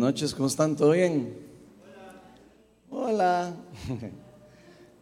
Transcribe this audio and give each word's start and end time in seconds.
noches, 0.00 0.34
¿cómo 0.34 0.48
están? 0.48 0.74
¿Todo 0.76 0.92
bien? 0.92 1.36
Hola. 2.90 3.54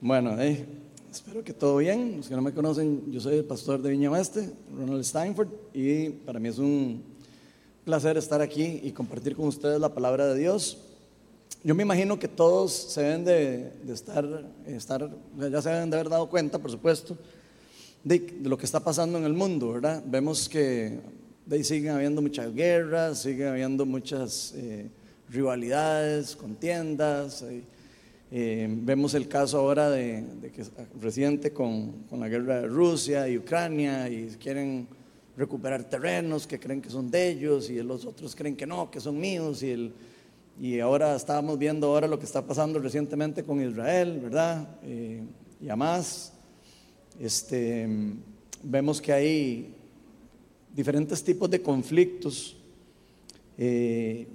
Bueno, 0.00 0.40
eh, 0.40 0.64
espero 1.10 1.42
que 1.42 1.52
todo 1.52 1.78
bien. 1.78 2.18
Los 2.18 2.28
que 2.28 2.36
no 2.36 2.42
me 2.42 2.52
conocen, 2.52 3.10
yo 3.10 3.20
soy 3.20 3.38
el 3.38 3.44
pastor 3.44 3.82
de 3.82 3.90
Viña 3.90 4.08
Oeste, 4.12 4.48
Ronald 4.72 5.02
Steinford, 5.02 5.48
y 5.74 6.10
para 6.10 6.38
mí 6.38 6.48
es 6.48 6.58
un 6.58 7.02
placer 7.84 8.16
estar 8.16 8.40
aquí 8.40 8.80
y 8.84 8.92
compartir 8.92 9.34
con 9.34 9.48
ustedes 9.48 9.80
la 9.80 9.92
palabra 9.92 10.28
de 10.28 10.38
Dios. 10.38 10.78
Yo 11.64 11.74
me 11.74 11.82
imagino 11.82 12.16
que 12.16 12.28
todos 12.28 12.72
se 12.72 13.02
deben 13.02 13.24
de, 13.24 13.72
estar, 13.92 14.24
estar, 14.66 15.10
ya 15.36 15.60
se 15.60 15.70
deben 15.70 15.90
de 15.90 15.96
haber 15.96 16.10
dado 16.10 16.30
cuenta, 16.30 16.60
por 16.60 16.70
supuesto, 16.70 17.18
de, 18.04 18.20
de, 18.20 18.48
lo 18.48 18.56
que 18.56 18.66
está 18.66 18.78
pasando 18.78 19.18
en 19.18 19.24
el 19.24 19.32
mundo, 19.32 19.72
¿verdad? 19.72 20.00
Vemos 20.06 20.48
que 20.48 21.00
de 21.48 21.56
ahí 21.56 21.64
siguen 21.64 21.92
habiendo 21.92 22.20
muchas 22.20 22.54
guerras, 22.54 23.20
siguen 23.20 23.48
habiendo 23.48 23.86
muchas 23.86 24.52
eh, 24.54 24.90
rivalidades, 25.30 26.36
contiendas. 26.36 27.40
Eh, 27.40 27.62
eh, 28.30 28.68
vemos 28.70 29.14
el 29.14 29.28
caso 29.28 29.58
ahora 29.58 29.88
de, 29.88 30.26
que 30.54 30.62
reciente 31.00 31.50
con, 31.50 32.02
con, 32.02 32.20
la 32.20 32.28
guerra 32.28 32.60
de 32.60 32.66
Rusia 32.66 33.26
y 33.30 33.38
Ucrania 33.38 34.10
y 34.10 34.26
quieren 34.38 34.86
recuperar 35.38 35.84
terrenos 35.84 36.46
que 36.46 36.60
creen 36.60 36.82
que 36.82 36.90
son 36.90 37.10
de 37.10 37.30
ellos 37.30 37.70
y 37.70 37.82
los 37.82 38.04
otros 38.04 38.36
creen 38.36 38.54
que 38.54 38.66
no, 38.66 38.90
que 38.90 39.00
son 39.00 39.18
míos 39.18 39.62
y, 39.62 39.70
el, 39.70 39.94
y 40.60 40.80
ahora 40.80 41.16
estábamos 41.16 41.58
viendo 41.58 41.86
ahora 41.86 42.06
lo 42.06 42.18
que 42.18 42.26
está 42.26 42.46
pasando 42.46 42.78
recientemente 42.78 43.42
con 43.42 43.66
Israel, 43.66 44.20
¿verdad? 44.22 44.68
y 44.84 45.66
además, 45.66 46.34
este, 47.18 47.88
vemos 48.62 49.00
que 49.00 49.12
hay 49.14 49.77
diferentes 50.74 51.22
tipos 51.22 51.50
de 51.50 51.62
conflictos, 51.62 52.56
eh, 53.56 54.28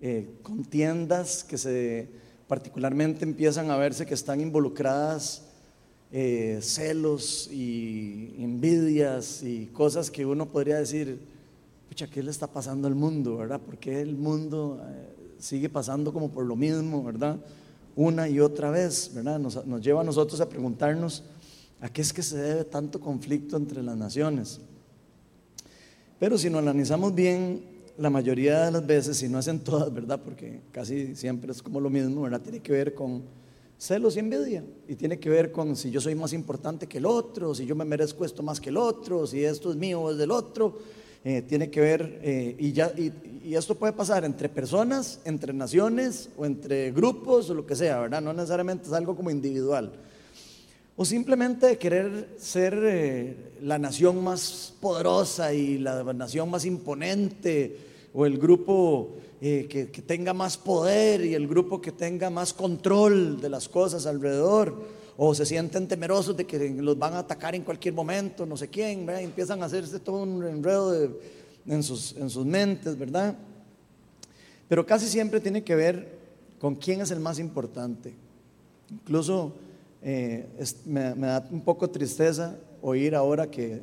eh, 0.00 0.28
contiendas 0.42 1.42
que 1.42 1.58
se 1.58 2.08
particularmente 2.46 3.24
empiezan 3.24 3.70
a 3.70 3.76
verse 3.76 4.06
que 4.06 4.14
están 4.14 4.40
involucradas 4.40 5.42
eh, 6.12 6.60
celos 6.62 7.50
y 7.50 8.36
envidias 8.38 9.42
y 9.42 9.66
cosas 9.66 10.10
que 10.10 10.24
uno 10.24 10.46
podría 10.46 10.76
decir, 10.78 11.18
pucha, 11.88 12.06
¿qué 12.06 12.22
le 12.22 12.30
está 12.30 12.46
pasando 12.46 12.86
al 12.86 12.94
mundo, 12.94 13.38
verdad? 13.38 13.60
¿Por 13.60 13.78
qué 13.78 14.00
el 14.00 14.14
mundo 14.14 14.80
sigue 15.40 15.68
pasando 15.68 16.12
como 16.12 16.30
por 16.30 16.44
lo 16.44 16.54
mismo, 16.54 17.02
verdad? 17.02 17.38
Una 17.96 18.28
y 18.28 18.38
otra 18.38 18.70
vez, 18.70 19.10
¿verdad? 19.12 19.40
Nos, 19.40 19.66
nos 19.66 19.80
lleva 19.80 20.02
a 20.02 20.04
nosotros 20.04 20.40
a 20.40 20.48
preguntarnos, 20.48 21.24
¿a 21.80 21.88
qué 21.88 22.02
es 22.02 22.12
que 22.12 22.22
se 22.22 22.36
debe 22.36 22.64
tanto 22.64 23.00
conflicto 23.00 23.56
entre 23.56 23.82
las 23.82 23.96
naciones? 23.96 24.60
Pero 26.18 26.38
si 26.38 26.48
nos 26.48 26.62
analizamos 26.62 27.14
bien, 27.14 27.62
la 27.98 28.08
mayoría 28.08 28.66
de 28.66 28.72
las 28.72 28.86
veces, 28.86 29.18
si 29.18 29.28
no 29.28 29.38
hacen 29.38 29.60
todas, 29.60 29.92
¿verdad? 29.92 30.20
Porque 30.22 30.60
casi 30.72 31.14
siempre 31.14 31.52
es 31.52 31.62
como 31.62 31.80
lo 31.80 31.90
mismo, 31.90 32.22
¿verdad? 32.22 32.40
Tiene 32.40 32.60
que 32.60 32.72
ver 32.72 32.94
con 32.94 33.22
celos 33.78 34.16
y 34.16 34.20
envidia. 34.20 34.64
Y 34.88 34.94
tiene 34.94 35.18
que 35.18 35.28
ver 35.28 35.52
con 35.52 35.76
si 35.76 35.90
yo 35.90 36.00
soy 36.00 36.14
más 36.14 36.32
importante 36.32 36.86
que 36.86 36.98
el 36.98 37.06
otro, 37.06 37.54
si 37.54 37.66
yo 37.66 37.74
me 37.74 37.84
merezco 37.84 38.24
esto 38.24 38.42
más 38.42 38.60
que 38.60 38.70
el 38.70 38.78
otro, 38.78 39.26
si 39.26 39.44
esto 39.44 39.70
es 39.70 39.76
mío 39.76 40.00
o 40.00 40.10
es 40.10 40.16
del 40.16 40.30
otro. 40.30 40.78
Eh, 41.22 41.42
tiene 41.42 41.70
que 41.70 41.80
ver, 41.80 42.20
eh, 42.22 42.56
y, 42.58 42.72
ya, 42.72 42.92
y, 42.96 43.12
y, 43.42 43.56
esto 43.56 43.74
puede 43.74 43.92
pasar 43.92 44.24
entre 44.24 44.48
personas, 44.48 45.20
entre 45.24 45.52
naciones 45.52 46.30
o 46.36 46.46
entre 46.46 46.92
grupos 46.92 47.50
o 47.50 47.54
lo 47.54 47.66
que 47.66 47.74
sea, 47.74 47.98
¿verdad? 47.98 48.22
No 48.22 48.32
necesariamente 48.32 48.86
es 48.86 48.92
algo 48.92 49.16
como 49.16 49.30
individual 49.30 49.92
o 50.96 51.04
simplemente 51.04 51.76
querer 51.76 52.36
ser 52.38 52.74
eh, 52.82 53.36
la 53.60 53.78
nación 53.78 54.24
más 54.24 54.72
poderosa 54.80 55.52
y 55.52 55.78
la 55.78 56.02
nación 56.14 56.50
más 56.50 56.64
imponente, 56.64 57.78
o 58.14 58.24
el 58.24 58.38
grupo 58.38 59.16
eh, 59.42 59.66
que, 59.68 60.02
tenga 60.02 60.32
más 60.32 60.56
poder 60.56 61.22
y 61.22 61.34
el 61.34 61.46
grupo 61.46 61.82
que 61.82 61.92
tenga 61.92 62.30
más 62.30 62.54
control 62.54 63.38
de 63.42 63.50
las 63.50 63.68
cosas 63.68 64.06
alrededor, 64.06 64.74
o 65.18 65.34
se 65.34 65.44
sienten 65.44 65.86
temerosos 65.86 66.34
de 66.34 66.46
que 66.46 66.70
los 66.70 66.98
van 66.98 67.12
a 67.12 67.18
atacar 67.18 67.54
en 67.54 67.62
cualquier 67.62 67.92
momento, 67.92 68.46
no 68.46 68.56
sé 68.56 68.68
quién, 68.68 69.08
empiezan 69.10 69.62
a 69.62 69.66
hacerse 69.66 70.00
todo 70.00 70.22
un 70.22 70.42
enredo 70.44 71.10
en, 71.66 71.82
sus, 71.82 72.16
en 72.16 72.30
sus 72.30 72.46
mentes, 72.46 72.98
¿verdad? 72.98 73.36
Pero 74.66 74.86
casi 74.86 75.06
siempre 75.06 75.40
tiene 75.40 75.62
que 75.62 75.74
ver 75.74 76.18
con 76.58 76.74
quién 76.74 77.02
es 77.02 77.10
el 77.10 77.20
más 77.20 77.38
importante. 77.38 78.14
Incluso 78.90 79.52
eh, 80.02 80.48
me, 80.84 81.14
da 81.14 81.46
un 81.50 81.62
poco 81.62 81.88
tristeza 81.90 82.56
oír 82.82 83.14
ahora 83.14 83.50
que 83.50 83.82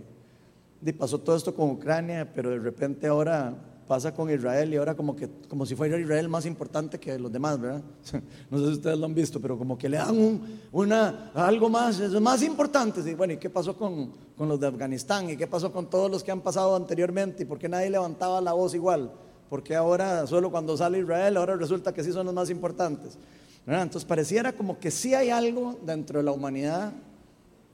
pasó 0.97 1.19
todo 1.19 1.35
esto 1.35 1.53
con 1.53 1.71
Ucrania, 1.71 2.29
pero 2.33 2.49
de 2.49 2.59
repente 2.59 3.07
ahora 3.07 3.55
pasa 3.87 4.13
con 4.13 4.29
Israel 4.29 4.73
y 4.73 4.77
ahora 4.77 4.95
como 4.95 5.15
que 5.15 5.29
como 5.47 5.65
si 5.65 5.75
fuera 5.75 5.99
Israel 5.99 6.29
más 6.29 6.45
importante 6.45 6.99
que 6.99 7.19
los 7.19 7.31
demás, 7.31 7.59
¿verdad? 7.59 7.81
No 8.49 8.57
sé 8.57 8.65
si 8.65 8.71
ustedes 8.73 8.97
lo 8.97 9.05
han 9.05 9.13
visto, 9.13 9.39
pero 9.39 9.57
como 9.57 9.77
que 9.77 9.89
le 9.89 9.97
dan 9.97 10.17
un, 10.17 10.59
una, 10.71 11.31
algo 11.33 11.69
más, 11.69 11.99
es 11.99 12.11
más 12.19 12.41
importante. 12.41 13.01
Y 13.09 13.13
bueno, 13.13 13.33
¿y 13.33 13.37
qué 13.37 13.49
pasó 13.49 13.75
con, 13.75 14.11
con, 14.37 14.47
los 14.47 14.59
de 14.59 14.67
Afganistán? 14.67 15.29
¿Y 15.29 15.37
qué 15.37 15.47
pasó 15.47 15.71
con 15.71 15.89
todos 15.89 16.09
los 16.09 16.23
que 16.23 16.31
han 16.31 16.41
pasado 16.41 16.75
anteriormente? 16.75 17.43
¿Y 17.43 17.45
por 17.45 17.59
qué 17.59 17.69
nadie 17.69 17.89
levantaba 17.89 18.41
la 18.41 18.53
voz 18.53 18.73
igual? 18.73 19.11
Porque 19.49 19.75
ahora, 19.75 20.25
solo 20.25 20.49
cuando 20.49 20.75
sale 20.77 20.99
Israel, 20.99 21.37
ahora 21.37 21.55
resulta 21.55 21.93
que 21.93 22.03
sí 22.03 22.11
son 22.11 22.25
los 22.25 22.35
más 22.35 22.49
importantes? 22.49 23.17
Entonces 23.65 24.05
pareciera 24.05 24.51
como 24.51 24.79
que 24.79 24.91
sí 24.91 25.13
hay 25.13 25.29
algo 25.29 25.79
dentro 25.85 26.19
de 26.19 26.25
la 26.25 26.31
humanidad 26.31 26.93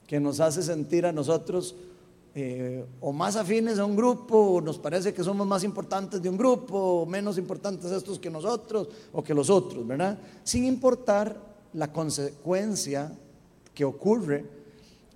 que 0.06 0.20
nos 0.20 0.40
hace 0.40 0.62
sentir 0.62 1.06
a 1.06 1.12
nosotros 1.12 1.74
eh, 2.32 2.84
o 3.00 3.12
más 3.12 3.34
afines 3.34 3.80
a 3.80 3.84
un 3.84 3.96
grupo, 3.96 4.36
o 4.36 4.60
nos 4.60 4.78
parece 4.78 5.12
que 5.12 5.24
somos 5.24 5.46
más 5.48 5.64
importantes 5.64 6.22
de 6.22 6.28
un 6.28 6.36
grupo, 6.36 7.02
o 7.02 7.06
menos 7.06 7.38
importantes 7.38 7.90
estos 7.90 8.20
que 8.20 8.30
nosotros 8.30 8.88
o 9.12 9.22
que 9.22 9.34
los 9.34 9.50
otros, 9.50 9.84
¿verdad? 9.84 10.16
Sin 10.44 10.64
importar 10.64 11.36
la 11.72 11.92
consecuencia 11.92 13.12
que 13.74 13.84
ocurre 13.84 14.44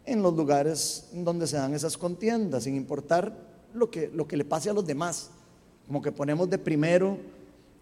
en 0.05 0.23
los 0.23 0.35
lugares 0.35 1.09
donde 1.12 1.47
se 1.47 1.56
dan 1.56 1.73
esas 1.75 1.97
contiendas, 1.97 2.65
sin 2.65 2.75
importar 2.75 3.33
lo 3.75 3.91
que, 3.91 4.11
lo 4.12 4.27
que 4.27 4.37
le 4.37 4.45
pase 4.45 4.71
a 4.71 4.73
los 4.73 4.85
demás, 4.85 5.31
como 5.87 6.03
que 6.03 6.11
ponemos 6.11 6.51
de 6.51 6.59
primero 6.59 7.19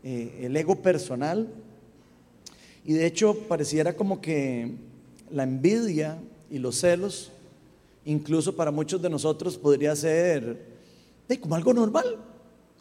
eh, 0.03 0.41
el 0.43 0.57
ego 0.57 0.77
personal 0.77 1.49
y 2.85 2.95
de 2.95 3.07
hecho 3.07 3.35
pareciera 3.49 3.97
como 3.97 4.21
que 4.21 4.73
la 5.31 5.45
envidia 5.45 6.19
y 6.51 6.59
los 6.59 6.81
celos, 6.81 7.31
incluso 8.05 8.55
para 8.55 8.71
muchos 8.71 9.01
de 9.01 9.09
nosotros, 9.11 9.57
podría 9.57 9.95
ser 9.97 10.73
como 11.41 11.55
algo 11.55 11.73
normal. 11.73 12.17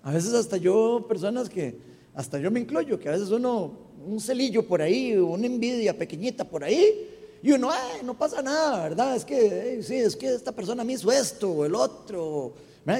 A 0.03 0.11
veces 0.11 0.33
hasta 0.33 0.57
yo, 0.57 1.05
personas 1.07 1.49
que, 1.49 1.75
hasta 2.13 2.39
yo 2.39 2.51
me 2.51 2.59
incluyo, 2.59 2.99
que 2.99 3.09
a 3.09 3.13
veces 3.13 3.29
uno, 3.29 3.71
un 4.05 4.19
celillo 4.19 4.67
por 4.67 4.81
ahí, 4.81 5.15
una 5.15 5.45
envidia 5.45 5.97
pequeñita 5.97 6.43
por 6.43 6.63
ahí, 6.63 7.07
y 7.43 7.51
uno, 7.51 7.69
no 8.03 8.17
pasa 8.17 8.41
nada, 8.41 8.83
¿verdad? 8.83 9.15
Es 9.15 9.25
que, 9.25 9.81
sí, 9.81 9.95
es 9.95 10.15
que 10.15 10.33
esta 10.33 10.51
persona 10.51 10.83
me 10.83 10.93
hizo 10.93 11.11
esto 11.11 11.49
o 11.51 11.65
el 11.65 11.73
otro. 11.73 12.53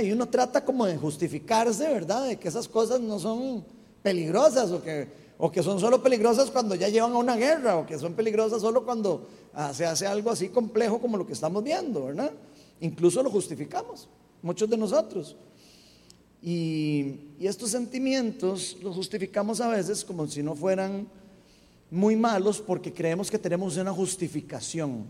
Y 0.03 0.11
uno 0.11 0.27
trata 0.29 0.63
como 0.63 0.85
de 0.85 0.97
justificarse, 0.97 1.87
¿verdad? 1.87 2.27
De 2.27 2.37
que 2.37 2.47
esas 2.47 2.67
cosas 2.67 2.99
no 2.99 3.19
son 3.19 3.63
peligrosas 4.01 4.71
o 4.71 4.81
que 4.81 5.20
o 5.43 5.51
que 5.51 5.63
son 5.63 5.79
solo 5.79 6.03
peligrosas 6.03 6.51
cuando 6.51 6.75
ya 6.75 6.87
llevan 6.87 7.13
a 7.13 7.17
una 7.17 7.35
guerra, 7.35 7.77
o 7.77 7.85
que 7.87 7.97
son 7.97 8.13
peligrosas 8.13 8.61
solo 8.61 8.85
cuando 8.85 9.27
ah, 9.55 9.73
se 9.73 9.87
hace 9.87 10.05
algo 10.05 10.29
así 10.29 10.49
complejo 10.49 11.01
como 11.01 11.17
lo 11.17 11.25
que 11.25 11.33
estamos 11.33 11.63
viendo, 11.63 12.05
¿verdad? 12.05 12.31
Incluso 12.79 13.23
lo 13.23 13.31
justificamos, 13.31 14.07
muchos 14.43 14.69
de 14.69 14.77
nosotros. 14.77 15.35
Y, 16.43 17.15
estos 17.39 17.71
sentimientos 17.71 18.77
los 18.83 18.95
justificamos 18.95 19.59
a 19.61 19.69
veces 19.69 20.05
como 20.05 20.27
si 20.27 20.43
no 20.43 20.53
fueran 20.53 21.07
muy 21.89 22.15
malos 22.15 22.61
porque 22.61 22.93
creemos 22.93 23.31
que 23.31 23.39
tenemos 23.39 23.77
una 23.77 23.91
justificación. 23.91 25.05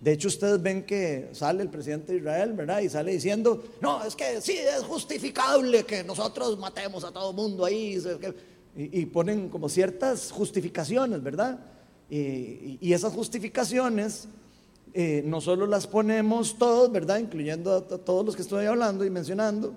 De 0.00 0.12
hecho, 0.12 0.28
ustedes 0.28 0.62
ven 0.62 0.82
que 0.82 1.28
sale 1.34 1.62
el 1.62 1.68
presidente 1.68 2.12
de 2.12 2.18
Israel, 2.20 2.54
¿verdad? 2.54 2.80
Y 2.80 2.88
sale 2.88 3.12
diciendo, 3.12 3.62
no, 3.82 4.02
es 4.02 4.16
que 4.16 4.40
sí, 4.40 4.52
es 4.56 4.82
justificable 4.82 5.84
que 5.84 6.02
nosotros 6.02 6.58
matemos 6.58 7.04
a 7.04 7.12
todo 7.12 7.30
el 7.30 7.36
mundo 7.36 7.66
ahí 7.66 8.00
y, 8.74 9.06
ponen 9.06 9.48
como 9.48 9.68
ciertas 9.68 10.30
justificaciones, 10.30 11.22
¿verdad? 11.22 11.60
y 12.08 12.92
esas 12.92 13.12
justificaciones 13.14 14.28
eh, 14.94 15.22
no 15.24 15.40
solo 15.40 15.66
las 15.66 15.86
ponemos 15.86 16.58
todos, 16.58 16.92
¿verdad? 16.92 17.18
Incluyendo 17.18 17.74
a, 17.74 17.80
todos 17.82 18.26
los 18.26 18.36
que 18.36 18.42
estoy 18.42 18.66
hablando 18.66 19.06
y 19.06 19.10
mencionando, 19.10 19.72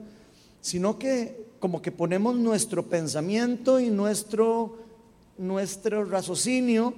sino 0.60 1.00
que 1.00 1.46
como 1.60 1.82
que 1.82 1.92
ponemos 1.92 2.36
nuestro 2.36 2.84
pensamiento 2.84 3.80
y 3.80 3.90
nuestro, 3.90 4.78
nuestro 5.38 6.04
raciocinio 6.04 6.94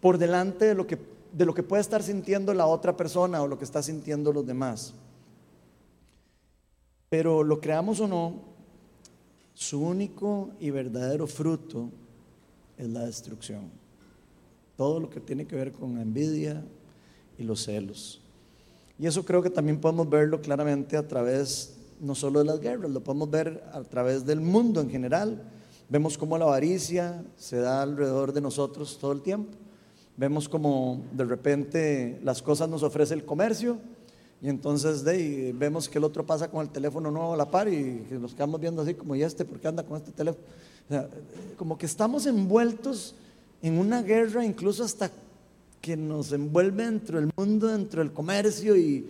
por 0.00 0.18
delante 0.18 0.64
de 0.64 0.74
lo, 0.74 0.88
que, 0.88 0.98
de 1.32 1.46
lo 1.46 1.54
que 1.54 1.62
puede 1.62 1.82
estar 1.82 2.02
sintiendo 2.02 2.52
la 2.52 2.66
otra 2.66 2.96
persona 2.96 3.42
o 3.42 3.46
lo 3.46 3.58
que 3.58 3.64
está 3.64 3.80
sintiendo 3.80 4.32
los 4.32 4.44
demás. 4.44 4.92
Pero 7.08 7.44
lo 7.44 7.60
creamos 7.60 8.00
o 8.00 8.08
no, 8.08 8.34
su 9.60 9.78
único 9.78 10.52
y 10.58 10.70
verdadero 10.70 11.26
fruto 11.26 11.90
es 12.78 12.88
la 12.88 13.04
destrucción. 13.04 13.70
Todo 14.74 14.98
lo 14.98 15.10
que 15.10 15.20
tiene 15.20 15.46
que 15.46 15.54
ver 15.54 15.70
con 15.70 15.96
la 15.96 16.00
envidia 16.00 16.64
y 17.36 17.42
los 17.42 17.64
celos. 17.64 18.22
Y 18.98 19.06
eso 19.06 19.22
creo 19.22 19.42
que 19.42 19.50
también 19.50 19.78
podemos 19.78 20.08
verlo 20.08 20.40
claramente 20.40 20.96
a 20.96 21.06
través 21.06 21.76
no 22.00 22.14
solo 22.14 22.38
de 22.38 22.46
las 22.46 22.58
guerras, 22.58 22.90
lo 22.90 23.04
podemos 23.04 23.30
ver 23.30 23.62
a 23.74 23.82
través 23.82 24.24
del 24.24 24.40
mundo 24.40 24.80
en 24.80 24.88
general. 24.88 25.42
Vemos 25.90 26.16
cómo 26.16 26.38
la 26.38 26.46
avaricia 26.46 27.22
se 27.36 27.58
da 27.58 27.82
alrededor 27.82 28.32
de 28.32 28.40
nosotros 28.40 28.96
todo 28.98 29.12
el 29.12 29.20
tiempo. 29.20 29.58
Vemos 30.16 30.48
como 30.48 31.04
de 31.12 31.24
repente 31.24 32.18
las 32.24 32.40
cosas 32.40 32.70
nos 32.70 32.82
ofrece 32.82 33.12
el 33.12 33.26
comercio 33.26 33.76
y 34.42 34.48
entonces 34.48 35.04
de 35.04 35.52
vemos 35.54 35.88
que 35.88 35.98
el 35.98 36.04
otro 36.04 36.24
pasa 36.24 36.50
con 36.50 36.62
el 36.62 36.70
teléfono 36.70 37.10
nuevo 37.10 37.34
a 37.34 37.36
la 37.36 37.50
par 37.50 37.68
y 37.68 38.06
nos 38.10 38.34
quedamos 38.34 38.60
viendo 38.60 38.82
así 38.82 38.94
como, 38.94 39.14
¿y 39.14 39.22
este 39.22 39.44
por 39.44 39.60
qué 39.60 39.68
anda 39.68 39.84
con 39.84 39.96
este 39.96 40.12
teléfono? 40.12 40.44
como 41.56 41.78
que 41.78 41.86
estamos 41.86 42.26
envueltos 42.26 43.14
en 43.62 43.78
una 43.78 44.02
guerra 44.02 44.44
incluso 44.44 44.82
hasta 44.82 45.10
que 45.80 45.96
nos 45.96 46.32
envuelve 46.32 46.84
dentro 46.84 47.20
del 47.20 47.30
mundo, 47.36 47.68
dentro 47.68 48.02
del 48.02 48.12
comercio 48.12 48.76
y, 48.76 49.08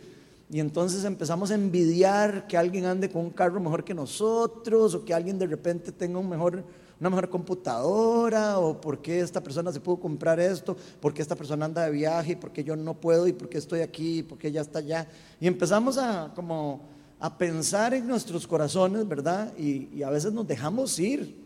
y 0.50 0.61
entonces 0.61 1.05
empezamos 1.05 1.50
a 1.50 1.55
envidiar 1.55 2.47
que 2.49 2.56
alguien 2.56 2.85
ande 2.85 3.09
con 3.09 3.23
un 3.23 3.31
carro 3.31 3.61
mejor 3.61 3.85
que 3.85 3.94
nosotros 3.94 4.94
o 4.94 5.05
que 5.05 5.15
alguien 5.15 5.38
de 5.38 5.47
repente 5.47 5.93
tenga 5.93 6.19
un 6.19 6.29
mejor, 6.29 6.65
una 7.00 7.08
mejor 7.08 7.31
computadora 7.31 8.58
o 8.58 8.79
por 8.79 9.00
qué 9.00 9.20
esta 9.20 9.43
persona 9.43 9.73
se 9.73 9.81
pudo 9.81 9.99
comprar 9.99 10.38
esto, 10.38 10.76
por 11.00 11.14
qué 11.14 11.23
esta 11.23 11.35
persona 11.35 11.64
anda 11.64 11.85
de 11.85 11.91
viaje, 11.91 12.37
por 12.37 12.52
qué 12.52 12.62
yo 12.62 12.76
no 12.76 12.94
puedo 12.94 13.26
y 13.26 13.32
por 13.32 13.49
qué 13.49 13.56
estoy 13.56 13.81
aquí, 13.81 14.19
y 14.19 14.23
por 14.23 14.37
qué 14.37 14.49
ella 14.49 14.61
está 14.61 14.81
allá. 14.81 15.08
Y 15.41 15.47
empezamos 15.47 15.97
a 15.97 16.31
como 16.35 16.82
a 17.19 17.37
pensar 17.37 17.94
en 17.94 18.06
nuestros 18.06 18.47
corazones, 18.47 19.08
¿verdad? 19.08 19.52
Y, 19.58 20.02
a 20.02 20.11
veces 20.11 20.32
nos 20.32 20.47
dejamos 20.47 20.99
ir 20.99 21.37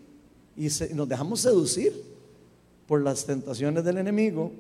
y 0.56 0.69
nos 0.95 1.09
dejamos 1.09 1.41
seducir 1.41 1.93
por 2.87 3.03
las 3.03 3.25
tentaciones 3.25 3.85
del 3.85 3.99
enemigo 3.99 4.53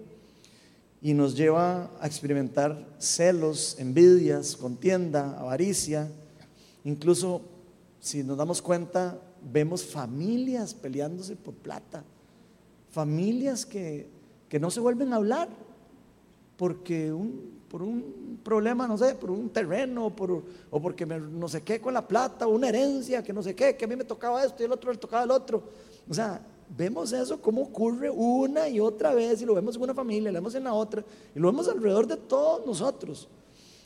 y 1.00 1.12
nos 1.12 1.36
lleva 1.36 1.90
a 2.00 2.06
experimentar 2.06 2.84
celos, 2.98 3.76
envidias, 3.78 4.56
contienda, 4.56 5.38
avaricia. 5.38 6.08
Incluso, 6.84 7.42
si 8.00 8.24
nos 8.24 8.36
damos 8.36 8.60
cuenta, 8.60 9.18
vemos 9.52 9.84
familias 9.84 10.74
peleándose 10.74 11.36
por 11.36 11.54
plata, 11.54 12.04
familias 12.90 13.66
que, 13.66 14.12
no 14.60 14.70
se 14.70 14.78
vuelven 14.78 15.12
a 15.12 15.16
hablar 15.16 15.48
porque 16.56 17.12
por 17.68 17.82
un 17.82 18.38
problema, 18.44 18.86
no 18.86 18.96
sé, 18.96 19.16
por 19.16 19.32
un 19.32 19.48
terreno, 19.48 20.14
por, 20.14 20.44
o 20.70 20.80
porque 20.80 21.04
no 21.04 21.48
sé 21.48 21.62
qué 21.62 21.80
con 21.80 21.92
la 21.92 22.06
plata, 22.06 22.46
una 22.46 22.68
herencia, 22.68 23.20
que 23.24 23.32
no 23.32 23.42
sé 23.42 23.56
qué, 23.56 23.76
que 23.76 23.84
a 23.84 23.88
mí 23.88 23.96
me 23.96 24.04
tocaba 24.04 24.44
esto 24.44 24.62
y 24.62 24.66
el 24.66 24.72
otro 24.72 24.92
le 24.92 24.98
tocaba 24.98 25.24
el 25.24 25.32
otro. 25.32 25.60
O 26.08 26.14
sea, 26.14 26.40
vemos 26.76 27.12
eso 27.12 27.40
como 27.40 27.62
ocurre 27.62 28.10
una 28.10 28.68
y 28.68 28.78
otra 28.78 29.12
vez 29.12 29.42
y 29.42 29.44
lo 29.44 29.54
vemos 29.54 29.74
en 29.74 29.82
una 29.82 29.94
familia, 29.94 30.30
lo 30.30 30.38
vemos 30.38 30.54
en 30.54 30.62
la 30.62 30.72
otra 30.72 31.04
y 31.34 31.38
lo 31.40 31.48
vemos 31.48 31.66
alrededor 31.66 32.06
de 32.06 32.16
todos 32.16 32.64
nosotros. 32.64 33.28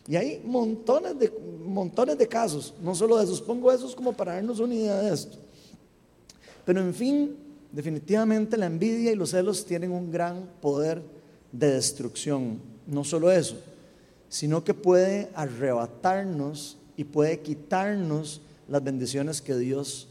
Y 0.07 0.17
hay 0.17 0.43
montones 0.45 1.19
de, 1.19 1.33
montones 1.65 2.17
de 2.17 2.27
casos, 2.27 2.75
no 2.83 2.95
solo 2.95 3.17
de 3.17 3.25
esos, 3.25 3.41
pongo 3.41 3.73
esos 3.73 3.95
como 3.95 4.13
para 4.13 4.35
darnos 4.35 4.61
una 4.61 4.75
idea 4.75 4.97
de 4.99 5.15
esto. 5.15 5.39
Pero 6.69 6.83
en 6.83 6.93
fin, 6.93 7.35
definitivamente 7.73 8.59
la 8.59 8.67
envidia 8.67 9.11
y 9.11 9.17
los 9.17 9.31
celos 9.31 9.65
tienen 9.65 9.91
un 9.91 10.13
gran 10.13 10.47
poder 10.61 11.01
de 11.51 11.73
destrucción. 11.73 12.61
No 12.87 13.05
solo 13.05 13.33
eso, 13.33 13.57
sino 14.29 14.63
que 14.63 14.75
puede 14.75 15.31
arrebatarnos 15.35 16.77
y 16.95 17.05
puede 17.05 17.41
quitarnos 17.41 18.43
las 18.69 18.85
bendiciones 18.85 19.41
que 19.41 19.57
Dios 19.57 20.09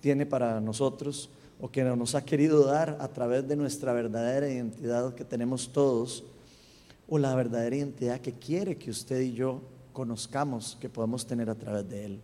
tiene 0.00 0.26
para 0.26 0.60
nosotros 0.60 1.30
o 1.60 1.70
que 1.70 1.84
nos 1.84 2.16
ha 2.16 2.24
querido 2.24 2.64
dar 2.64 2.98
a 3.00 3.06
través 3.06 3.46
de 3.46 3.54
nuestra 3.54 3.92
verdadera 3.92 4.50
identidad 4.50 5.14
que 5.14 5.24
tenemos 5.24 5.72
todos, 5.72 6.24
o 7.08 7.18
la 7.18 7.36
verdadera 7.36 7.76
identidad 7.76 8.20
que 8.20 8.32
quiere 8.32 8.76
que 8.76 8.90
usted 8.90 9.20
y 9.20 9.34
yo 9.34 9.62
conozcamos, 9.92 10.76
que 10.80 10.88
podemos 10.88 11.24
tener 11.24 11.48
a 11.48 11.54
través 11.54 11.88
de 11.88 12.04
Él. 12.04 12.20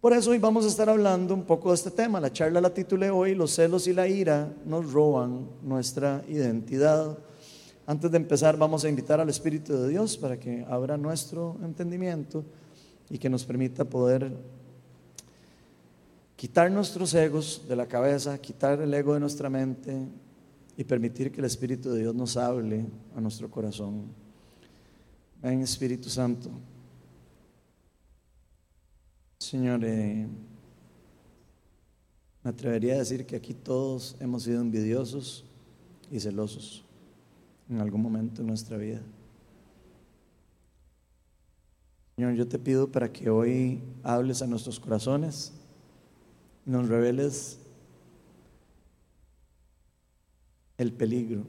Por 0.00 0.12
eso 0.12 0.30
hoy 0.30 0.38
vamos 0.38 0.64
a 0.64 0.68
estar 0.68 0.88
hablando 0.88 1.34
un 1.34 1.42
poco 1.42 1.70
de 1.70 1.74
este 1.74 1.90
tema. 1.90 2.20
La 2.20 2.32
charla 2.32 2.60
la 2.60 2.72
titulé 2.72 3.10
hoy, 3.10 3.34
Los 3.34 3.56
celos 3.56 3.88
y 3.88 3.92
la 3.92 4.06
ira 4.06 4.54
nos 4.64 4.92
roban 4.92 5.48
nuestra 5.60 6.22
identidad. 6.28 7.18
Antes 7.84 8.08
de 8.08 8.16
empezar 8.16 8.56
vamos 8.56 8.84
a 8.84 8.88
invitar 8.88 9.18
al 9.18 9.28
Espíritu 9.28 9.76
de 9.76 9.88
Dios 9.88 10.16
para 10.16 10.38
que 10.38 10.64
abra 10.70 10.96
nuestro 10.96 11.56
entendimiento 11.64 12.44
y 13.10 13.18
que 13.18 13.28
nos 13.28 13.44
permita 13.44 13.84
poder 13.84 14.30
quitar 16.36 16.70
nuestros 16.70 17.12
egos 17.14 17.64
de 17.68 17.74
la 17.74 17.88
cabeza, 17.88 18.38
quitar 18.38 18.80
el 18.80 18.94
ego 18.94 19.14
de 19.14 19.20
nuestra 19.20 19.50
mente 19.50 19.98
y 20.76 20.84
permitir 20.84 21.32
que 21.32 21.40
el 21.40 21.46
Espíritu 21.46 21.90
de 21.90 22.02
Dios 22.02 22.14
nos 22.14 22.36
hable 22.36 22.86
a 23.16 23.20
nuestro 23.20 23.50
corazón. 23.50 24.04
Ven 25.42 25.60
Espíritu 25.62 26.08
Santo. 26.08 26.50
Señor, 29.38 29.84
eh, 29.84 30.26
me 32.42 32.50
atrevería 32.50 32.94
a 32.94 32.98
decir 32.98 33.24
que 33.24 33.36
aquí 33.36 33.54
todos 33.54 34.16
hemos 34.20 34.42
sido 34.42 34.60
envidiosos 34.60 35.44
y 36.10 36.18
celosos 36.20 36.84
en 37.68 37.80
algún 37.80 38.02
momento 38.02 38.42
de 38.42 38.48
nuestra 38.48 38.76
vida. 38.76 39.00
Señor, 42.16 42.34
yo 42.34 42.48
te 42.48 42.58
pido 42.58 42.90
para 42.90 43.12
que 43.12 43.30
hoy 43.30 43.80
hables 44.02 44.42
a 44.42 44.46
nuestros 44.46 44.80
corazones 44.80 45.52
nos 46.66 46.88
reveles 46.88 47.58
el 50.76 50.92
peligro 50.92 51.44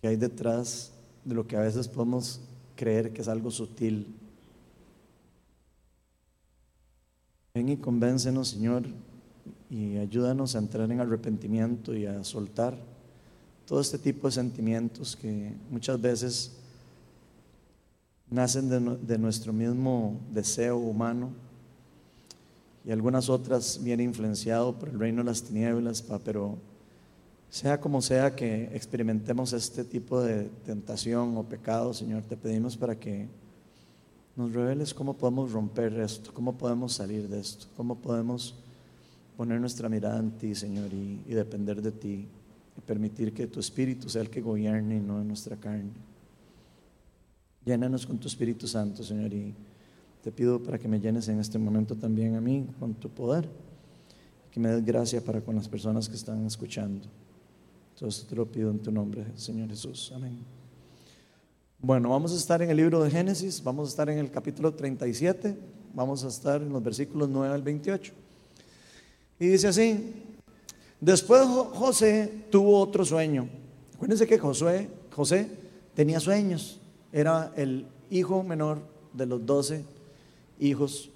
que 0.00 0.08
hay 0.08 0.16
detrás 0.16 0.92
de 1.24 1.34
lo 1.34 1.46
que 1.46 1.56
a 1.56 1.60
veces 1.60 1.88
podemos 1.88 2.40
creer 2.76 3.12
que 3.12 3.22
es 3.22 3.28
algo 3.28 3.50
sutil. 3.50 4.14
Ven 7.56 7.70
y 7.70 7.78
convéncenos, 7.78 8.48
Señor, 8.48 8.82
y 9.70 9.96
ayúdanos 9.96 10.54
a 10.54 10.58
entrar 10.58 10.92
en 10.92 11.00
arrepentimiento 11.00 11.94
y 11.96 12.04
a 12.04 12.22
soltar 12.22 12.76
todo 13.64 13.80
este 13.80 13.96
tipo 13.96 14.28
de 14.28 14.32
sentimientos 14.32 15.16
que 15.16 15.54
muchas 15.70 15.98
veces 15.98 16.52
nacen 18.28 18.68
de, 18.68 18.98
de 18.98 19.16
nuestro 19.16 19.54
mismo 19.54 20.20
deseo 20.34 20.76
humano. 20.76 21.30
Y 22.84 22.90
algunas 22.90 23.30
otras 23.30 23.82
vienen 23.82 24.10
influenciado 24.10 24.78
por 24.78 24.90
el 24.90 24.98
reino 24.98 25.22
de 25.22 25.30
las 25.30 25.42
tinieblas, 25.42 26.04
pero 26.26 26.58
sea 27.48 27.80
como 27.80 28.02
sea 28.02 28.36
que 28.36 28.64
experimentemos 28.74 29.54
este 29.54 29.82
tipo 29.82 30.20
de 30.20 30.50
tentación 30.66 31.34
o 31.38 31.42
pecado, 31.42 31.94
Señor, 31.94 32.22
te 32.24 32.36
pedimos 32.36 32.76
para 32.76 33.00
que 33.00 33.28
nos 34.36 34.52
reveles 34.52 34.92
cómo 34.92 35.14
podemos 35.14 35.52
romper 35.52 35.98
esto, 35.98 36.32
cómo 36.32 36.56
podemos 36.56 36.92
salir 36.92 37.28
de 37.28 37.40
esto, 37.40 37.66
cómo 37.76 37.96
podemos 37.96 38.54
poner 39.36 39.60
nuestra 39.60 39.88
mirada 39.88 40.18
en 40.18 40.30
ti, 40.32 40.54
Señor, 40.54 40.92
y, 40.92 41.22
y 41.26 41.34
depender 41.34 41.80
de 41.80 41.92
ti 41.92 42.28
y 42.76 42.80
permitir 42.82 43.32
que 43.32 43.46
tu 43.46 43.60
Espíritu 43.60 44.08
sea 44.08 44.22
el 44.22 44.30
que 44.30 44.42
gobierne 44.42 44.96
y 44.96 45.00
no 45.00 45.24
nuestra 45.24 45.56
carne. 45.56 45.90
Llénanos 47.64 48.06
con 48.06 48.18
tu 48.18 48.28
Espíritu 48.28 48.68
Santo, 48.68 49.02
Señor, 49.02 49.32
y 49.32 49.54
te 50.22 50.30
pido 50.30 50.62
para 50.62 50.78
que 50.78 50.86
me 50.86 51.00
llenes 51.00 51.28
en 51.28 51.40
este 51.40 51.58
momento 51.58 51.96
también 51.96 52.36
a 52.36 52.40
mí 52.40 52.66
con 52.78 52.94
tu 52.94 53.08
poder, 53.08 53.48
que 54.50 54.60
me 54.60 54.68
des 54.68 54.84
gracia 54.84 55.24
para 55.24 55.40
con 55.40 55.54
las 55.56 55.68
personas 55.68 56.08
que 56.08 56.16
están 56.16 56.44
escuchando. 56.46 57.06
Entonces 57.94 58.26
te 58.26 58.36
lo 58.36 58.46
pido 58.46 58.70
en 58.70 58.78
tu 58.78 58.92
nombre, 58.92 59.24
Señor 59.36 59.68
Jesús. 59.68 60.12
Amén. 60.14 60.65
Bueno, 61.78 62.08
vamos 62.08 62.32
a 62.32 62.36
estar 62.36 62.62
en 62.62 62.70
el 62.70 62.78
libro 62.78 63.02
de 63.04 63.10
Génesis, 63.10 63.62
vamos 63.62 63.88
a 63.88 63.90
estar 63.90 64.08
en 64.08 64.18
el 64.18 64.30
capítulo 64.30 64.72
37, 64.72 65.54
vamos 65.94 66.24
a 66.24 66.28
estar 66.28 66.62
en 66.62 66.72
los 66.72 66.82
versículos 66.82 67.28
9 67.28 67.54
al 67.54 67.62
28. 67.62 68.12
Y 69.38 69.46
dice 69.48 69.68
así, 69.68 70.14
después 71.00 71.42
José 71.46 72.46
tuvo 72.50 72.80
otro 72.80 73.04
sueño. 73.04 73.48
Acuérdense 73.94 74.26
que 74.26 74.38
Josué, 74.38 74.88
José 75.14 75.50
tenía 75.94 76.18
sueños, 76.18 76.80
era 77.12 77.52
el 77.56 77.86
hijo 78.10 78.42
menor 78.42 78.80
de 79.12 79.26
los 79.26 79.44
doce 79.44 79.84
hijos 80.58 81.10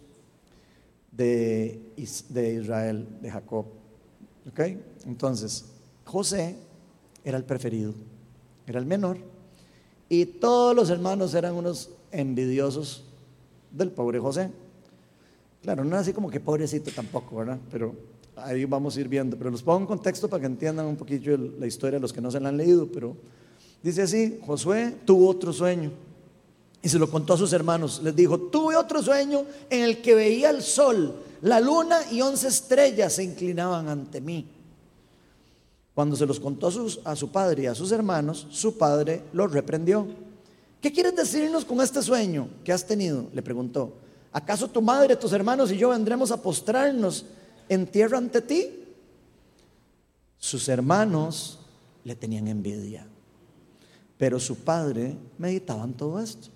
de, 1.11 1.81
de 2.29 2.55
Israel, 2.55 3.09
de 3.23 3.31
Jacob. 3.31 3.65
¿Ok? 4.47 4.61
Entonces, 5.07 5.65
José 6.05 6.55
era 7.25 7.39
el 7.39 7.45
preferido, 7.45 7.95
era 8.67 8.79
el 8.79 8.87
menor, 8.87 9.30
y 10.11 10.27
todos 10.27 10.75
los 10.75 10.91
hermanos 10.91 11.33
eran 11.35 11.55
unos 11.55 11.89
envidiosos 12.11 13.05
del 13.71 13.93
pobre 13.93 14.19
José. 14.19 14.51
Claro, 15.63 15.85
no 15.85 15.97
así 15.97 16.13
como 16.13 16.29
que 16.29 16.41
pobrecito 16.41 16.91
tampoco, 16.91 17.37
¿verdad? 17.37 17.59
Pero 17.71 17.95
ahí 18.35 18.65
vamos 18.65 18.97
a 18.97 19.01
ir 19.01 19.09
viendo. 19.09 19.37
Pero 19.39 19.51
los 19.51 19.63
pongo 19.63 19.83
en 19.83 19.87
contexto 19.87 20.29
para 20.29 20.41
que 20.41 20.47
entiendan 20.47 20.87
un 20.87 20.97
poquito 20.97 21.31
la 21.37 21.67
historia 21.67 22.01
los 22.01 22.13
que 22.13 22.21
no 22.21 22.29
se 22.29 22.41
la 22.41 22.49
han 22.49 22.57
leído. 22.57 22.89
Pero 22.91 23.17
dice 23.85 24.03
así: 24.03 24.41
Josué 24.45 24.97
tuvo 25.05 25.29
otro 25.29 25.53
sueño. 25.53 25.93
Y 26.83 26.89
se 26.89 26.99
lo 26.99 27.09
contó 27.09 27.35
a 27.35 27.37
sus 27.37 27.53
hermanos. 27.53 28.01
Les 28.03 28.17
dijo, 28.17 28.37
tuve 28.39 28.75
otro 28.75 29.03
sueño 29.03 29.45
en 29.69 29.85
el 29.85 30.03
que 30.03 30.15
veía 30.17 30.51
el 30.51 30.63
sol, 30.63 31.15
la 31.43 31.61
luna 31.61 32.01
y 32.11 32.21
once 32.23 32.49
estrellas 32.49 33.13
se 33.13 33.23
inclinaban 33.23 33.89
ante 33.89 34.21
mí. 34.21 34.49
Cuando 36.01 36.17
se 36.17 36.25
los 36.25 36.41
contó 36.41 36.73
a, 37.05 37.15
su 37.15 37.31
padre 37.31 37.65
y 37.65 37.67
a 37.67 37.75
sus 37.75 37.93
hermanos, 37.93 38.47
su 38.49 38.79
padre 38.79 39.23
los 39.35 39.53
reprendió. 39.53 40.07
¿Qué 40.81 40.91
quieres 40.91 41.15
decirnos 41.15 41.63
con 41.63 41.79
este 41.83 42.01
sueño 42.01 42.49
que 42.65 42.73
has 42.73 42.87
tenido? 42.87 43.27
Le 43.35 43.43
preguntó. 43.43 43.93
¿Acaso 44.33 44.67
tu 44.67 44.81
madre, 44.81 45.15
tus 45.15 45.35
hermanos 45.35 45.71
y 45.71 45.77
yo 45.77 45.91
vendremos 45.91 46.31
a 46.31 46.41
postrarnos 46.41 47.27
en 47.69 47.87
tierra 47.87 48.17
ante 48.17 48.41
ti? 48.41 48.67
Sus 50.39 50.71
hermanos 50.71 51.59
le 52.03 52.15
tenían 52.15 52.49
envidia, 52.49 53.07
pero 54.17 54.41
su 54.41 54.57
padre 54.57 55.19
meditaba 55.37 55.85
en 55.85 55.93
todo 55.93 56.19
esto. 56.19 56.49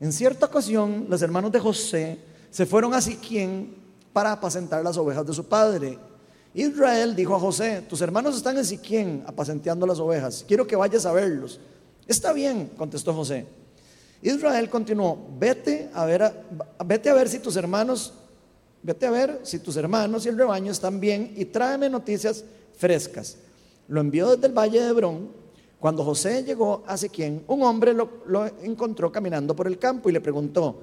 En 0.00 0.10
cierta 0.10 0.46
ocasión, 0.46 1.04
los 1.10 1.20
hermanos 1.20 1.52
de 1.52 1.60
José 1.60 2.18
se 2.50 2.64
fueron 2.64 2.94
a 2.94 3.02
Siquien 3.02 3.74
para 4.14 4.32
apacentar 4.32 4.82
las 4.82 4.96
ovejas 4.96 5.26
de 5.26 5.34
su 5.34 5.44
padre. 5.44 5.98
Israel 6.54 7.16
dijo 7.16 7.34
a 7.34 7.40
José, 7.40 7.82
tus 7.88 8.00
hermanos 8.00 8.36
están 8.36 8.56
en 8.56 8.64
Siquien 8.64 9.24
apacenteando 9.26 9.86
las 9.86 9.98
ovejas, 9.98 10.44
quiero 10.46 10.66
que 10.66 10.76
vayas 10.76 11.04
a 11.04 11.12
verlos. 11.12 11.58
Está 12.06 12.32
bien, 12.32 12.70
contestó 12.76 13.12
José. 13.12 13.46
Israel 14.22 14.70
continuó, 14.70 15.18
vete 15.38 15.90
a 15.92 16.06
ver, 16.06 16.32
vete 16.86 17.10
a 17.10 17.14
ver 17.14 17.28
si 17.28 17.40
tus 17.40 17.56
hermanos, 17.56 18.14
vete 18.82 19.06
a 19.06 19.10
ver 19.10 19.40
si 19.42 19.58
tus 19.58 19.76
hermanos 19.76 20.24
y 20.24 20.28
el 20.28 20.38
rebaño 20.38 20.70
están 20.70 21.00
bien 21.00 21.34
y 21.36 21.46
tráeme 21.46 21.90
noticias 21.90 22.44
frescas. 22.76 23.36
Lo 23.88 24.00
envió 24.00 24.30
desde 24.30 24.46
el 24.46 24.52
valle 24.52 24.80
de 24.80 24.88
Hebrón. 24.88 25.44
Cuando 25.80 26.04
José 26.04 26.44
llegó 26.44 26.82
a 26.86 26.96
Siquén, 26.96 27.44
un 27.48 27.62
hombre 27.62 27.92
lo, 27.92 28.22
lo 28.26 28.46
encontró 28.62 29.12
caminando 29.12 29.54
por 29.54 29.66
el 29.66 29.78
campo 29.78 30.08
y 30.08 30.12
le 30.12 30.20
preguntó, 30.20 30.80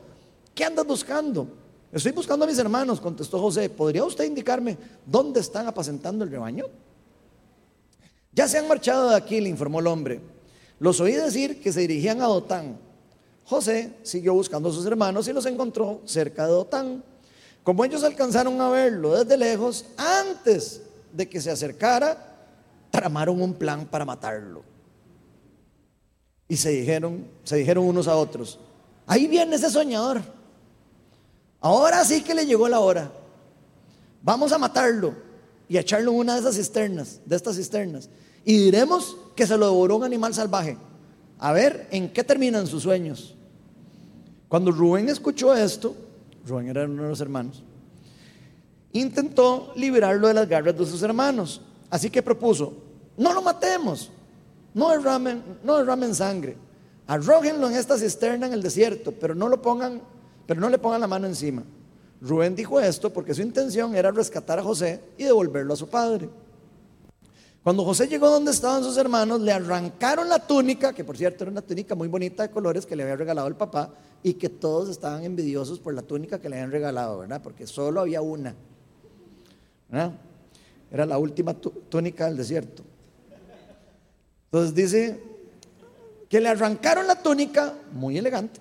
¿qué 0.54 0.66
andas 0.66 0.86
buscando? 0.86 1.48
Estoy 1.92 2.14
buscando 2.14 2.46
a 2.46 2.48
mis 2.48 2.58
hermanos, 2.58 3.02
contestó 3.02 3.40
José. 3.40 3.70
¿Podría 3.70 4.06
usted 4.06 4.24
indicarme 4.24 4.78
dónde 5.06 5.42
están 5.42 5.68
apacentando 5.68 6.24
el 6.24 6.32
rebaño? 6.32 6.66
Ya 8.32 8.48
se 8.48 8.58
han 8.58 8.68
marchado 8.68 9.10
de 9.10 9.16
aquí, 9.16 9.42
le 9.42 9.50
informó 9.50 9.82
el 9.82 9.88
hombre. 9.88 10.22
Los 10.80 11.02
oí 11.02 11.14
decir 11.14 11.62
que 11.62 11.74
se 11.74 11.82
dirigían 11.82 12.22
a 12.22 12.28
Dotán. 12.28 12.78
José 13.44 13.94
siguió 14.04 14.34
buscando 14.34 14.70
a 14.70 14.72
sus 14.72 14.86
hermanos 14.86 15.28
y 15.28 15.34
los 15.34 15.46
encontró 15.46 16.02
cerca 16.06 16.46
de 16.46 16.54
Dotán. 16.54 17.04
Como 17.64 17.84
ellos 17.84 18.04
alcanzaron 18.04 18.60
a 18.62 18.70
verlo 18.70 19.18
desde 19.18 19.38
lejos, 19.38 19.86
antes 19.98 20.82
de 21.12 21.28
que 21.28 21.42
se 21.42 21.52
acercara, 21.52 22.18
tramaron 22.90 23.42
un 23.42 23.54
plan 23.54 23.86
para 23.86 24.06
matarlo. 24.06 24.64
Y 26.48 26.56
se 26.56 26.70
dijeron, 26.70 27.28
se 27.44 27.58
dijeron 27.58 27.86
unos 27.86 28.08
a 28.08 28.16
otros, 28.16 28.60
ahí 29.06 29.28
viene 29.28 29.58
ese 29.58 29.70
soñador. 29.70 30.22
Ahora 31.62 32.04
sí 32.04 32.22
que 32.24 32.36
le 32.36 32.46
llegó 32.46 32.68
la 32.68 32.80
hora. 32.80 33.12
Vamos 34.22 34.52
a 34.52 34.58
matarlo 34.58 35.14
y 35.70 35.78
a 35.78 35.82
echarlo 35.82 36.12
en 36.12 36.18
una 36.18 36.34
de 36.34 36.42
esas 36.42 36.56
cisternas, 36.56 37.22
de 37.26 37.36
estas 37.36 37.56
cisternas. 37.56 38.10
Y 38.44 38.58
diremos 38.58 39.16
que 39.36 39.48
se 39.48 39.58
lo 39.58 39.68
devoró 39.68 39.98
un 39.98 40.04
animal 40.04 40.34
salvaje. 40.34 40.78
A 41.40 41.54
ver 41.54 41.88
en 41.92 42.10
qué 42.12 42.24
terminan 42.24 42.68
sus 42.68 42.84
sueños. 42.84 43.36
Cuando 44.52 44.72
Rubén 44.72 45.08
escuchó 45.08 45.56
esto, 45.56 45.96
Rubén 46.46 46.68
era 46.68 46.84
uno 46.84 47.04
de 47.04 47.10
los 47.10 47.22
hermanos, 47.22 47.64
intentó 48.92 49.72
liberarlo 49.78 50.28
de 50.28 50.34
las 50.34 50.50
garras 50.50 50.78
de 50.78 50.86
sus 50.86 51.02
hermanos. 51.04 51.62
Así 51.90 52.10
que 52.10 52.22
propuso, 52.22 52.74
no 53.16 53.32
lo 53.32 53.42
matemos, 53.42 54.12
no 54.74 54.90
derramen, 54.90 55.42
no 55.64 55.78
derramen 55.78 56.14
sangre, 56.14 56.58
arrójenlo 57.08 57.70
en 57.70 57.78
esta 57.78 57.98
cisterna 57.98 58.48
en 58.48 58.52
el 58.52 58.62
desierto, 58.62 59.14
pero 59.14 59.34
no 59.36 59.48
lo 59.48 59.62
pongan, 59.62 60.02
pero 60.46 60.60
no 60.60 60.70
le 60.70 60.78
pongan 60.78 61.02
la 61.02 61.08
mano 61.08 61.28
encima. 61.28 61.64
Rubén 62.22 62.56
dijo 62.56 62.80
esto 62.80 63.12
porque 63.12 63.34
su 63.34 63.42
intención 63.42 63.96
era 63.96 64.12
rescatar 64.12 64.60
a 64.60 64.64
José 64.64 65.02
y 65.18 65.24
devolverlo 65.24 65.74
a 65.74 65.78
su 65.78 65.88
padre. 65.88 66.30
Cuando 67.64 67.84
José 67.84 68.08
llegó 68.08 68.30
donde 68.30 68.52
estaban 68.52 68.84
sus 68.84 68.98
hermanos, 68.98 69.40
le 69.42 69.52
arrancaron 69.52 70.28
la 70.28 70.40
túnica, 70.40 70.94
que 70.94 71.04
por 71.04 71.16
cierto 71.16 71.44
era 71.44 71.52
una 71.52 71.62
túnica 71.62 71.94
muy 71.94 72.08
bonita 72.08 72.44
de 72.44 72.50
colores 72.50 72.86
que 72.86 72.96
le 72.96 73.04
había 73.04 73.16
regalado 73.16 73.48
el 73.48 73.56
papá, 73.56 73.94
y 74.24 74.34
que 74.34 74.50
todos 74.50 74.90
estaban 74.90 75.24
envidiosos 75.24 75.80
por 75.80 75.94
la 75.94 76.02
túnica 76.02 76.40
que 76.40 76.50
le 76.50 76.56
habían 76.56 76.72
regalado, 76.72 77.20
¿verdad? 77.20 77.42
Porque 77.42 77.68
solo 77.68 78.02
había 78.02 78.22
una. 78.22 78.56
¿verdad? 79.90 80.14
Era 80.92 81.06
la 81.06 81.18
última 81.18 81.54
túnica 81.54 82.26
del 82.26 82.38
desierto. 82.38 82.84
Entonces 84.46 84.76
dice 84.76 85.24
que 86.28 86.42
le 86.42 86.50
arrancaron 86.50 87.08
la 87.08 87.22
túnica, 87.22 87.76
muy 87.94 88.18
elegante, 88.18 88.60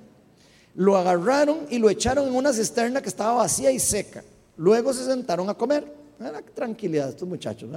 lo 0.74 0.96
agarraron 0.96 1.66
y 1.70 1.78
lo 1.78 1.90
echaron 1.90 2.28
en 2.28 2.34
una 2.34 2.52
cisterna 2.52 3.02
que 3.02 3.08
estaba 3.08 3.34
vacía 3.34 3.70
y 3.70 3.78
seca. 3.78 4.22
Luego 4.56 4.92
se 4.92 5.04
sentaron 5.04 5.48
a 5.48 5.54
comer. 5.54 5.84
Era 6.20 6.42
tranquilidad 6.42 7.08
estos 7.08 7.28
muchachos. 7.28 7.70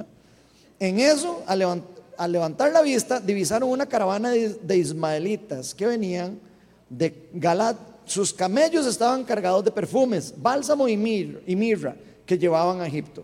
En 0.79 0.99
eso, 0.99 1.43
al, 1.47 2.31
levantar 2.31 2.71
la 2.71 2.81
vista, 2.81 3.19
divisaron 3.19 3.69
una 3.69 3.85
caravana 3.85 4.31
de, 4.31 4.77
ismaelitas 4.77 5.73
que 5.73 5.87
venían 5.87 6.39
de 6.89 7.29
Galat. 7.33 7.77
Sus 8.05 8.33
camellos 8.33 8.85
estaban 8.85 9.23
cargados 9.23 9.63
de 9.63 9.71
perfumes, 9.71 10.33
bálsamo 10.35 10.89
y 10.89 10.97
mirra 10.97 11.95
que 12.25 12.37
llevaban 12.37 12.81
a 12.81 12.87
Egipto. 12.87 13.23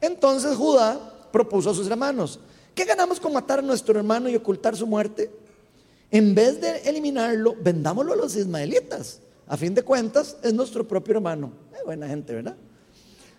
Entonces 0.00 0.54
Judá 0.54 1.00
propuso 1.32 1.70
a 1.70 1.74
sus 1.74 1.88
hermanos, 1.88 2.38
¿qué 2.74 2.84
ganamos 2.84 3.18
con 3.18 3.32
matar 3.32 3.58
a 3.58 3.62
nuestro 3.62 3.98
hermano 3.98 4.28
y 4.28 4.36
ocultar 4.36 4.76
su 4.76 4.86
muerte? 4.86 5.30
En 6.10 6.34
vez 6.34 6.60
de 6.60 6.78
eliminarlo, 6.88 7.56
vendámoslo 7.60 8.14
a 8.14 8.16
los 8.16 8.34
ismaelitas. 8.36 9.20
A 9.46 9.56
fin 9.56 9.74
de 9.74 9.82
cuentas, 9.82 10.36
es 10.42 10.52
nuestro 10.52 10.86
propio 10.86 11.14
hermano. 11.14 11.52
buena 11.84 12.08
gente, 12.08 12.34
¿verdad? 12.34 12.56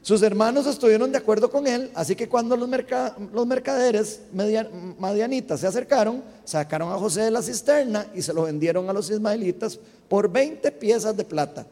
Sus 0.01 0.21
hermanos 0.21 0.65
estuvieron 0.65 1.11
de 1.11 1.17
acuerdo 1.17 1.51
con 1.51 1.67
él, 1.67 1.91
así 1.93 2.15
que 2.15 2.29
cuando 2.29 2.55
los, 2.55 3.47
mercaderes 3.47 4.21
madianitas 4.31 5.59
se 5.59 5.67
acercaron, 5.67 6.23
sacaron 6.45 6.91
a 6.91 6.97
José 6.97 7.23
de 7.23 7.31
la 7.31 7.41
cisterna 7.41 8.07
y 8.15 8.21
se 8.21 8.33
lo 8.33 8.43
vendieron 8.43 8.89
a 8.89 8.93
los 8.93 9.09
ismaelitas 9.09 9.77
por 10.07 10.31
20 10.31 10.71
piezas 10.71 11.15
de 11.17 11.25
plata. 11.25 11.67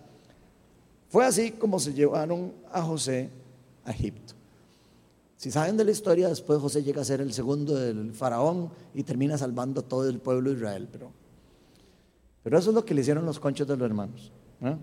Fue 1.09 1.25
así 1.25 1.51
como 1.51 1.79
se 1.79 1.93
llevaron 1.93 2.51
a 2.71 2.81
José 2.81 3.29
a 3.85 3.91
Egipto. 3.91 4.36
Si 5.37 5.51
saben 5.51 5.77
de 5.77 5.85
la 5.85 5.91
historia, 5.91 6.27
después 6.27 6.59
José 6.59 6.83
llega 6.83 7.01
a 7.01 7.05
ser 7.05 7.21
el 7.21 7.31
segundo 7.31 7.75
del 7.75 8.11
faraón 8.13 8.69
y 8.93 9.03
termina 9.03 9.37
salvando 9.37 9.81
a 9.81 9.83
todo 9.83 10.09
el 10.09 10.19
pueblo 10.19 10.49
de 10.49 10.57
Israel. 10.57 10.89
Pero, 10.91 11.11
pero 12.43 12.57
eso 12.57 12.71
es 12.71 12.75
lo 12.75 12.83
que 12.83 12.93
le 12.93 13.01
hicieron 13.01 13.25
los 13.25 13.39
conchos 13.39 13.67
de 13.67 13.77
los 13.77 13.85
hermanos. 13.85 14.31
¿eh? 14.61 14.75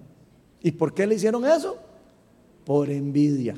¿Y 0.62 0.70
por 0.72 0.94
qué 0.94 1.06
le 1.06 1.16
hicieron 1.16 1.44
eso? 1.44 1.76
por 2.64 2.90
envidia. 2.90 3.54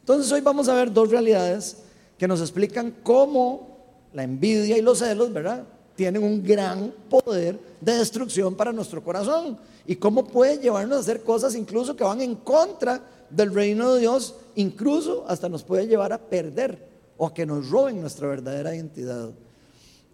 Entonces 0.00 0.30
hoy 0.32 0.40
vamos 0.40 0.68
a 0.68 0.74
ver 0.74 0.92
dos 0.92 1.10
realidades 1.10 1.76
que 2.18 2.26
nos 2.26 2.40
explican 2.40 2.94
cómo 3.02 3.68
la 4.12 4.24
envidia 4.24 4.76
y 4.76 4.82
los 4.82 4.98
celos, 4.98 5.32
¿verdad? 5.32 5.64
Tienen 5.94 6.22
un 6.24 6.42
gran 6.42 6.92
poder 7.08 7.60
de 7.80 7.94
destrucción 7.94 8.54
para 8.54 8.72
nuestro 8.72 9.04
corazón 9.04 9.58
y 9.86 9.96
cómo 9.96 10.24
puede 10.24 10.58
llevarnos 10.58 10.98
a 10.98 11.00
hacer 11.00 11.22
cosas 11.22 11.54
incluso 11.54 11.94
que 11.94 12.04
van 12.04 12.20
en 12.20 12.36
contra 12.36 13.00
del 13.30 13.54
reino 13.54 13.94
de 13.94 14.00
Dios, 14.00 14.34
incluso 14.56 15.24
hasta 15.28 15.48
nos 15.48 15.62
puede 15.62 15.86
llevar 15.86 16.12
a 16.12 16.18
perder 16.18 16.88
o 17.16 17.26
a 17.26 17.34
que 17.34 17.46
nos 17.46 17.70
roben 17.70 18.00
nuestra 18.00 18.28
verdadera 18.28 18.74
identidad. 18.74 19.30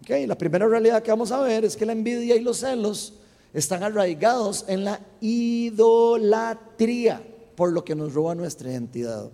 Okay, 0.01 0.27
la 0.27 0.37
primera 0.37 0.67
realidad 0.67 1.01
que 1.01 1.11
vamos 1.11 1.31
a 1.31 1.41
ver 1.41 1.65
es 1.65 1.75
que 1.75 1.85
la 1.85 1.93
envidia 1.93 2.35
y 2.35 2.41
los 2.41 2.57
celos 2.57 3.13
están 3.53 3.83
arraigados 3.83 4.65
en 4.67 4.83
la 4.83 4.99
idolatría 5.21 7.21
por 7.55 7.71
lo 7.71 7.83
que 7.83 7.95
nos 7.95 8.13
roba 8.13 8.35
nuestra 8.35 8.71
identidad. 8.71 9.29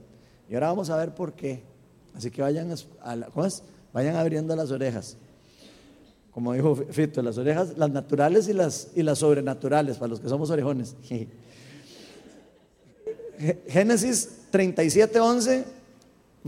Y 0.49 0.53
ahora 0.53 0.67
vamos 0.67 0.89
a 0.89 0.97
ver 0.97 1.13
por 1.13 1.33
qué. 1.33 1.63
Así 2.13 2.31
que 2.31 2.41
vayan, 2.41 2.71
a, 2.71 2.75
vayan 3.91 4.15
abriendo 4.15 4.55
las 4.55 4.71
orejas. 4.71 5.17
Como 6.31 6.53
dijo 6.53 6.75
Fito, 6.75 7.21
las 7.21 7.37
orejas, 7.37 7.77
las 7.77 7.89
naturales 7.89 8.47
y 8.47 8.53
las, 8.53 8.91
y 8.95 9.03
las 9.03 9.19
sobrenaturales, 9.19 9.97
para 9.97 10.09
los 10.09 10.19
que 10.19 10.29
somos 10.29 10.49
orejones. 10.49 10.95
Génesis 13.67 14.29
37, 14.51 15.19
11 15.19 15.65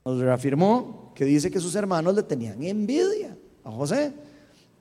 nos 0.04 0.20
reafirmó 0.20 1.12
que 1.16 1.26
dice 1.26 1.50
que 1.50 1.60
sus 1.60 1.76
hermanos 1.76 2.14
le 2.16 2.24
tenían 2.24 2.62
envidia 2.64 3.36
a 3.64 3.72
José, 3.72 4.14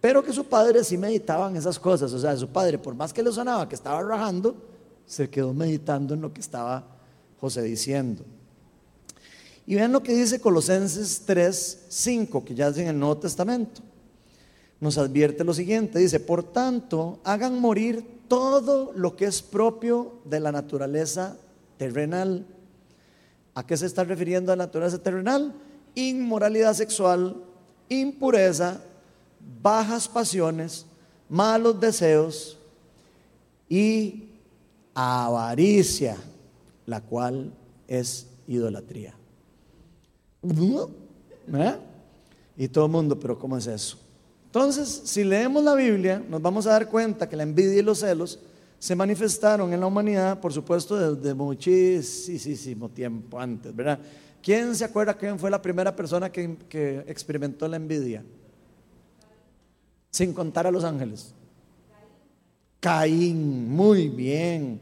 pero 0.00 0.22
que 0.22 0.32
su 0.32 0.44
padre 0.44 0.82
sí 0.84 0.98
meditaba 0.98 1.48
en 1.48 1.56
esas 1.56 1.78
cosas. 1.78 2.12
O 2.12 2.18
sea, 2.18 2.36
su 2.36 2.48
padre, 2.48 2.78
por 2.78 2.94
más 2.94 3.12
que 3.12 3.22
le 3.22 3.32
sonaba 3.32 3.68
que 3.68 3.74
estaba 3.74 4.02
rajando, 4.02 4.54
se 5.06 5.30
quedó 5.30 5.54
meditando 5.54 6.14
en 6.14 6.20
lo 6.20 6.32
que 6.32 6.40
estaba 6.40 6.84
José 7.40 7.62
diciendo. 7.62 8.24
Y 9.66 9.76
vean 9.76 9.92
lo 9.92 10.02
que 10.02 10.14
dice 10.14 10.40
Colosenses 10.40 11.22
3, 11.24 11.86
5, 11.88 12.44
que 12.44 12.54
ya 12.54 12.68
es 12.68 12.76
en 12.76 12.88
el 12.88 12.98
Nuevo 12.98 13.16
Testamento. 13.16 13.80
Nos 14.80 14.98
advierte 14.98 15.44
lo 15.44 15.54
siguiente, 15.54 15.98
dice, 15.98 16.20
por 16.20 16.42
tanto, 16.42 17.20
hagan 17.24 17.58
morir 17.58 18.04
todo 18.28 18.92
lo 18.94 19.16
que 19.16 19.24
es 19.24 19.40
propio 19.40 20.18
de 20.24 20.40
la 20.40 20.52
naturaleza 20.52 21.38
terrenal. 21.76 22.46
¿A 23.54 23.66
qué 23.66 23.76
se 23.76 23.86
está 23.86 24.04
refiriendo 24.04 24.52
a 24.52 24.56
la 24.56 24.64
naturaleza 24.64 25.02
terrenal? 25.02 25.54
Inmoralidad 25.94 26.74
sexual, 26.74 27.36
impureza, 27.88 28.80
bajas 29.62 30.08
pasiones, 30.08 30.86
malos 31.28 31.78
deseos 31.78 32.58
y 33.68 34.28
avaricia, 34.94 36.16
la 36.86 37.00
cual 37.00 37.52
es 37.86 38.26
idolatría. 38.46 39.14
¿Eh? 40.42 41.76
Y 42.56 42.68
todo 42.68 42.86
el 42.86 42.92
mundo, 42.92 43.18
pero 43.18 43.38
¿cómo 43.38 43.56
es 43.56 43.66
eso? 43.66 43.98
Entonces, 44.46 45.02
si 45.04 45.24
leemos 45.24 45.64
la 45.64 45.74
Biblia, 45.74 46.22
nos 46.28 46.40
vamos 46.40 46.66
a 46.66 46.70
dar 46.70 46.88
cuenta 46.88 47.28
que 47.28 47.36
la 47.36 47.42
envidia 47.42 47.80
y 47.80 47.82
los 47.82 48.00
celos 48.00 48.38
se 48.84 48.94
manifestaron 48.94 49.72
en 49.72 49.80
la 49.80 49.86
humanidad, 49.86 50.38
por 50.40 50.52
supuesto, 50.52 51.14
desde 51.14 51.32
muchísimo 51.32 52.90
tiempo 52.90 53.40
antes, 53.40 53.74
¿verdad? 53.74 53.98
¿Quién 54.42 54.76
se 54.76 54.84
acuerda 54.84 55.14
quién 55.14 55.38
fue 55.38 55.50
la 55.50 55.62
primera 55.62 55.96
persona 55.96 56.30
que, 56.30 56.58
que 56.68 57.02
experimentó 57.06 57.66
la 57.66 57.76
envidia? 57.76 58.22
Sin 60.10 60.34
contar 60.34 60.66
a 60.66 60.70
los 60.70 60.84
ángeles. 60.84 61.32
Caín, 62.78 63.70
muy 63.70 64.10
bien. 64.10 64.78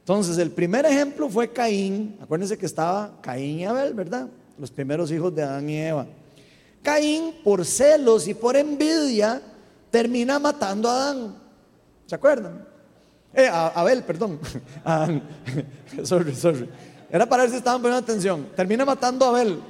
Entonces, 0.00 0.36
el 0.36 0.50
primer 0.50 0.84
ejemplo 0.84 1.30
fue 1.30 1.50
Caín. 1.50 2.18
Acuérdense 2.20 2.58
que 2.58 2.66
estaba 2.66 3.22
Caín 3.22 3.60
y 3.60 3.64
Abel, 3.64 3.94
¿verdad? 3.94 4.28
Los 4.58 4.70
primeros 4.70 5.10
hijos 5.10 5.34
de 5.34 5.44
Adán 5.44 5.70
y 5.70 5.78
Eva. 5.78 6.06
Caín, 6.82 7.36
por 7.42 7.64
celos 7.64 8.28
y 8.28 8.34
por 8.34 8.54
envidia, 8.54 9.40
termina 9.90 10.38
matando 10.38 10.90
a 10.90 10.92
Adán. 10.92 11.36
¿Se 12.04 12.14
acuerdan? 12.14 12.68
Eh, 13.34 13.48
Abel, 13.48 14.02
perdón. 14.02 14.38
sorry, 16.04 16.34
sorry. 16.34 16.68
Era 17.10 17.26
para 17.26 17.42
ver 17.42 17.50
si 17.50 17.56
estaban 17.56 17.80
poniendo 17.80 18.02
atención. 18.02 18.48
Termina 18.54 18.84
matando 18.84 19.24
a 19.24 19.28
Abel. 19.30 19.60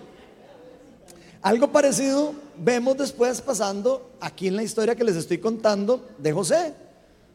Algo 1.43 1.73
parecido 1.73 2.35
vemos 2.59 2.99
después 2.99 3.41
pasando 3.41 4.11
aquí 4.21 4.49
en 4.49 4.57
la 4.57 4.63
historia 4.63 4.95
que 4.95 5.05
les 5.05 5.17
estoy 5.17 5.39
contando 5.39 6.09
de 6.19 6.33
José. 6.33 6.75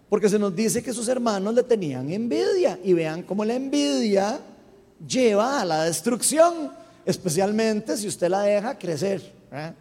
Porque 0.10 0.30
se 0.30 0.38
nos 0.38 0.56
dice 0.56 0.84
que 0.84 0.94
sus 0.94 1.08
hermanos 1.08 1.54
le 1.56 1.64
tenían 1.64 2.12
envidia. 2.12 2.80
Y 2.84 2.94
vean 2.94 3.24
cómo 3.24 3.44
la 3.44 3.56
envidia 3.56 4.40
lleva 5.08 5.62
a 5.62 5.66
la 5.66 5.84
destrucción. 5.86 6.72
Especialmente 7.04 7.98
si 7.98 8.08
usted 8.08 8.30
la 8.30 8.42
deja 8.42 8.78
crecer. 8.78 9.34
¿eh? 9.52 9.74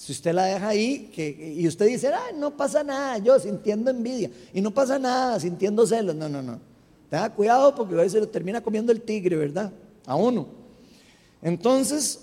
Si 0.00 0.12
usted 0.12 0.32
la 0.32 0.46
deja 0.46 0.68
ahí 0.68 1.12
y 1.58 1.68
usted 1.68 1.86
dice, 1.86 2.10
no 2.34 2.56
pasa 2.56 2.82
nada, 2.82 3.18
yo 3.18 3.38
sintiendo 3.38 3.90
envidia. 3.90 4.30
Y 4.54 4.62
no 4.62 4.70
pasa 4.70 4.98
nada, 4.98 5.38
sintiendo 5.38 5.86
celos. 5.86 6.16
No, 6.16 6.26
no, 6.26 6.40
no. 6.40 6.58
Tenga 7.10 7.28
cuidado 7.34 7.74
porque 7.74 8.08
se 8.08 8.18
lo 8.18 8.26
termina 8.26 8.62
comiendo 8.62 8.92
el 8.92 9.02
tigre, 9.02 9.36
¿verdad? 9.36 9.70
A 10.06 10.16
uno. 10.16 10.46
Entonces, 11.42 12.18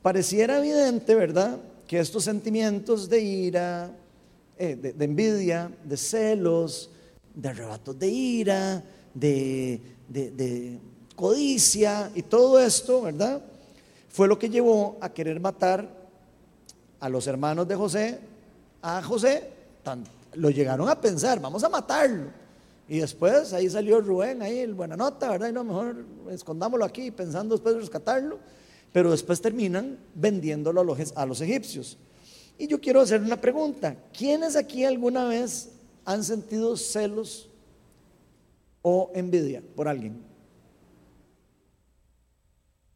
pareciera 0.00 0.56
evidente, 0.56 1.14
¿verdad? 1.14 1.58
Que 1.86 1.98
estos 1.98 2.24
sentimientos 2.24 3.10
de 3.10 3.20
ira, 3.20 3.90
eh, 4.56 4.74
de, 4.74 5.04
envidia, 5.04 5.70
de 5.84 5.98
celos, 5.98 6.88
de 7.34 7.46
arrebatos 7.46 7.98
de 7.98 8.08
ira, 8.08 8.82
de, 9.12 9.82
de 10.08 10.78
codicia 11.14 12.10
y 12.14 12.22
todo 12.22 12.58
esto, 12.58 13.02
¿verdad? 13.02 13.42
Fue 14.08 14.26
lo 14.26 14.38
que 14.38 14.48
llevó 14.48 14.96
a 15.02 15.12
querer 15.12 15.38
matar 15.40 16.01
a 17.02 17.08
los 17.08 17.26
hermanos 17.26 17.66
de 17.66 17.74
José, 17.74 18.20
a 18.80 19.02
José, 19.02 19.50
lo 20.34 20.50
llegaron 20.50 20.88
a 20.88 21.00
pensar, 21.00 21.40
vamos 21.40 21.64
a 21.64 21.68
matarlo. 21.68 22.26
Y 22.88 23.00
después 23.00 23.52
ahí 23.52 23.68
salió 23.68 24.00
Rubén, 24.00 24.40
ahí 24.40 24.60
el 24.60 24.72
buena 24.72 24.96
nota, 24.96 25.30
¿verdad? 25.30 25.48
Y 25.48 25.52
lo 25.52 25.64
mejor 25.64 26.04
escondámoslo 26.30 26.84
aquí 26.84 27.10
pensando 27.10 27.56
después 27.56 27.74
de 27.74 27.80
rescatarlo. 27.80 28.38
Pero 28.92 29.10
después 29.10 29.40
terminan 29.40 29.98
vendiéndolo 30.14 30.80
a 30.80 30.84
los, 30.84 31.12
a 31.16 31.26
los 31.26 31.40
egipcios. 31.40 31.98
Y 32.56 32.68
yo 32.68 32.80
quiero 32.80 33.00
hacer 33.00 33.20
una 33.20 33.40
pregunta. 33.40 33.96
¿Quiénes 34.16 34.54
aquí 34.54 34.84
alguna 34.84 35.24
vez 35.24 35.70
han 36.04 36.22
sentido 36.22 36.76
celos 36.76 37.48
o 38.80 39.10
envidia 39.12 39.60
por 39.74 39.88
alguien? 39.88 40.22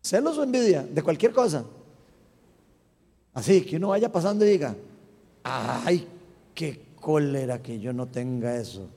¿Celos 0.01 0.39
o 0.39 0.45
envidia? 0.45 0.87
De 0.89 1.03
cualquier 1.03 1.33
cosa. 1.33 1.65
Así 3.37 3.61
que 3.67 3.77
uno 3.77 3.89
vaya 3.89 4.11
pasando 4.11 4.47
y 4.47 4.49
diga, 4.49 4.75
ay, 5.43 6.09
qué 6.55 6.87
cólera 6.99 7.61
que 7.61 7.79
yo 7.79 7.93
no 7.93 8.07
tenga 8.07 8.57
eso. 8.57 8.89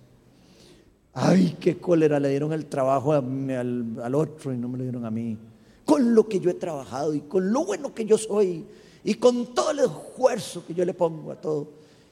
Ay, 1.13 1.57
qué 1.59 1.77
cólera 1.77 2.21
le 2.21 2.29
dieron 2.29 2.53
el 2.53 2.67
trabajo 2.67 3.11
al, 3.11 4.15
otro 4.15 4.53
y 4.53 4.57
no 4.57 4.69
me 4.69 4.77
lo 4.77 4.83
dieron 4.83 5.03
a 5.03 5.11
mí. 5.11 5.37
Con 5.83 6.15
lo 6.15 6.25
que 6.25 6.39
yo 6.39 6.49
he 6.49 6.53
trabajado 6.53 7.13
y 7.13 7.19
con 7.19 7.51
lo 7.51 7.65
bueno 7.65 7.93
que 7.93 8.05
yo 8.05 8.17
soy 8.17 8.65
y 9.03 9.15
con 9.15 9.53
todo 9.53 9.71
el 9.71 9.79
esfuerzo 9.79 10.65
que 10.65 10.73
yo 10.73 10.85
le 10.85 10.93
pongo 10.93 11.33
a 11.33 11.35
todo. 11.35 11.67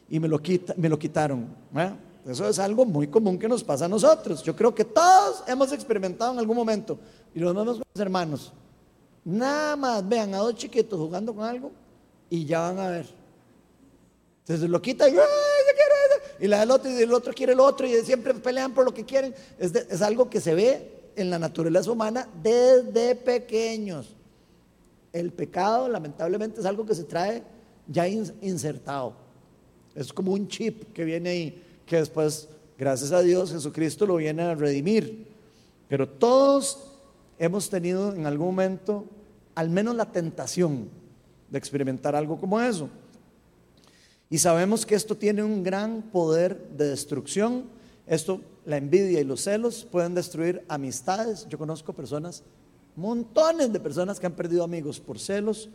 Y 0.10 0.20
me 0.20 0.28
lo, 0.28 0.38
quita, 0.42 0.74
me 0.76 0.90
lo 0.90 1.00
quitaron. 1.00 1.48
Eso 2.28 2.50
es 2.50 2.60
algo 2.60 2.84
muy 2.84 3.08
común 3.08 3.40
que 3.40 3.48
nos 3.48 3.64
pasa 3.64 3.86
a 3.86 3.88
nosotros. 3.88 4.44
Yo 4.44 4.54
creo 4.54 4.76
que 4.76 4.84
todos 4.84 5.46
hemos 5.48 5.72
experimentado 5.72 6.34
en 6.34 6.40
algún 6.40 6.58
momento. 6.58 7.00
Y 7.34 7.40
los 7.40 7.56
mismos 7.56 7.82
hermanos. 7.96 8.52
Nada 9.24 9.78
más 9.78 10.06
vean 10.06 10.34
a 10.34 10.40
dos 10.40 10.56
chiquitos 10.56 11.00
jugando 11.00 11.34
con 11.34 11.46
algo 11.46 11.87
y 12.30 12.46
ya 12.46 12.62
van 12.62 12.80
a 12.80 12.90
ver. 12.90 13.06
Entonces 14.40 14.70
lo 14.70 14.82
quita 14.82 15.10
y, 15.10 15.16
y 16.40 16.48
la 16.48 16.60
del 16.60 16.72
otro 16.72 16.92
y 16.92 17.02
el 17.02 17.14
otro 17.14 17.34
quiere 17.34 17.54
el 17.54 17.60
otro 17.60 17.86
y 17.88 17.94
siempre 18.04 18.34
pelean 18.34 18.74
por 18.74 18.86
lo 18.86 18.94
que 18.94 19.06
quieren. 19.06 19.34
Es, 19.60 19.74
es 19.76 20.02
algo 20.02 20.30
que 20.30 20.40
se 20.40 20.56
ve 20.56 21.12
en 21.16 21.30
la 21.30 21.40
naturaleza 21.40 21.92
humana 21.92 22.30
desde 22.42 23.16
pequeños. 23.16 24.16
El 25.12 25.32
pecado 25.34 25.90
lamentablemente 25.90 26.60
es 26.60 26.66
algo 26.66 26.86
que 26.86 26.96
se 26.96 27.04
trae 27.04 27.44
ya 27.88 28.08
insertado. 28.08 29.14
Es 29.96 30.14
como 30.14 30.34
un 30.34 30.48
chip 30.48 30.94
que 30.94 31.04
viene 31.04 31.30
ahí, 31.30 31.64
que 31.86 31.98
después, 31.98 32.50
gracias 32.78 33.12
a 33.12 33.22
Dios, 33.22 33.52
Jesucristo 33.52 34.06
lo 34.06 34.18
viene 34.18 34.44
a 34.44 34.56
redimir. 34.56 35.28
Pero 35.88 36.08
todos 36.08 36.94
hemos 37.40 37.70
tenido 37.70 38.14
en 38.14 38.26
algún 38.26 38.48
momento 38.48 39.06
al 39.56 39.70
menos 39.70 39.96
la 39.96 40.12
tentación 40.12 40.90
de 41.50 41.58
experimentar 41.58 42.16
algo 42.16 42.40
como 42.40 42.60
eso. 42.60 42.90
Y 44.30 44.38
sabemos 44.38 44.86
que 44.86 44.96
esto 44.96 45.16
tiene 45.16 45.44
un 45.44 45.64
gran 45.64 46.02
poder 46.02 46.70
de 46.70 46.90
destrucción. 46.90 47.66
Esto, 48.06 48.42
la 48.66 48.78
envidia 48.78 49.22
y 49.22 49.24
los 49.24 49.42
celos 49.42 49.88
pueden 49.90 50.14
destruir 50.14 50.64
amistades. 50.68 51.48
Yo 51.50 51.58
conozco 51.58 51.94
personas, 51.94 52.44
montones 52.96 53.72
de 53.72 53.80
personas 53.80 54.20
que 54.20 54.26
han 54.26 54.34
perdido 54.34 54.64
amigos 54.64 55.00
por 55.00 55.20
celos, 55.20 55.70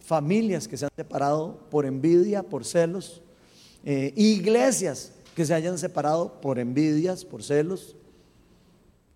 familias 0.00 0.66
que 0.66 0.76
se 0.76 0.86
han 0.86 0.90
separado 0.96 1.58
por 1.70 1.86
envidia, 1.86 2.42
por 2.42 2.64
celos, 2.64 3.22
eh, 3.84 4.12
iglesias 4.16 5.12
que 5.36 5.46
se 5.46 5.54
hayan 5.54 5.78
separado 5.78 6.40
por 6.40 6.58
envidias, 6.58 7.24
por 7.24 7.44
celos, 7.44 7.94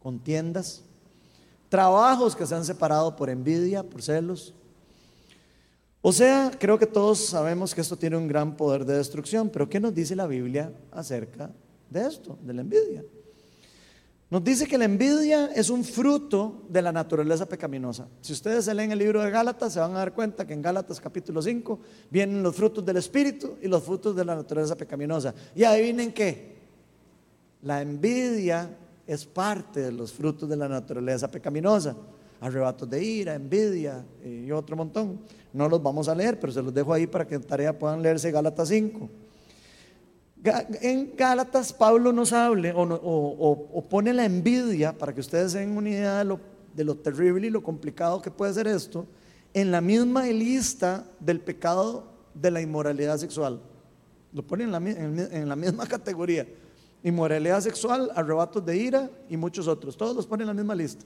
contiendas, 0.00 0.82
trabajos 1.68 2.36
que 2.36 2.46
se 2.46 2.54
han 2.54 2.64
separado 2.64 3.16
por 3.16 3.28
envidia, 3.28 3.82
por 3.82 4.02
celos, 4.02 4.54
o 6.04 6.12
sea, 6.12 6.50
creo 6.58 6.78
que 6.78 6.86
todos 6.86 7.18
sabemos 7.18 7.74
que 7.74 7.80
esto 7.80 7.96
tiene 7.96 8.16
un 8.16 8.26
gran 8.26 8.56
poder 8.56 8.84
de 8.84 8.96
destrucción, 8.96 9.48
pero 9.48 9.68
¿qué 9.68 9.78
nos 9.78 9.94
dice 9.94 10.16
la 10.16 10.26
Biblia 10.26 10.72
acerca 10.90 11.50
de 11.88 12.06
esto, 12.06 12.36
de 12.42 12.52
la 12.52 12.60
envidia? 12.62 13.04
Nos 14.28 14.42
dice 14.42 14.66
que 14.66 14.78
la 14.78 14.86
envidia 14.86 15.52
es 15.54 15.70
un 15.70 15.84
fruto 15.84 16.64
de 16.68 16.82
la 16.82 16.90
naturaleza 16.90 17.46
pecaminosa. 17.46 18.08
Si 18.20 18.32
ustedes 18.32 18.66
leen 18.74 18.90
el 18.90 18.98
libro 18.98 19.22
de 19.22 19.30
Gálatas, 19.30 19.74
se 19.74 19.78
van 19.78 19.92
a 19.94 19.98
dar 19.98 20.12
cuenta 20.12 20.44
que 20.46 20.54
en 20.54 20.62
Gálatas 20.62 20.98
capítulo 21.00 21.40
5 21.40 21.78
vienen 22.10 22.42
los 22.42 22.56
frutos 22.56 22.84
del 22.84 22.96
Espíritu 22.96 23.58
y 23.60 23.68
los 23.68 23.82
frutos 23.82 24.16
de 24.16 24.24
la 24.24 24.34
naturaleza 24.34 24.74
pecaminosa. 24.74 25.34
Y 25.54 25.62
adivinen 25.62 26.12
qué, 26.12 26.56
la 27.60 27.80
envidia 27.80 28.74
es 29.06 29.24
parte 29.26 29.80
de 29.80 29.92
los 29.92 30.12
frutos 30.12 30.48
de 30.48 30.56
la 30.56 30.66
naturaleza 30.66 31.30
pecaminosa 31.30 31.94
arrebatos 32.42 32.90
de 32.90 33.02
ira, 33.02 33.34
envidia 33.34 34.04
y 34.24 34.50
otro 34.50 34.76
montón. 34.76 35.20
No 35.52 35.68
los 35.68 35.80
vamos 35.80 36.08
a 36.08 36.14
leer, 36.14 36.40
pero 36.40 36.52
se 36.52 36.60
los 36.60 36.74
dejo 36.74 36.92
ahí 36.92 37.06
para 37.06 37.24
que 37.24 37.36
en 37.36 37.42
tarea 37.42 37.78
puedan 37.78 38.02
leerse 38.02 38.32
Gálatas 38.32 38.68
5. 38.68 39.08
En 40.80 41.14
Gálatas 41.16 41.72
Pablo 41.72 42.12
nos 42.12 42.32
hable 42.32 42.72
o, 42.74 43.86
pone 43.88 44.12
la 44.12 44.24
envidia 44.24 44.92
para 44.92 45.14
que 45.14 45.20
ustedes 45.20 45.52
den 45.52 45.76
una 45.76 45.88
idea 45.88 46.18
de 46.74 46.84
lo, 46.84 46.96
terrible 46.96 47.46
y 47.46 47.50
lo 47.50 47.62
complicado 47.62 48.20
que 48.20 48.30
puede 48.32 48.52
ser 48.52 48.66
esto, 48.66 49.06
en 49.54 49.70
la 49.70 49.80
misma 49.80 50.24
lista 50.24 51.06
del 51.20 51.38
pecado 51.38 52.08
de 52.34 52.50
la 52.50 52.60
inmoralidad 52.60 53.18
sexual. 53.18 53.60
Lo 54.32 54.42
pone 54.44 54.64
en 54.64 54.72
la, 54.72 54.78
en 54.78 55.48
la 55.48 55.54
misma 55.54 55.86
categoría. 55.86 56.48
Inmoralidad 57.04 57.60
sexual, 57.60 58.10
arrebatos 58.16 58.66
de 58.66 58.76
ira 58.76 59.10
y 59.28 59.36
muchos 59.36 59.68
otros. 59.68 59.96
Todos 59.96 60.16
los 60.16 60.26
pone 60.26 60.42
en 60.42 60.48
la 60.48 60.54
misma 60.54 60.74
lista. 60.74 61.04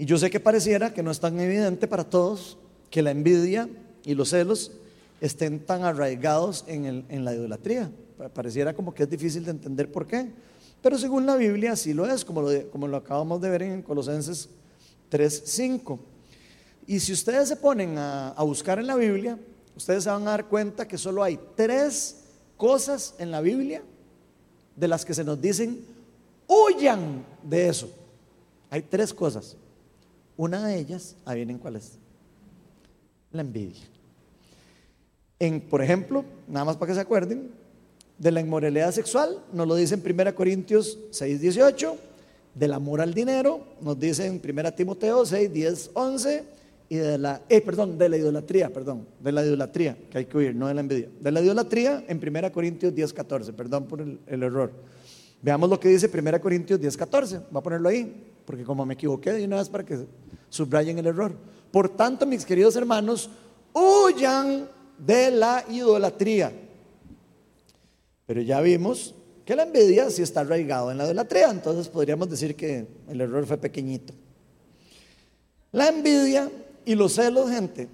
Y 0.00 0.06
yo 0.06 0.16
sé 0.16 0.30
que 0.30 0.40
pareciera 0.40 0.94
que 0.94 1.02
no 1.02 1.10
es 1.10 1.20
tan 1.20 1.38
evidente 1.40 1.86
para 1.86 2.04
todos 2.04 2.56
que 2.88 3.02
la 3.02 3.10
envidia 3.10 3.68
y 4.02 4.14
los 4.14 4.30
celos 4.30 4.72
estén 5.20 5.60
tan 5.60 5.84
arraigados 5.84 6.64
en, 6.68 7.22
la 7.22 7.34
idolatría. 7.34 7.90
Pareciera 8.32 8.72
como 8.72 8.94
que 8.94 9.02
es 9.02 9.10
difícil 9.10 9.44
de 9.44 9.50
entender 9.50 9.92
por 9.92 10.06
qué. 10.06 10.30
Pero 10.80 10.96
según 10.96 11.26
la 11.26 11.36
Biblia 11.36 11.76
sí 11.76 11.92
lo 11.92 12.06
es, 12.06 12.24
como 12.24 12.40
lo, 12.40 12.96
acabamos 12.96 13.42
de 13.42 13.50
ver 13.50 13.60
en 13.60 13.82
Colosenses 13.82 14.48
3.5. 15.10 15.98
Y 16.86 16.98
si 16.98 17.12
ustedes 17.12 17.50
se 17.50 17.56
ponen 17.56 17.98
a, 17.98 18.30
a 18.30 18.42
buscar 18.42 18.78
en 18.78 18.86
la 18.86 18.96
Biblia, 18.96 19.38
ustedes 19.76 20.04
se 20.04 20.08
van 20.08 20.22
a 20.22 20.30
dar 20.30 20.46
cuenta 20.46 20.88
que 20.88 20.96
solo 20.96 21.22
hay 21.22 21.38
tres 21.54 22.22
cosas 22.56 23.16
en 23.18 23.30
la 23.30 23.42
Biblia 23.42 23.82
de 24.76 24.88
las 24.88 25.04
que 25.04 25.12
se 25.12 25.24
nos 25.24 25.38
dicen, 25.38 25.84
huyan 26.46 27.22
de 27.42 27.68
eso. 27.68 27.90
Hay 28.70 28.80
tres 28.80 29.12
cosas. 29.12 29.58
Una 30.40 30.66
de 30.66 30.78
ellas, 30.78 31.16
ahí 31.26 31.36
vienen 31.36 31.58
cuáles. 31.58 31.98
La 33.30 33.42
envidia. 33.42 33.82
En, 35.38 35.60
por 35.60 35.82
ejemplo, 35.82 36.24
nada 36.48 36.64
más 36.64 36.78
para 36.78 36.88
que 36.88 36.94
se 36.94 37.02
acuerden, 37.02 37.50
de 38.16 38.30
la 38.30 38.40
inmoralidad 38.40 38.90
sexual, 38.90 39.44
nos 39.52 39.68
lo 39.68 39.74
dice 39.74 39.96
en 39.96 40.18
1 40.18 40.34
Corintios 40.34 40.98
6, 41.10 41.42
18, 41.42 41.94
del 42.54 42.72
amor 42.72 43.02
al 43.02 43.12
dinero, 43.12 43.60
nos 43.82 44.00
dice 44.00 44.24
en 44.28 44.40
1 44.42 44.72
Timoteo 44.72 45.26
6, 45.26 45.52
10, 45.52 45.90
11, 45.92 46.44
y 46.88 46.96
de 46.96 47.18
la, 47.18 47.42
eh, 47.50 47.62
de 47.98 48.08
la 48.08 48.16
idolatría, 48.16 48.70
perdón, 48.70 49.06
de 49.22 49.32
la 49.32 49.44
idolatría, 49.44 49.94
que 50.08 50.16
hay 50.16 50.24
que 50.24 50.38
huir, 50.38 50.56
no 50.56 50.68
de 50.68 50.74
la 50.74 50.80
envidia. 50.80 51.10
De 51.20 51.32
la 51.32 51.42
idolatría 51.42 52.02
en 52.08 52.16
1 52.16 52.50
Corintios 52.50 52.94
10, 52.94 53.12
14, 53.12 53.52
perdón 53.52 53.84
por 53.84 54.00
el, 54.00 54.18
el 54.26 54.42
error. 54.42 54.72
Veamos 55.42 55.68
lo 55.68 55.78
que 55.78 55.90
dice 55.90 56.10
1 56.10 56.40
Corintios 56.40 56.80
10, 56.80 56.96
14, 56.96 57.40
voy 57.50 57.60
a 57.60 57.62
ponerlo 57.62 57.90
ahí, 57.90 58.24
porque 58.46 58.64
como 58.64 58.86
me 58.86 58.94
equivoqué 58.94 59.32
de 59.34 59.44
una 59.44 59.56
vez 59.56 59.68
para 59.68 59.84
que 59.84 59.98
subrayen 60.50 60.98
el 60.98 61.06
error. 61.06 61.32
Por 61.72 61.88
tanto, 61.88 62.26
mis 62.26 62.44
queridos 62.44 62.76
hermanos, 62.76 63.30
huyan 63.72 64.68
de 64.98 65.30
la 65.30 65.64
idolatría. 65.70 66.52
Pero 68.26 68.42
ya 68.42 68.60
vimos 68.60 69.14
que 69.44 69.56
la 69.56 69.62
envidia 69.62 70.10
sí 70.10 70.22
está 70.22 70.40
arraigado 70.40 70.90
en 70.90 70.98
la 70.98 71.04
idolatría, 71.04 71.50
entonces 71.50 71.88
podríamos 71.88 72.28
decir 72.28 72.54
que 72.54 72.86
el 73.08 73.20
error 73.20 73.46
fue 73.46 73.56
pequeñito. 73.56 74.12
La 75.72 75.88
envidia 75.88 76.50
y 76.84 76.94
los 76.94 77.14
celos, 77.14 77.50
gente, 77.50 77.88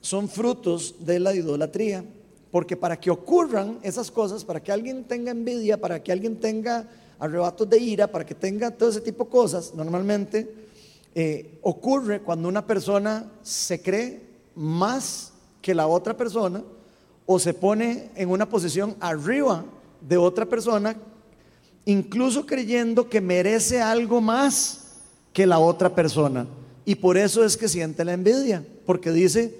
son 0.00 0.28
frutos 0.28 0.94
de 1.00 1.18
la 1.20 1.34
idolatría, 1.34 2.04
porque 2.50 2.76
para 2.76 2.98
que 2.98 3.10
ocurran 3.10 3.78
esas 3.82 4.10
cosas, 4.10 4.44
para 4.44 4.62
que 4.62 4.72
alguien 4.72 5.04
tenga 5.04 5.30
envidia, 5.30 5.80
para 5.80 6.02
que 6.02 6.12
alguien 6.12 6.36
tenga 6.36 6.88
arrebatos 7.18 7.68
de 7.68 7.78
ira, 7.78 8.06
para 8.06 8.26
que 8.26 8.34
tenga 8.34 8.70
todo 8.70 8.90
ese 8.90 9.00
tipo 9.00 9.24
de 9.24 9.30
cosas, 9.30 9.74
normalmente 9.74 10.62
eh, 11.14 11.58
ocurre 11.62 12.20
cuando 12.20 12.48
una 12.48 12.66
persona 12.66 13.30
se 13.42 13.82
cree 13.82 14.22
más 14.54 15.32
que 15.60 15.74
la 15.74 15.86
otra 15.86 16.16
persona 16.16 16.62
o 17.26 17.38
se 17.38 17.54
pone 17.54 18.10
en 18.16 18.30
una 18.30 18.48
posición 18.48 18.96
arriba 19.00 19.64
de 20.00 20.16
otra 20.16 20.46
persona, 20.46 20.96
incluso 21.84 22.46
creyendo 22.46 23.08
que 23.08 23.20
merece 23.20 23.80
algo 23.80 24.20
más 24.20 25.00
que 25.32 25.46
la 25.46 25.58
otra 25.58 25.94
persona. 25.94 26.46
Y 26.84 26.96
por 26.96 27.16
eso 27.16 27.44
es 27.44 27.56
que 27.56 27.68
siente 27.68 28.04
la 28.04 28.12
envidia, 28.12 28.64
porque 28.86 29.12
dice, 29.12 29.54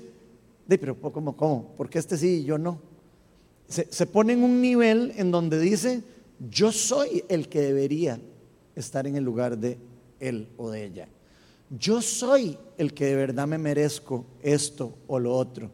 pero 0.67 0.97
¿cómo, 0.97 1.37
cómo? 1.37 1.75
¿Por 1.77 1.89
qué 1.89 1.99
este 1.99 2.17
sí 2.17 2.41
y 2.41 2.45
yo 2.45 2.59
no? 2.59 2.79
Se, 3.69 3.87
se 3.91 4.07
pone 4.07 4.33
en 4.33 4.43
un 4.43 4.61
nivel 4.61 5.13
en 5.17 5.31
donde 5.31 5.61
dice, 5.61 6.03
yo 6.51 6.73
soy 6.73 7.25
el 7.29 7.49
que 7.49 7.61
debería 7.61 8.19
estar 8.75 9.07
en 9.07 9.17
el 9.17 9.25
lugar 9.25 9.59
de 9.59 9.79
él 10.19 10.49
o 10.57 10.71
de 10.71 10.85
ella. 10.85 11.09
Yo 11.79 12.03
soy 12.03 12.59
el 12.77 12.93
que 12.93 13.07
de 13.07 13.17
verdad 13.17 13.47
me 13.47 13.57
merezco 13.57 14.27
esto 14.43 14.95
o 15.07 15.19
lo 15.19 15.35
otro. 15.35 15.71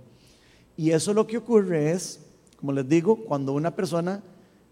Y 0.76 0.92
eso 0.92 1.12
lo 1.12 1.26
que 1.26 1.38
ocurre 1.38 1.90
es, 1.90 2.20
como 2.56 2.72
les 2.72 2.88
digo, 2.88 3.16
cuando 3.24 3.52
una 3.52 3.74
persona 3.74 4.22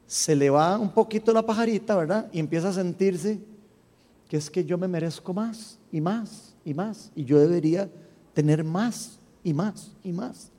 se 0.07 0.37
le 0.37 0.51
va 0.51 0.79
un 0.79 0.91
poquito 0.91 1.33
la 1.33 1.45
pajarita, 1.45 1.97
¿verdad? 1.97 2.31
Y 2.33 2.39
empieza 2.39 2.69
a 2.69 2.73
sentirse 2.73 3.41
que 4.29 4.37
es 4.37 4.49
que 4.49 4.65
yo 4.65 4.79
me 4.79 4.87
merezco 4.87 5.35
más 5.35 5.79
y 5.91 6.01
más 6.01 6.55
y 6.65 6.75
más. 6.75 7.11
Y 7.17 7.25
yo 7.25 7.41
debería 7.41 7.91
tener 8.33 8.62
más 8.62 9.19
y 9.43 9.53
más 9.53 9.91
y 10.05 10.12
más. 10.12 10.53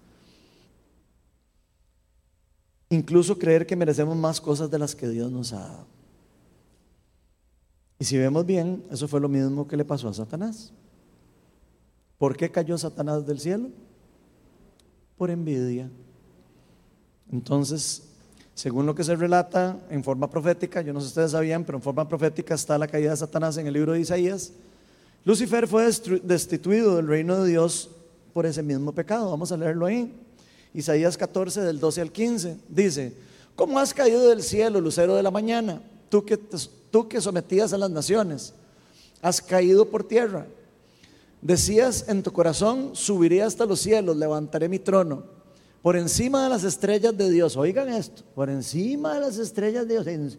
Incluso 2.89 3.37
creer 3.37 3.65
que 3.65 3.75
merecemos 3.75 4.17
más 4.17 4.41
cosas 4.41 4.69
de 4.69 4.79
las 4.79 4.93
que 4.93 5.07
Dios 5.07 5.31
nos 5.31 5.53
ha 5.53 5.59
dado. 5.59 5.96
Y 7.99 8.05
si 8.05 8.17
vemos 8.17 8.45
bien, 8.45 8.83
eso 8.91 9.07
fue 9.07 9.19
lo 9.19 9.29
mismo 9.29 9.67
que 9.67 9.77
le 9.77 9.85
pasó 9.85 10.07
a 10.09 10.13
Satanás. 10.13 10.71
¿Por 12.17 12.35
qué 12.35 12.51
cayó 12.51 12.77
Satanás 12.77 13.25
del 13.25 13.39
cielo? 13.39 13.69
Por 15.17 15.29
envidia. 15.29 15.89
Entonces, 17.31 18.03
según 18.53 18.85
lo 18.85 18.95
que 18.95 19.03
se 19.03 19.15
relata 19.15 19.79
en 19.89 20.03
forma 20.03 20.29
profética, 20.29 20.81
yo 20.81 20.93
no 20.93 20.99
sé 20.99 21.07
si 21.07 21.09
ustedes 21.11 21.31
sabían, 21.31 21.63
pero 21.63 21.77
en 21.77 21.81
forma 21.81 22.07
profética 22.07 22.55
está 22.55 22.77
la 22.77 22.87
caída 22.87 23.11
de 23.11 23.17
Satanás 23.17 23.57
en 23.57 23.67
el 23.67 23.73
libro 23.73 23.93
de 23.93 23.99
Isaías. 23.99 24.51
Lucifer 25.25 25.67
fue 25.67 25.89
destituido 26.23 26.95
del 26.95 27.07
reino 27.07 27.43
de 27.43 27.49
Dios 27.49 27.89
por 28.33 28.45
ese 28.45 28.63
mismo 28.63 28.93
pecado. 28.93 29.29
Vamos 29.29 29.51
a 29.51 29.57
leerlo 29.57 29.85
ahí. 29.85 30.13
Isaías 30.73 31.17
14 31.17 31.61
del 31.61 31.79
12 31.79 32.01
al 32.01 32.11
15 32.11 32.57
dice, 32.69 33.13
¿cómo 33.55 33.79
has 33.79 33.93
caído 33.93 34.29
del 34.29 34.41
cielo, 34.41 34.79
lucero 34.79 35.15
de 35.15 35.23
la 35.23 35.31
mañana? 35.31 35.81
Tú 36.09 36.25
que, 36.25 36.37
tú 36.37 37.07
que 37.07 37.21
sometías 37.21 37.73
a 37.73 37.77
las 37.77 37.89
naciones, 37.89 38.53
has 39.21 39.41
caído 39.41 39.89
por 39.89 40.03
tierra. 40.03 40.47
Decías 41.41 42.05
en 42.07 42.23
tu 42.23 42.31
corazón, 42.31 42.91
subiré 42.93 43.43
hasta 43.43 43.65
los 43.65 43.79
cielos, 43.79 44.17
levantaré 44.17 44.67
mi 44.69 44.79
trono 44.79 45.37
por 45.81 45.95
encima 45.95 46.43
de 46.43 46.49
las 46.49 46.65
estrellas 46.65 47.15
de 47.15 47.29
Dios. 47.29 47.55
Oigan 47.55 47.87
esto, 47.87 48.23
por 48.35 48.49
encima 48.49 49.13
de 49.13 49.21
las 49.21 49.37
estrellas 49.37 49.87
de 49.87 50.03
Dios, 50.03 50.37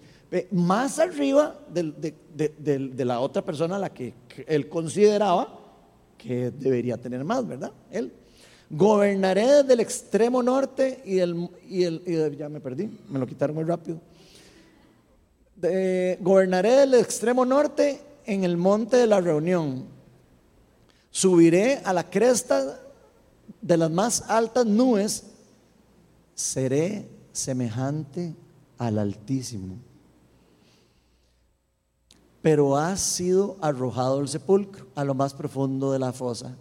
más 0.51 0.99
arriba 0.99 1.59
de, 1.73 3.05
la 3.05 3.21
otra 3.21 3.43
persona 3.43 3.77
a 3.77 3.79
la 3.79 3.89
que 3.89 4.13
él 4.47 4.69
consideraba 4.69 5.59
que 6.19 6.51
debería 6.51 6.99
tener 6.99 7.25
más, 7.25 7.47
¿verdad? 7.47 7.73
Él. 7.91 8.13
Gobernaré 8.71 9.47
desde 9.47 9.73
el 9.73 9.81
extremo 9.81 10.43
norte 10.43 11.01
y 11.07 11.15
y 11.75 11.85
el 11.85 12.37
ya 12.37 12.51
me 12.51 12.61
perdí, 12.61 12.91
me 13.09 13.19
lo 13.19 13.27
quitaron 13.27 13.57
muy 13.57 13.65
rápido. 13.65 13.99
Gobernaré 16.21 16.73
del 16.73 16.95
extremo 16.95 17.45
norte 17.45 18.01
en 18.27 18.45
el 18.45 18.57
monte 18.57 18.97
de 18.97 19.07
la 19.07 19.21
reunión. 19.21 19.87
Subiré 21.11 21.81
a 21.85 21.93
la 21.93 22.09
cresta 22.09 22.81
de 23.61 23.77
las 23.77 23.91
más 23.91 24.23
altas 24.29 24.67
nubes 24.67 25.25
seré 26.39 27.09
semejante 27.33 28.35
al 28.79 28.99
Altísimo. 28.99 29.77
Pero 32.41 32.77
has 32.77 33.01
sido 33.01 33.59
arrojado 33.61 34.21
al 34.21 34.29
sepulcro, 34.29 34.87
a 34.95 35.05
lo 35.05 35.15
más 35.15 35.35
profundo 35.35 35.91
de 35.93 35.99
la 35.99 36.13
fosa. 36.13 36.57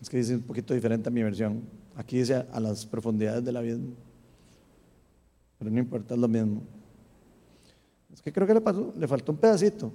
Es 0.00 0.10
que 0.10 0.18
dice 0.18 0.34
un 0.34 0.42
poquito 0.42 0.74
diferente 0.74 1.08
a 1.08 1.12
mi 1.12 1.22
versión. 1.22 1.62
Aquí 1.96 2.18
dice 2.18 2.34
a 2.52 2.60
las 2.60 2.84
profundidades 2.84 3.42
de 3.42 3.52
la 3.52 3.62
vida. 3.62 3.78
Pero 5.62 5.70
no 5.70 5.78
importa, 5.78 6.14
es 6.14 6.20
lo 6.20 6.26
mismo. 6.26 6.60
Es 8.12 8.20
que 8.20 8.32
creo 8.32 8.48
que 8.48 8.54
le, 8.54 8.60
pasó, 8.60 8.92
le 8.98 9.06
faltó 9.06 9.30
un 9.30 9.38
pedacito. 9.38 9.92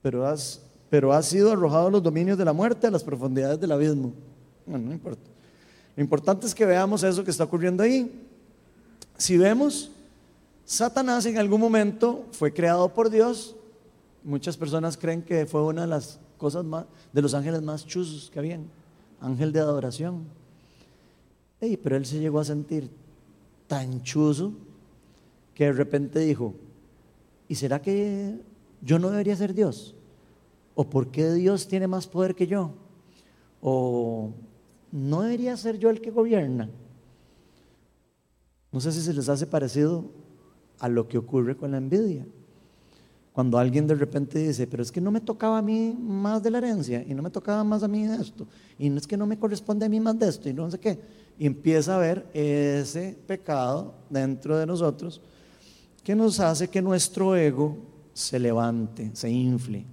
Pero 0.00 0.24
has, 0.24 0.62
pero 0.88 1.12
has 1.12 1.26
sido 1.26 1.50
arrojado 1.50 1.88
a 1.88 1.90
los 1.90 2.00
dominios 2.00 2.38
de 2.38 2.44
la 2.44 2.52
muerte, 2.52 2.86
a 2.86 2.92
las 2.92 3.02
profundidades 3.02 3.58
del 3.58 3.72
abismo. 3.72 4.12
Bueno, 4.64 4.86
no 4.86 4.92
importa. 4.92 5.28
Lo 5.96 6.00
importante 6.00 6.46
es 6.46 6.54
que 6.54 6.64
veamos 6.64 7.02
eso 7.02 7.24
que 7.24 7.32
está 7.32 7.42
ocurriendo 7.42 7.82
ahí. 7.82 8.24
Si 9.16 9.36
vemos, 9.36 9.90
Satanás 10.64 11.26
en 11.26 11.38
algún 11.38 11.60
momento 11.60 12.24
fue 12.30 12.52
creado 12.52 12.88
por 12.94 13.10
Dios. 13.10 13.56
Muchas 14.22 14.56
personas 14.56 14.96
creen 14.96 15.22
que 15.22 15.44
fue 15.46 15.64
una 15.64 15.80
de 15.80 15.88
las 15.88 16.20
cosas 16.38 16.64
más, 16.64 16.84
de 17.12 17.20
los 17.20 17.34
ángeles 17.34 17.62
más 17.62 17.84
chuzos 17.84 18.30
que 18.30 18.38
habían. 18.38 18.66
Ángel 19.20 19.52
de 19.52 19.58
adoración. 19.58 20.22
pero 21.82 21.96
él 21.96 22.06
se 22.06 22.20
llegó 22.20 22.38
a 22.38 22.44
sentir 22.44 22.88
tan 23.66 24.02
chuzo 24.02 24.52
que 25.54 25.64
de 25.64 25.72
repente 25.72 26.20
dijo, 26.20 26.54
¿y 27.48 27.54
será 27.54 27.80
que 27.80 28.38
yo 28.82 28.98
no 28.98 29.10
debería 29.10 29.36
ser 29.36 29.54
Dios? 29.54 29.94
¿O 30.74 30.88
por 30.88 31.10
qué 31.10 31.32
Dios 31.32 31.68
tiene 31.68 31.86
más 31.86 32.06
poder 32.06 32.34
que 32.34 32.46
yo? 32.46 32.72
¿O 33.62 34.30
¿no 34.92 35.22
debería 35.22 35.56
ser 35.56 35.78
yo 35.78 35.90
el 35.90 36.00
que 36.00 36.10
gobierna? 36.10 36.68
No 38.70 38.80
sé 38.80 38.92
si 38.92 39.00
se 39.00 39.14
les 39.14 39.28
hace 39.28 39.46
parecido 39.46 40.04
a 40.78 40.88
lo 40.88 41.08
que 41.08 41.18
ocurre 41.18 41.56
con 41.56 41.70
la 41.70 41.78
envidia. 41.78 42.26
Cuando 43.32 43.58
alguien 43.58 43.86
de 43.86 43.94
repente 43.94 44.38
dice, 44.38 44.66
pero 44.66 44.82
es 44.82 44.90
que 44.90 45.00
no 45.00 45.10
me 45.10 45.20
tocaba 45.20 45.58
a 45.58 45.62
mí 45.62 45.94
más 45.98 46.42
de 46.42 46.50
la 46.50 46.58
herencia 46.58 47.04
y 47.06 47.14
no 47.14 47.22
me 47.22 47.30
tocaba 47.30 47.62
más 47.64 47.82
a 47.82 47.88
mí 47.88 48.04
esto 48.04 48.46
y 48.78 48.88
no 48.88 48.96
es 48.98 49.06
que 49.06 49.16
no 49.16 49.26
me 49.26 49.38
corresponde 49.38 49.84
a 49.84 49.88
mí 49.88 50.00
más 50.00 50.18
de 50.18 50.28
esto 50.28 50.48
y 50.48 50.54
no 50.54 50.70
sé 50.70 50.78
qué. 50.78 50.98
Y 51.38 51.46
empieza 51.46 51.96
a 51.96 51.98
ver 51.98 52.26
ese 52.32 53.16
pecado 53.26 53.94
dentro 54.08 54.56
de 54.56 54.66
nosotros 54.66 55.20
que 56.02 56.14
nos 56.14 56.40
hace 56.40 56.68
que 56.68 56.80
nuestro 56.80 57.34
ego 57.36 57.76
se 58.14 58.38
levante, 58.38 59.10
se 59.14 59.28
infle. 59.28 59.84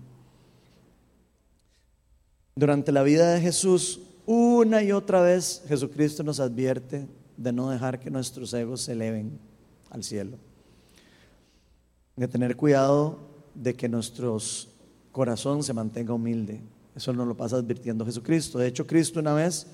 Durante 2.55 2.91
la 2.91 3.03
vida 3.03 3.33
de 3.33 3.41
Jesús 3.41 3.99
una 4.25 4.81
y 4.81 4.91
otra 4.91 5.21
vez 5.21 5.63
Jesucristo 5.67 6.23
nos 6.23 6.39
advierte 6.39 7.07
de 7.35 7.51
no 7.51 7.69
dejar 7.69 7.99
que 7.99 8.09
nuestros 8.09 8.53
egos 8.53 8.81
se 8.81 8.93
eleven 8.93 9.39
al 9.89 10.03
cielo. 10.03 10.37
De 12.15 12.27
tener 12.27 12.55
cuidado 12.55 13.19
de 13.53 13.73
que 13.73 13.89
nuestro 13.89 14.37
corazón 15.11 15.63
se 15.63 15.73
mantenga 15.73 16.13
humilde. 16.13 16.61
Eso 16.95 17.11
nos 17.11 17.27
lo 17.27 17.35
pasa 17.35 17.57
advirtiendo 17.57 18.05
Jesucristo. 18.05 18.59
De 18.59 18.67
hecho, 18.67 18.85
Cristo 18.87 19.19
una 19.19 19.33
vez, 19.33 19.67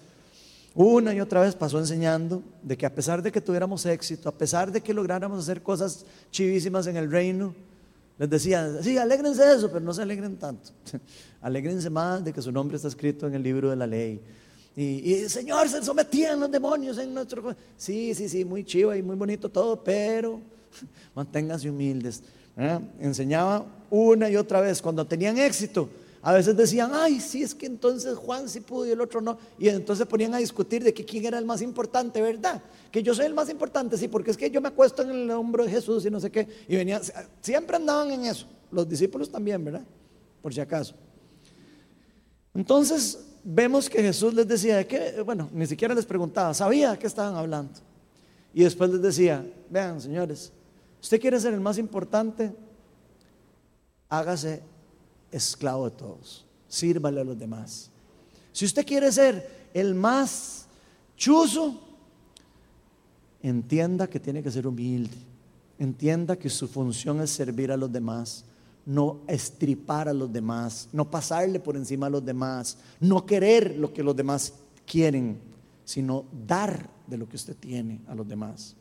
una 0.75 1.13
y 1.13 1.19
otra 1.19 1.41
vez 1.41 1.55
pasó 1.55 1.79
enseñando 1.79 2.43
de 2.61 2.77
que 2.77 2.85
a 2.85 2.93
pesar 2.93 3.21
de 3.21 3.31
que 3.31 3.41
tuviéramos 3.41 3.85
éxito, 3.85 4.29
a 4.29 4.31
pesar 4.31 4.71
de 4.71 4.81
que 4.81 4.93
lográramos 4.93 5.39
hacer 5.39 5.61
cosas 5.61 6.05
chivísimas 6.31 6.87
en 6.87 6.97
el 6.97 7.11
reino, 7.11 7.53
les 8.17 8.29
decía, 8.29 8.69
sí, 8.81 8.97
alégrense 8.97 9.43
de 9.45 9.55
eso, 9.55 9.71
pero 9.71 9.79
no 9.79 9.93
se 9.93 10.01
alegren 10.01 10.37
tanto. 10.37 10.71
alégrense 11.41 11.89
más 11.89 12.23
de 12.23 12.33
que 12.33 12.41
su 12.41 12.51
nombre 12.51 12.75
está 12.75 12.89
escrito 12.89 13.27
en 13.27 13.33
el 13.33 13.41
libro 13.41 13.69
de 13.69 13.77
la 13.77 13.87
ley 13.87 14.21
Y, 14.75 15.13
y, 15.13 15.29
Señor, 15.29 15.69
se 15.69 15.81
sometían 15.83 16.39
los 16.39 16.51
demonios 16.51 16.97
en 16.97 17.13
nuestro... 17.13 17.55
Sí, 17.77 18.13
sí, 18.13 18.27
sí, 18.27 18.43
muy 18.43 18.63
chivo 18.65 18.93
y 18.93 19.01
muy 19.01 19.15
bonito 19.15 19.49
todo, 19.49 19.81
pero 19.83 20.41
manténganse 21.15 21.69
humildes. 21.69 22.21
Enseñaba 22.99 23.65
una 23.89 24.29
y 24.29 24.35
otra 24.35 24.59
vez, 24.59 24.81
cuando 24.81 25.07
tenían 25.07 25.37
éxito, 25.37 25.89
a 26.21 26.33
veces 26.33 26.57
decían, 26.57 26.91
ay, 26.93 27.21
sí, 27.21 27.43
es 27.43 27.55
que 27.55 27.65
entonces 27.65 28.15
Juan 28.17 28.49
sí 28.49 28.59
pudo 28.59 28.85
y 28.85 28.91
el 28.91 28.99
otro 28.99 29.21
no. 29.21 29.37
Y 29.57 29.69
entonces 29.69 30.05
ponían 30.05 30.33
a 30.33 30.37
discutir 30.37 30.83
de 30.83 30.93
que 30.93 31.05
quién 31.05 31.25
era 31.25 31.37
el 31.37 31.45
más 31.45 31.61
importante, 31.61 32.21
¿verdad? 32.21 32.61
Que 32.91 33.01
yo 33.01 33.15
soy 33.15 33.25
el 33.25 33.33
más 33.33 33.49
importante, 33.49 33.97
sí, 33.97 34.09
porque 34.09 34.31
es 34.31 34.37
que 34.37 34.49
yo 34.51 34.59
me 34.59 34.67
acuesto 34.67 35.01
en 35.01 35.11
el 35.11 35.31
hombro 35.31 35.63
de 35.63 35.71
Jesús 35.71 36.05
y 36.05 36.09
no 36.09 36.19
sé 36.19 36.29
qué. 36.29 36.47
Y 36.67 36.75
venían, 36.75 37.01
siempre 37.41 37.77
andaban 37.77 38.11
en 38.11 38.25
eso. 38.25 38.47
Los 38.69 38.87
discípulos 38.87 39.31
también, 39.31 39.63
¿verdad? 39.63 39.83
Por 40.41 40.53
si 40.53 40.59
acaso. 40.59 40.93
Entonces 42.53 43.19
vemos 43.43 43.89
que 43.89 44.01
Jesús 44.01 44.33
les 44.33 44.47
decía, 44.47 44.85
que, 44.85 45.21
bueno, 45.21 45.49
ni 45.53 45.65
siquiera 45.67 45.95
les 45.95 46.05
preguntaba, 46.05 46.53
sabía 46.53 46.99
qué 46.99 47.07
estaban 47.07 47.35
hablando. 47.35 47.79
Y 48.53 48.63
después 48.63 48.89
les 48.89 49.01
decía, 49.01 49.45
vean, 49.69 50.01
señores, 50.01 50.51
usted 51.01 51.21
quiere 51.21 51.39
ser 51.39 51.53
el 51.53 51.61
más 51.61 51.77
importante, 51.77 52.53
hágase 54.09 54.61
esclavo 55.31 55.89
de 55.89 55.95
todos, 55.95 56.45
sírvale 56.67 57.21
a 57.21 57.23
los 57.23 57.37
demás. 57.37 57.89
Si 58.51 58.65
usted 58.65 58.85
quiere 58.85 59.11
ser 59.11 59.69
el 59.73 59.95
más 59.95 60.65
chuzo, 61.15 61.79
entienda 63.41 64.07
que 64.07 64.19
tiene 64.19 64.43
que 64.43 64.51
ser 64.51 64.67
humilde, 64.67 65.15
entienda 65.77 66.35
que 66.35 66.49
su 66.49 66.67
función 66.67 67.21
es 67.21 67.29
servir 67.29 67.71
a 67.71 67.77
los 67.77 67.91
demás, 67.91 68.45
no 68.85 69.19
estripar 69.27 70.09
a 70.09 70.13
los 70.13 70.31
demás, 70.31 70.89
no 70.91 71.09
pasarle 71.09 71.59
por 71.59 71.75
encima 71.75 72.07
a 72.07 72.09
los 72.09 72.25
demás, 72.25 72.77
no 72.99 73.25
querer 73.25 73.77
lo 73.77 73.93
que 73.93 74.03
los 74.03 74.15
demás 74.15 74.53
quieren, 74.85 75.39
sino 75.85 76.25
dar 76.47 76.89
de 77.05 77.17
lo 77.17 77.27
que 77.29 77.35
usted 77.35 77.55
tiene 77.55 78.01
a 78.07 78.15
los 78.15 78.27
demás. 78.27 78.75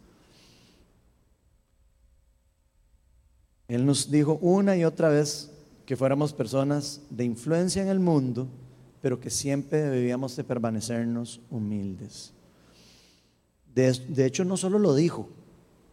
Él 3.69 3.85
nos 3.85 4.11
dijo 4.11 4.39
una 4.41 4.77
y 4.77 4.85
otra 4.85 5.11
vez 5.11 5.51
que 5.89 5.97
fuéramos 5.97 6.35
personas 6.35 7.01
de 7.09 7.25
influencia 7.25 7.81
en 7.81 7.89
el 7.89 7.99
mundo, 7.99 8.47
pero 9.01 9.19
que 9.19 9.31
siempre 9.31 9.81
debíamos 9.81 10.37
de 10.37 10.45
permanecernos 10.45 11.41
humildes. 11.51 12.35
De, 13.75 14.27
hecho, 14.27 14.45
no 14.45 14.59
solo 14.59 14.79
lo 14.79 14.95
dijo, 14.95 15.31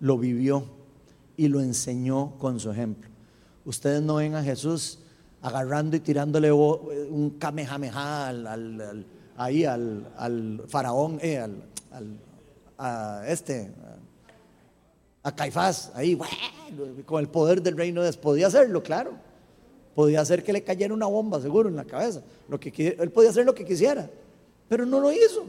lo 0.02 0.18
vivió 0.18 0.66
y 1.38 1.48
lo 1.48 1.62
enseñó 1.62 2.38
con 2.40 2.60
su 2.60 2.72
ejemplo. 2.72 3.10
Ustedes 3.64 4.02
no 4.02 4.16
ven 4.16 4.36
a 4.36 4.44
Jesús 4.44 5.00
agarrando 5.42 5.96
y 5.96 6.02
tirándole 6.02 6.52
un 6.52 7.38
kamehameha 7.40 8.28
al, 8.28 9.06
ahí 9.38 9.64
al, 9.64 10.62
faraón, 10.68 11.20
eh, 11.22 11.38
al, 11.38 11.64
a 12.78 13.24
este, 13.30 13.72
a 15.24 15.34
Caifás, 15.34 15.94
ahí, 15.96 16.20
con 17.06 17.22
el 17.22 17.30
poder 17.30 17.62
del 17.62 17.78
reino 17.78 18.04
de. 18.04 18.12
Podía 18.12 18.48
hacerlo, 18.48 18.84
claro. 18.84 19.24
Podía 19.96 20.22
hacer 20.22 20.44
que 20.44 20.52
le 20.52 20.62
cayera 20.62 20.94
una 20.94 21.06
bomba, 21.06 21.42
seguro, 21.42 21.70
en 21.70 21.78
la 21.78 21.86
cabeza. 21.86 22.22
Lo 22.50 22.60
que, 22.60 22.98
él 23.00 23.12
podía 23.12 23.30
hacer 23.30 23.46
lo 23.46 23.56
que 23.56 23.64
quisiera, 23.64 24.10
pero 24.68 24.86
no 24.86 25.00
lo 25.00 25.12
hizo. 25.12 25.46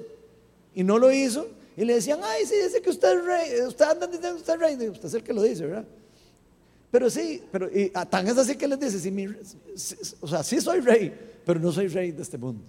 Y 0.74 0.84
no 0.84 0.98
lo 0.98 1.10
hizo. 1.10 1.48
Y 1.76 1.84
le 1.84 1.94
decían, 1.94 2.20
ay, 2.22 2.46
sí, 2.46 2.54
dice 2.62 2.80
que 2.80 2.90
usted 2.90 3.18
es 3.18 3.24
rey. 3.24 3.66
Usted 3.66 3.84
anda 3.84 4.06
diciendo 4.06 4.36
que 4.36 4.40
usted 4.40 4.54
es 4.54 4.60
rey. 4.60 4.88
Usted 4.88 5.08
es 5.08 5.14
el 5.14 5.22
que 5.24 5.32
lo 5.32 5.42
dice, 5.42 5.66
¿verdad? 5.66 5.84
Pero 6.90 7.10
sí, 7.10 7.42
pero 7.50 7.68
y, 7.68 7.90
tan 8.08 8.26
es 8.26 8.38
así 8.38 8.56
que 8.56 8.68
les 8.68 8.80
dice, 8.80 9.36
o 10.20 10.28
sea, 10.28 10.42
sí 10.42 10.60
soy 10.60 10.80
rey, 10.80 11.12
pero 11.44 11.58
no 11.58 11.72
soy 11.72 11.88
rey 11.88 12.12
de 12.12 12.22
este 12.22 12.38
mundo. 12.38 12.62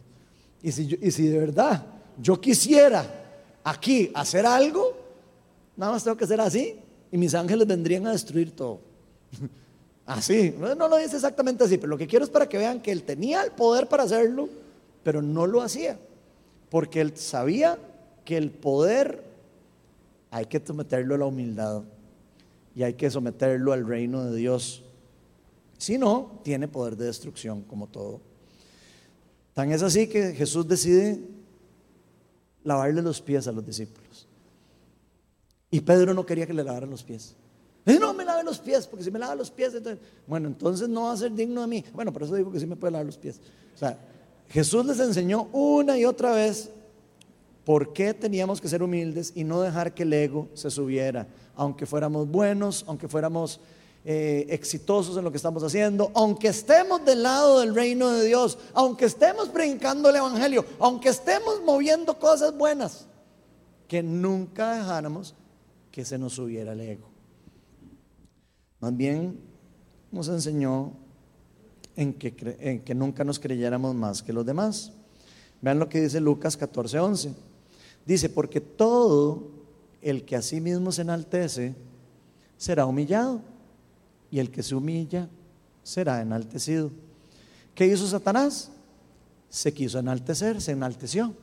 Y 0.61 0.71
si, 0.71 0.97
y 0.99 1.11
si 1.11 1.27
de 1.27 1.39
verdad 1.39 1.85
yo 2.19 2.41
quisiera 2.41 3.05
aquí 3.63 4.11
hacer 4.13 4.45
algo, 4.45 4.97
nada 5.75 5.91
más 5.93 6.03
tengo 6.03 6.17
que 6.17 6.23
hacer 6.23 6.41
así 6.41 6.75
y 7.11 7.17
mis 7.17 7.35
ángeles 7.35 7.67
vendrían 7.67 8.07
a 8.07 8.11
destruir 8.11 8.51
todo. 8.51 8.79
Así, 10.07 10.55
no, 10.57 10.73
lo 10.87 10.95
dice 10.95 11.17
exactamente 11.17 11.65
así, 11.65 11.77
pero 11.77 11.89
lo 11.89 11.97
que 11.97 12.07
quiero 12.07 12.23
es 12.23 12.31
para 12.31 12.47
que 12.47 12.57
vean 12.57 12.81
que 12.81 12.93
él 12.93 13.03
tenía 13.03 13.43
el 13.43 13.51
poder 13.51 13.89
para 13.89 14.03
hacerlo, 14.03 14.47
pero 15.03 15.21
no 15.21 15.45
lo 15.45 15.61
hacía, 15.61 15.99
porque 16.69 17.01
él 17.01 17.17
sabía 17.17 17.77
que 18.23 18.37
el 18.37 18.49
poder 18.49 19.21
hay 20.31 20.45
que 20.45 20.65
someterlo 20.65 21.15
a 21.15 21.17
la 21.17 21.25
humildad 21.25 21.83
y 22.73 22.83
hay 22.83 22.93
que 22.93 23.11
someterlo 23.11 23.73
al 23.73 23.85
reino 23.85 24.23
de 24.23 24.37
Dios. 24.37 24.81
Si 25.77 25.97
no, 25.97 26.39
tiene 26.41 26.69
poder 26.69 26.95
de 26.95 27.05
destrucción 27.05 27.63
como 27.63 27.87
todo. 27.87 28.21
Tan 29.53 29.73
es 29.73 29.83
así 29.83 30.07
que 30.07 30.33
Jesús 30.33 30.65
decide 30.69 31.19
lavarle 32.63 33.01
los 33.01 33.21
pies 33.21 33.45
a 33.47 33.51
los 33.51 33.65
discípulos. 33.65 34.25
Y 35.69 35.81
Pedro 35.81 36.13
no 36.13 36.25
quería 36.25 36.47
que 36.47 36.53
le 36.53 36.63
lavaran 36.63 36.89
los 36.89 37.03
pies 37.03 37.35
no 37.99 38.13
me 38.13 38.25
lave 38.25 38.43
los 38.43 38.59
pies, 38.59 38.85
porque 38.85 39.03
si 39.03 39.11
me 39.11 39.19
lava 39.19 39.35
los 39.35 39.49
pies, 39.49 39.73
entonces, 39.73 40.03
bueno, 40.27 40.47
entonces 40.47 40.89
no 40.89 41.03
va 41.03 41.13
a 41.13 41.17
ser 41.17 41.33
digno 41.33 41.61
de 41.61 41.67
mí. 41.67 41.85
Bueno, 41.93 42.11
por 42.11 42.23
eso 42.23 42.35
digo 42.35 42.51
que 42.51 42.59
sí 42.59 42.65
me 42.65 42.75
puede 42.75 42.91
lavar 42.91 43.05
los 43.05 43.17
pies. 43.17 43.39
O 43.73 43.77
sea, 43.77 43.97
Jesús 44.49 44.85
les 44.85 44.99
enseñó 44.99 45.43
una 45.53 45.97
y 45.97 46.05
otra 46.05 46.31
vez 46.31 46.69
por 47.63 47.91
qué 47.93 48.13
teníamos 48.13 48.61
que 48.61 48.69
ser 48.69 48.81
humildes 48.81 49.33
y 49.35 49.43
no 49.43 49.61
dejar 49.61 49.93
que 49.93 50.03
el 50.03 50.13
ego 50.13 50.47
se 50.53 50.71
subiera, 50.71 51.27
aunque 51.55 51.85
fuéramos 51.85 52.29
buenos, 52.29 52.85
aunque 52.87 53.07
fuéramos 53.07 53.59
eh, 54.05 54.45
exitosos 54.49 55.17
en 55.17 55.23
lo 55.25 55.31
que 55.31 55.37
estamos 55.37 55.63
haciendo, 55.63 56.11
aunque 56.13 56.47
estemos 56.47 57.03
del 57.03 57.23
lado 57.23 57.59
del 57.59 57.75
reino 57.75 58.09
de 58.11 58.25
Dios, 58.25 58.57
aunque 58.73 59.03
estemos 59.03 59.49
predicando 59.49 60.09
el 60.09 60.15
Evangelio, 60.15 60.63
aunque 60.79 61.09
estemos 61.09 61.61
moviendo 61.65 62.17
cosas 62.17 62.55
buenas, 62.57 63.05
que 63.87 64.01
nunca 64.01 64.75
dejáramos 64.75 65.35
que 65.91 66.05
se 66.05 66.17
nos 66.17 66.33
subiera 66.33 66.71
el 66.71 66.79
ego. 66.79 67.16
Más 68.79 68.95
bien 68.95 69.39
nos 70.11 70.27
enseñó 70.27 70.93
en 71.95 72.13
que, 72.13 72.33
que 72.85 72.95
nunca 72.95 73.23
nos 73.23 73.39
creyéramos 73.39 73.95
más 73.95 74.21
que 74.21 74.33
los 74.33 74.45
demás. 74.45 74.93
Vean 75.61 75.79
lo 75.79 75.89
que 75.89 76.01
dice 76.01 76.19
Lucas 76.21 76.59
14:11. 76.59 77.33
Dice, 78.05 78.29
porque 78.29 78.61
todo 78.61 79.49
el 80.01 80.23
que 80.23 80.35
a 80.35 80.41
sí 80.41 80.61
mismo 80.61 80.91
se 80.91 81.01
enaltece 81.01 81.75
será 82.57 82.85
humillado, 82.85 83.41
y 84.31 84.39
el 84.39 84.51
que 84.51 84.63
se 84.63 84.75
humilla 84.75 85.29
será 85.83 86.21
enaltecido. 86.21 86.91
¿Qué 87.75 87.85
hizo 87.85 88.07
Satanás? 88.07 88.71
Se 89.49 89.73
quiso 89.73 89.99
enaltecer, 89.99 90.61
se 90.61 90.71
enalteció. 90.71 91.33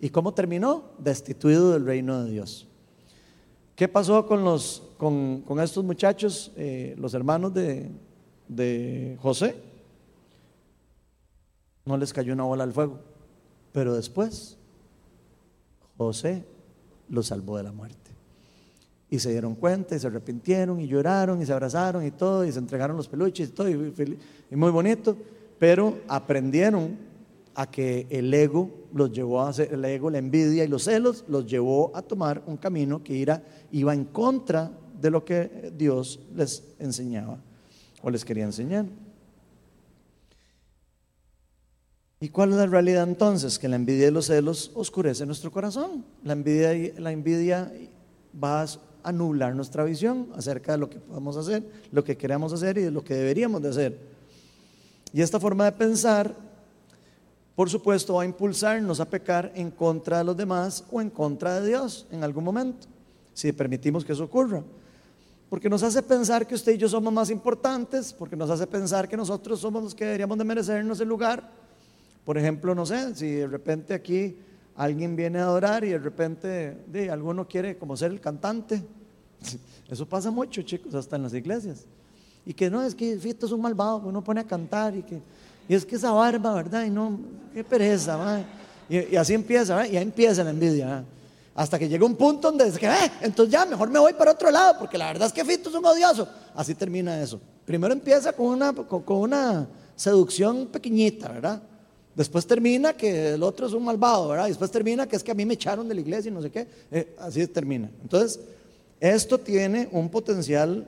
¿Y 0.00 0.10
cómo 0.10 0.34
terminó? 0.34 0.84
Destituido 0.98 1.72
del 1.72 1.86
reino 1.86 2.24
de 2.24 2.30
Dios. 2.30 2.65
¿Qué 3.76 3.88
pasó 3.88 4.26
con, 4.26 4.42
los, 4.42 4.82
con, 4.96 5.44
estos 5.62 5.84
muchachos, 5.84 6.50
eh, 6.56 6.94
los 6.98 7.12
hermanos 7.12 7.52
de, 7.52 7.90
de 8.48 9.18
José? 9.20 9.54
No 11.84 11.98
les 11.98 12.10
cayó 12.14 12.32
una 12.32 12.44
bola 12.44 12.64
al 12.64 12.72
fuego, 12.72 12.98
pero 13.72 13.94
después 13.94 14.56
José 15.98 16.46
los 17.10 17.26
salvó 17.26 17.58
de 17.58 17.64
la 17.64 17.72
muerte. 17.72 18.12
Y 19.10 19.18
se 19.18 19.30
dieron 19.30 19.54
cuenta 19.54 19.94
y 19.94 19.98
se 19.98 20.06
arrepintieron 20.06 20.80
y 20.80 20.88
lloraron 20.88 21.42
y 21.42 21.46
se 21.46 21.52
abrazaron 21.52 22.04
y 22.04 22.10
todo 22.10 22.46
y 22.46 22.52
se 22.52 22.58
entregaron 22.58 22.96
los 22.96 23.08
peluches 23.08 23.50
y 23.50 23.52
todo 23.52 23.68
y, 23.68 24.18
y 24.50 24.56
muy 24.56 24.70
bonito, 24.70 25.18
pero 25.58 25.98
aprendieron 26.08 26.96
a 27.58 27.70
que 27.70 28.06
el 28.10 28.32
ego 28.34 28.70
los 28.92 29.10
llevó 29.10 29.40
a 29.40 29.48
hacer, 29.48 29.72
el 29.72 29.82
ego, 29.86 30.10
la 30.10 30.18
envidia 30.18 30.62
y 30.62 30.68
los 30.68 30.84
celos 30.84 31.24
los 31.26 31.46
llevó 31.46 31.90
a 31.96 32.02
tomar 32.02 32.42
un 32.46 32.58
camino 32.58 33.02
que 33.02 33.14
iba, 33.14 33.42
iba 33.72 33.94
en 33.94 34.04
contra 34.04 34.70
de 35.00 35.10
lo 35.10 35.24
que 35.24 35.72
Dios 35.74 36.20
les 36.34 36.62
enseñaba 36.78 37.38
o 38.02 38.10
les 38.10 38.26
quería 38.26 38.44
enseñar. 38.44 38.84
¿Y 42.20 42.28
cuál 42.28 42.50
es 42.50 42.56
la 42.56 42.66
realidad 42.66 43.04
entonces? 43.08 43.58
Que 43.58 43.68
la 43.68 43.76
envidia 43.76 44.08
y 44.08 44.10
los 44.10 44.26
celos 44.26 44.70
oscurece 44.74 45.24
nuestro 45.24 45.50
corazón. 45.50 46.04
La 46.24 46.34
envidia, 46.34 46.92
la 46.98 47.10
envidia 47.10 47.72
va 48.42 48.62
a 48.62 48.66
anular 49.02 49.54
nuestra 49.54 49.82
visión 49.84 50.28
acerca 50.34 50.72
de 50.72 50.78
lo 50.78 50.90
que 50.90 50.98
podemos 50.98 51.38
hacer, 51.38 51.62
lo 51.90 52.04
que 52.04 52.18
queremos 52.18 52.52
hacer 52.52 52.76
y 52.76 52.82
de 52.82 52.90
lo 52.90 53.02
que 53.02 53.14
deberíamos 53.14 53.62
de 53.62 53.68
hacer. 53.70 53.98
Y 55.14 55.22
esta 55.22 55.40
forma 55.40 55.64
de 55.64 55.72
pensar 55.72 56.45
por 57.56 57.70
supuesto, 57.70 58.14
va 58.14 58.22
a 58.22 58.26
impulsarnos 58.26 59.00
a 59.00 59.06
pecar 59.06 59.50
en 59.54 59.70
contra 59.70 60.18
de 60.18 60.24
los 60.24 60.36
demás 60.36 60.84
o 60.90 61.00
en 61.00 61.08
contra 61.08 61.58
de 61.58 61.68
Dios 61.68 62.06
en 62.10 62.22
algún 62.22 62.44
momento, 62.44 62.86
si 63.32 63.50
permitimos 63.50 64.04
que 64.04 64.12
eso 64.12 64.24
ocurra. 64.24 64.62
Porque 65.48 65.70
nos 65.70 65.82
hace 65.82 66.02
pensar 66.02 66.46
que 66.46 66.54
usted 66.54 66.72
y 66.72 66.76
yo 66.76 66.86
somos 66.86 67.10
más 67.10 67.30
importantes, 67.30 68.12
porque 68.12 68.36
nos 68.36 68.50
hace 68.50 68.66
pensar 68.66 69.08
que 69.08 69.16
nosotros 69.16 69.58
somos 69.58 69.82
los 69.82 69.94
que 69.94 70.04
deberíamos 70.04 70.36
de 70.36 70.44
merecernos 70.44 71.00
el 71.00 71.08
lugar. 71.08 71.50
Por 72.26 72.36
ejemplo, 72.36 72.74
no 72.74 72.84
sé, 72.84 73.14
si 73.14 73.30
de 73.30 73.46
repente 73.46 73.94
aquí 73.94 74.36
alguien 74.74 75.16
viene 75.16 75.38
a 75.38 75.44
adorar 75.44 75.82
y 75.82 75.90
de 75.90 75.98
repente 75.98 76.76
de, 76.88 77.10
alguno 77.10 77.48
quiere 77.48 77.78
como 77.78 77.96
ser 77.96 78.12
el 78.12 78.20
cantante. 78.20 78.82
Eso 79.88 80.06
pasa 80.06 80.30
mucho, 80.30 80.60
chicos, 80.60 80.94
hasta 80.94 81.16
en 81.16 81.22
las 81.22 81.32
iglesias. 81.32 81.86
Y 82.44 82.52
que 82.52 82.68
no, 82.68 82.82
es 82.82 82.94
que 82.94 83.16
Fito 83.18 83.46
es 83.46 83.52
un 83.52 83.62
malvado, 83.62 83.98
uno 83.98 84.22
pone 84.22 84.40
a 84.40 84.44
cantar 84.44 84.94
y 84.94 85.02
que 85.02 85.22
y 85.68 85.74
es 85.74 85.84
que 85.84 85.96
esa 85.96 86.12
barba, 86.12 86.54
¿verdad? 86.54 86.84
Y 86.84 86.90
no, 86.90 87.18
qué 87.52 87.64
pereza, 87.64 88.44
Y, 88.88 89.16
así 89.16 89.34
empieza, 89.34 89.86
y 89.86 89.92
ya 89.92 90.00
empieza 90.00 90.44
la 90.44 90.50
envidia. 90.50 91.04
Hasta 91.54 91.78
que 91.78 91.88
llega 91.88 92.04
un 92.04 92.16
punto 92.16 92.48
donde 92.48 92.66
dice 92.66 92.86
eh, 92.86 93.10
entonces 93.22 93.50
ya, 93.52 93.64
mejor 93.64 93.88
me 93.88 93.98
voy 93.98 94.12
para 94.12 94.32
otro 94.32 94.50
lado, 94.50 94.78
porque 94.78 94.98
la 94.98 95.06
verdad 95.06 95.26
es 95.28 95.32
que 95.32 95.44
Fito 95.44 95.70
es 95.70 95.74
un 95.74 95.84
odioso. 95.86 96.28
Así 96.54 96.74
termina 96.74 97.20
eso. 97.20 97.40
Primero 97.64 97.94
empieza 97.94 98.32
con 98.32 98.46
una, 98.46 98.72
con, 98.74 99.02
una 99.08 99.66
seducción 99.96 100.66
pequeñita, 100.66 101.28
¿verdad? 101.28 101.62
Después 102.14 102.46
termina 102.46 102.92
que 102.92 103.34
el 103.34 103.42
otro 103.42 103.66
es 103.66 103.72
un 103.72 103.84
malvado, 103.84 104.28
¿verdad? 104.28 104.48
Después 104.48 104.70
termina 104.70 105.06
que 105.06 105.16
es 105.16 105.24
que 105.24 105.30
a 105.30 105.34
mí 105.34 105.46
me 105.46 105.54
echaron 105.54 105.88
de 105.88 105.94
la 105.94 106.00
iglesia 106.00 106.30
y 106.30 106.32
no 106.32 106.42
sé 106.42 106.50
qué. 106.50 106.68
Eh, 106.90 107.16
así 107.18 107.46
termina. 107.46 107.90
Entonces, 108.02 108.38
esto 109.00 109.38
tiene 109.38 109.88
un 109.92 110.10
potencial 110.10 110.86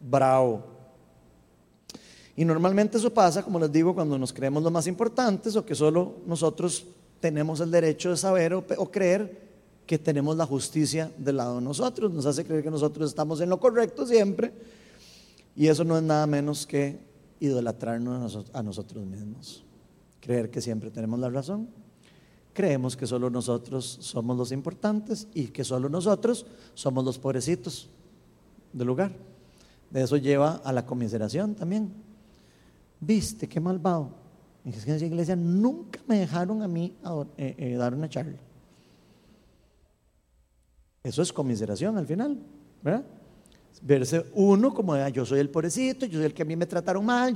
bravo. 0.00 0.71
Y 2.36 2.44
normalmente 2.44 2.96
eso 2.96 3.12
pasa, 3.12 3.42
como 3.42 3.58
les 3.58 3.70
digo, 3.70 3.94
cuando 3.94 4.18
nos 4.18 4.32
creemos 4.32 4.62
los 4.62 4.72
más 4.72 4.86
importantes 4.86 5.54
o 5.56 5.64
que 5.64 5.74
solo 5.74 6.16
nosotros 6.26 6.86
tenemos 7.20 7.60
el 7.60 7.70
derecho 7.70 8.10
de 8.10 8.16
saber 8.16 8.54
o, 8.54 8.90
creer 8.90 9.52
que 9.86 9.98
tenemos 9.98 10.36
la 10.36 10.46
justicia 10.46 11.12
del 11.18 11.36
lado 11.36 11.56
de 11.56 11.62
nosotros. 11.62 12.12
Nos 12.12 12.24
hace 12.24 12.44
creer 12.44 12.62
que 12.62 12.70
nosotros 12.70 13.10
estamos 13.10 13.40
en 13.40 13.50
lo 13.50 13.60
correcto 13.60 14.06
siempre. 14.06 14.52
Y 15.54 15.66
eso 15.66 15.84
no 15.84 15.96
es 15.96 16.02
nada 16.02 16.26
menos 16.26 16.66
que 16.66 16.98
idolatrarnos 17.38 18.38
a 18.52 18.62
nosotros 18.62 19.04
mismos. 19.04 19.62
Creer 20.20 20.50
que 20.50 20.60
siempre 20.60 20.90
tenemos 20.90 21.20
la 21.20 21.28
razón. 21.28 21.68
Creemos 22.54 22.96
que 22.96 23.06
solo 23.06 23.28
nosotros 23.28 23.98
somos 24.00 24.36
los 24.36 24.52
importantes 24.52 25.28
y 25.34 25.48
que 25.48 25.64
solo 25.64 25.88
nosotros 25.88 26.46
somos 26.74 27.04
los 27.04 27.18
pobrecitos 27.18 27.88
del 28.72 28.86
lugar. 28.86 29.12
De 29.90 30.02
eso 30.02 30.16
lleva 30.16 30.60
a 30.64 30.72
la 30.72 30.86
comiseración 30.86 31.54
también. 31.54 31.92
Viste, 33.04 33.48
qué 33.48 33.58
malvado. 33.58 34.14
En 34.64 34.72
esa 34.72 35.04
iglesia 35.04 35.34
nunca 35.34 35.98
me 36.06 36.20
dejaron 36.20 36.62
a 36.62 36.68
mí 36.68 36.96
eh, 37.36 37.54
eh, 37.58 37.74
dar 37.74 37.94
una 37.94 38.08
charla. 38.08 38.38
Eso 41.02 41.20
es 41.20 41.32
comiseración 41.32 41.98
al 41.98 42.06
final, 42.06 42.38
¿verdad? 42.80 43.04
Verse 43.82 44.24
uno 44.34 44.72
como 44.72 44.96
yo 45.08 45.26
soy 45.26 45.40
el 45.40 45.50
pobrecito, 45.50 46.06
yo 46.06 46.18
soy 46.18 46.26
el 46.26 46.34
que 46.34 46.42
a 46.42 46.44
mí 46.44 46.54
me 46.54 46.66
trataron 46.66 47.04
mal, 47.04 47.34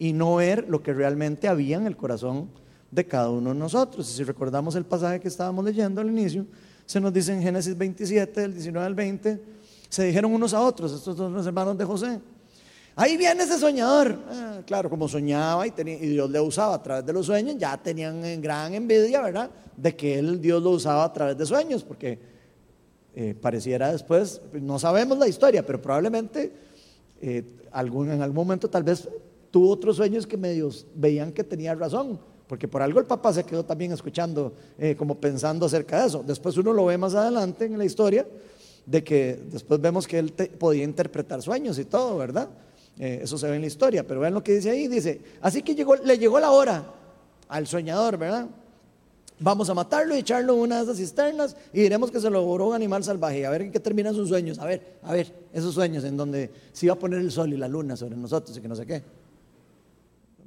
y 0.00 0.12
no 0.12 0.34
ver 0.34 0.68
lo 0.68 0.82
que 0.82 0.92
realmente 0.92 1.46
había 1.46 1.76
en 1.76 1.86
el 1.86 1.96
corazón 1.96 2.48
de 2.90 3.06
cada 3.06 3.30
uno 3.30 3.50
de 3.50 3.58
nosotros. 3.60 4.10
Y 4.10 4.16
si 4.16 4.24
recordamos 4.24 4.74
el 4.74 4.84
pasaje 4.84 5.20
que 5.20 5.28
estábamos 5.28 5.64
leyendo 5.64 6.00
al 6.00 6.08
inicio, 6.08 6.44
se 6.86 7.00
nos 7.00 7.12
dice 7.12 7.32
en 7.32 7.40
Génesis 7.40 7.78
27, 7.78 8.40
del 8.40 8.52
19 8.52 8.84
al 8.84 8.94
20, 8.96 9.40
se 9.88 10.04
dijeron 10.06 10.34
unos 10.34 10.52
a 10.54 10.60
otros, 10.60 10.92
estos 10.92 11.16
dos 11.16 11.30
los 11.30 11.46
hermanos 11.46 11.78
de 11.78 11.84
José. 11.84 12.20
Ahí 12.96 13.16
viene 13.16 13.42
ese 13.42 13.58
soñador. 13.58 14.16
Ah, 14.30 14.60
claro, 14.64 14.88
como 14.88 15.08
soñaba 15.08 15.66
y, 15.66 15.70
Dios 15.70 16.30
le 16.30 16.40
usaba 16.40 16.74
a 16.74 16.82
través 16.82 17.04
de 17.04 17.12
los 17.12 17.26
sueños, 17.26 17.56
ya 17.58 17.76
tenían 17.76 18.40
gran 18.40 18.72
envidia, 18.74 19.20
¿verdad? 19.20 19.50
De 19.76 19.96
que 19.96 20.18
él, 20.18 20.40
Dios 20.40 20.62
lo 20.62 20.70
usaba 20.70 21.04
a 21.04 21.12
través 21.12 21.36
de 21.36 21.44
sueños, 21.44 21.82
porque 21.82 22.18
eh, 23.16 23.34
pareciera 23.40 23.90
después, 23.90 24.40
no 24.52 24.78
sabemos 24.78 25.18
la 25.18 25.26
historia, 25.26 25.66
pero 25.66 25.80
probablemente 25.80 26.52
eh, 27.20 27.44
algún, 27.72 28.10
en 28.10 28.22
algún 28.22 28.36
momento 28.36 28.70
tal 28.70 28.84
vez 28.84 29.08
tuvo 29.50 29.70
otros 29.70 29.96
sueños 29.96 30.26
que 30.26 30.36
medios 30.36 30.86
veían 30.94 31.32
que 31.32 31.42
tenía 31.42 31.74
razón, 31.74 32.18
porque 32.46 32.68
por 32.68 32.82
algo 32.82 33.00
el 33.00 33.06
papá 33.06 33.32
se 33.32 33.44
quedó 33.44 33.64
también 33.64 33.90
escuchando, 33.90 34.52
eh, 34.78 34.94
como 34.96 35.16
pensando 35.20 35.66
acerca 35.66 36.00
de 36.00 36.06
eso. 36.06 36.22
Después 36.24 36.56
uno 36.56 36.72
lo 36.72 36.86
ve 36.86 36.96
más 36.96 37.14
adelante 37.14 37.64
en 37.64 37.76
la 37.76 37.84
historia, 37.84 38.26
de 38.86 39.02
que 39.02 39.40
después 39.50 39.80
vemos 39.80 40.06
que 40.06 40.18
él 40.18 40.32
podía 40.58 40.84
interpretar 40.84 41.42
sueños 41.42 41.78
y 41.78 41.86
todo, 41.86 42.18
¿verdad? 42.18 42.48
Eh, 42.98 43.20
eso 43.22 43.36
se 43.36 43.48
ve 43.48 43.56
en 43.56 43.62
la 43.62 43.66
historia, 43.66 44.06
pero 44.06 44.20
vean 44.20 44.34
lo 44.34 44.42
que 44.42 44.54
dice 44.54 44.70
ahí, 44.70 44.86
dice, 44.86 45.20
así 45.40 45.62
que 45.62 45.74
llegó, 45.74 45.96
le 45.96 46.16
llegó 46.16 46.38
la 46.38 46.50
hora 46.50 46.84
al 47.48 47.66
soñador, 47.66 48.16
¿verdad? 48.16 48.46
Vamos 49.40 49.68
a 49.68 49.74
matarlo 49.74 50.14
y 50.14 50.20
echarlo 50.20 50.54
en 50.54 50.60
una 50.60 50.76
de 50.76 50.84
esas 50.84 50.96
cisternas 50.96 51.56
y 51.72 51.80
diremos 51.80 52.10
que 52.10 52.20
se 52.20 52.30
lo 52.30 52.40
logró 52.40 52.68
un 52.68 52.74
animal 52.74 53.02
salvaje. 53.02 53.44
A 53.44 53.50
ver 53.50 53.62
en 53.62 53.72
qué 53.72 53.80
terminan 53.80 54.14
sus 54.14 54.28
sueños. 54.28 54.60
A 54.60 54.64
ver, 54.64 54.98
a 55.02 55.12
ver, 55.12 55.32
esos 55.52 55.74
sueños 55.74 56.04
en 56.04 56.16
donde 56.16 56.50
se 56.72 56.86
iba 56.86 56.94
a 56.94 56.98
poner 56.98 57.18
el 57.18 57.32
sol 57.32 57.52
y 57.52 57.56
la 57.56 57.66
luna 57.66 57.96
sobre 57.96 58.16
nosotros 58.16 58.56
y 58.56 58.60
que 58.60 58.68
no 58.68 58.76
sé 58.76 58.86
qué. 58.86 59.02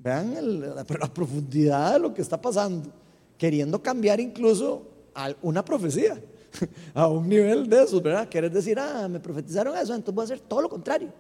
Vean 0.02 0.76
la, 0.76 0.86
profundidad 0.86 1.94
de 1.94 2.00
lo 2.00 2.14
que 2.14 2.22
está 2.22 2.40
pasando. 2.40 2.90
Queriendo 3.38 3.82
cambiar 3.84 4.22
incluso 4.22 4.84
a 5.14 5.34
una 5.42 5.66
profecía, 5.66 6.20
a 6.94 7.08
un 7.08 7.28
nivel 7.28 7.68
de 7.70 7.84
eso, 7.84 8.00
¿verdad? 8.02 8.28
Quieres 8.32 8.54
decir, 8.54 8.80
ah, 8.80 9.08
me 9.10 9.20
profetizaron 9.20 9.76
eso, 9.76 9.94
entonces 9.94 10.16
voy 10.16 10.24
a 10.24 10.26
hacer 10.26 10.40
todo 10.40 10.62
lo 10.62 10.70
contrario. 10.70 11.12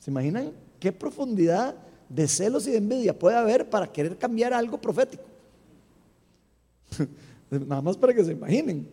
¿Se 0.00 0.10
imaginan 0.10 0.52
qué 0.80 0.90
profundidad 0.90 1.76
de 2.08 2.26
celos 2.26 2.66
y 2.66 2.72
de 2.72 2.78
envidia 2.78 3.16
puede 3.16 3.36
haber 3.36 3.70
para 3.70 3.86
querer 3.86 4.18
cambiar 4.18 4.52
algo 4.52 4.80
profético? 4.80 5.22
Nada 7.50 7.82
más 7.82 7.96
para 7.96 8.12
que 8.12 8.24
se 8.24 8.32
imaginen. 8.32 8.88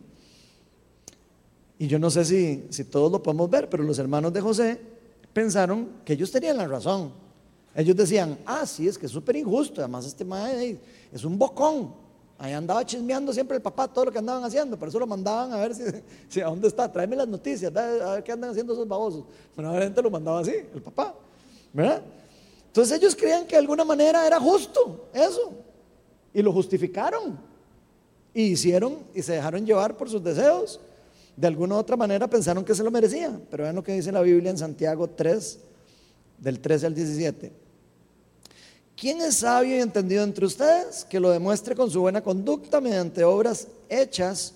Y 1.79 1.87
yo 1.87 1.97
no 1.97 2.09
sé 2.09 2.25
si, 2.25 2.65
si 2.69 2.83
todos 2.83 3.11
lo 3.11 3.23
podemos 3.23 3.49
ver, 3.49 3.69
pero 3.69 3.83
los 3.83 3.97
hermanos 3.97 4.33
de 4.33 4.41
José 4.41 4.79
pensaron 5.31 5.89
que 6.03 6.13
ellos 6.13 6.31
tenían 6.31 6.57
la 6.57 6.67
razón. 6.67 7.11
Ellos 7.75 7.95
decían, 7.95 8.39
ah, 8.45 8.65
sí, 8.65 8.87
es 8.87 8.97
que 8.97 9.05
es 9.05 9.11
súper 9.11 9.35
injusto, 9.35 9.81
además 9.81 10.05
este 10.05 10.25
madre 10.25 10.79
es 11.11 11.23
un 11.23 11.37
bocón. 11.37 12.06
Ahí 12.39 12.53
andaba 12.53 12.85
chismeando 12.85 13.33
siempre 13.33 13.57
el 13.57 13.63
papá 13.63 13.87
todo 13.87 14.05
lo 14.05 14.11
que 14.11 14.19
andaban 14.19 14.43
haciendo, 14.43 14.77
por 14.77 14.87
eso 14.87 14.99
lo 14.99 15.07
mandaban 15.07 15.53
a 15.53 15.57
ver 15.57 15.73
si, 16.29 16.39
a 16.39 16.45
dónde 16.45 16.67
está, 16.67 16.91
tráeme 16.91 17.15
las 17.15 17.27
noticias, 17.27 17.75
a 17.75 18.13
ver 18.13 18.23
qué 18.23 18.31
andan 18.31 18.51
haciendo 18.51 18.73
esos 18.73 18.87
babosos. 18.87 19.23
Bueno, 19.55 19.71
obviamente 19.71 20.01
lo 20.01 20.11
mandaba 20.11 20.41
así, 20.41 20.53
el 20.73 20.81
papá, 20.81 21.15
¿verdad? 21.73 22.01
Entonces 22.67 22.97
ellos 22.97 23.15
creían 23.15 23.47
que 23.47 23.55
de 23.55 23.61
alguna 23.61 23.83
manera 23.83 24.25
era 24.27 24.39
justo 24.39 25.09
eso, 25.13 25.51
y 26.31 26.41
lo 26.43 26.53
justificaron, 26.53 27.39
y 28.33 28.43
hicieron 28.43 28.99
y 29.15 29.23
se 29.23 29.33
dejaron 29.33 29.65
llevar 29.65 29.97
por 29.97 30.09
sus 30.09 30.23
deseos. 30.23 30.79
De 31.35 31.47
alguna 31.47 31.75
u 31.75 31.77
otra 31.79 31.95
manera 31.95 32.27
pensaron 32.27 32.63
que 32.63 32.75
se 32.75 32.83
lo 32.83 32.91
merecía, 32.91 33.39
pero 33.49 33.63
vean 33.63 33.75
lo 33.75 33.83
que 33.83 33.93
dice 33.93 34.11
la 34.11 34.21
Biblia 34.21 34.51
en 34.51 34.57
Santiago 34.57 35.07
3, 35.07 35.59
del 36.37 36.59
13 36.59 36.85
al 36.85 36.93
17. 36.93 37.66
¿Quién 38.97 39.21
es 39.21 39.35
sabio 39.35 39.77
y 39.77 39.79
entendido 39.79 40.23
entre 40.23 40.47
ustedes? 40.47 41.05
Que 41.05 41.19
lo 41.19 41.29
demuestre 41.29 41.75
con 41.75 41.91
su 41.91 42.01
buena 42.01 42.23
conducta 42.23 42.81
mediante 42.81 43.23
obras 43.23 43.67
hechas 43.89 44.55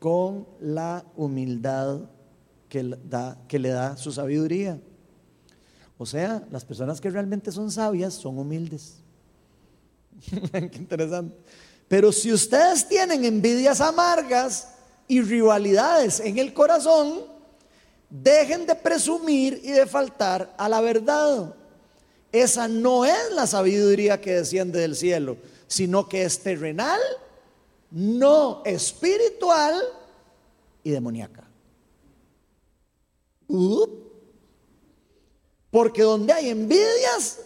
con 0.00 0.48
la 0.60 1.04
humildad 1.16 2.00
que, 2.68 2.82
le 2.82 3.68
da 3.68 3.96
su 3.96 4.10
sabiduría. 4.10 4.80
O 5.96 6.04
sea, 6.04 6.42
las 6.50 6.64
personas 6.64 7.00
que 7.00 7.08
realmente 7.08 7.52
son 7.52 7.70
sabias 7.70 8.14
son 8.14 8.36
humildes. 8.36 8.96
Qué 10.52 10.78
interesante. 10.78 11.36
Pero 11.86 12.10
si 12.10 12.32
ustedes 12.32 12.88
tienen 12.88 13.24
envidias 13.24 13.80
amargas 13.80 14.74
y 15.06 15.22
rivalidades 15.22 16.18
en 16.18 16.38
el 16.38 16.52
corazón, 16.52 17.26
dejen 18.10 18.66
de 18.66 18.74
presumir 18.74 19.60
y 19.62 19.70
de 19.70 19.86
faltar 19.86 20.52
a 20.58 20.68
la 20.68 20.80
verdad. 20.80 21.54
Esa 22.32 22.66
no 22.66 23.04
es 23.04 23.30
la 23.32 23.46
sabiduría 23.46 24.20
que 24.20 24.32
desciende 24.32 24.80
del 24.80 24.96
cielo, 24.96 25.36
sino 25.68 26.08
que 26.08 26.24
es 26.24 26.38
terrenal, 26.40 27.00
no 27.90 28.62
espiritual 28.64 29.80
y 30.82 30.90
demoníaca. 30.90 31.46
Porque 35.70 36.02
donde 36.02 36.32
hay 36.32 36.48
envidias 36.48 37.40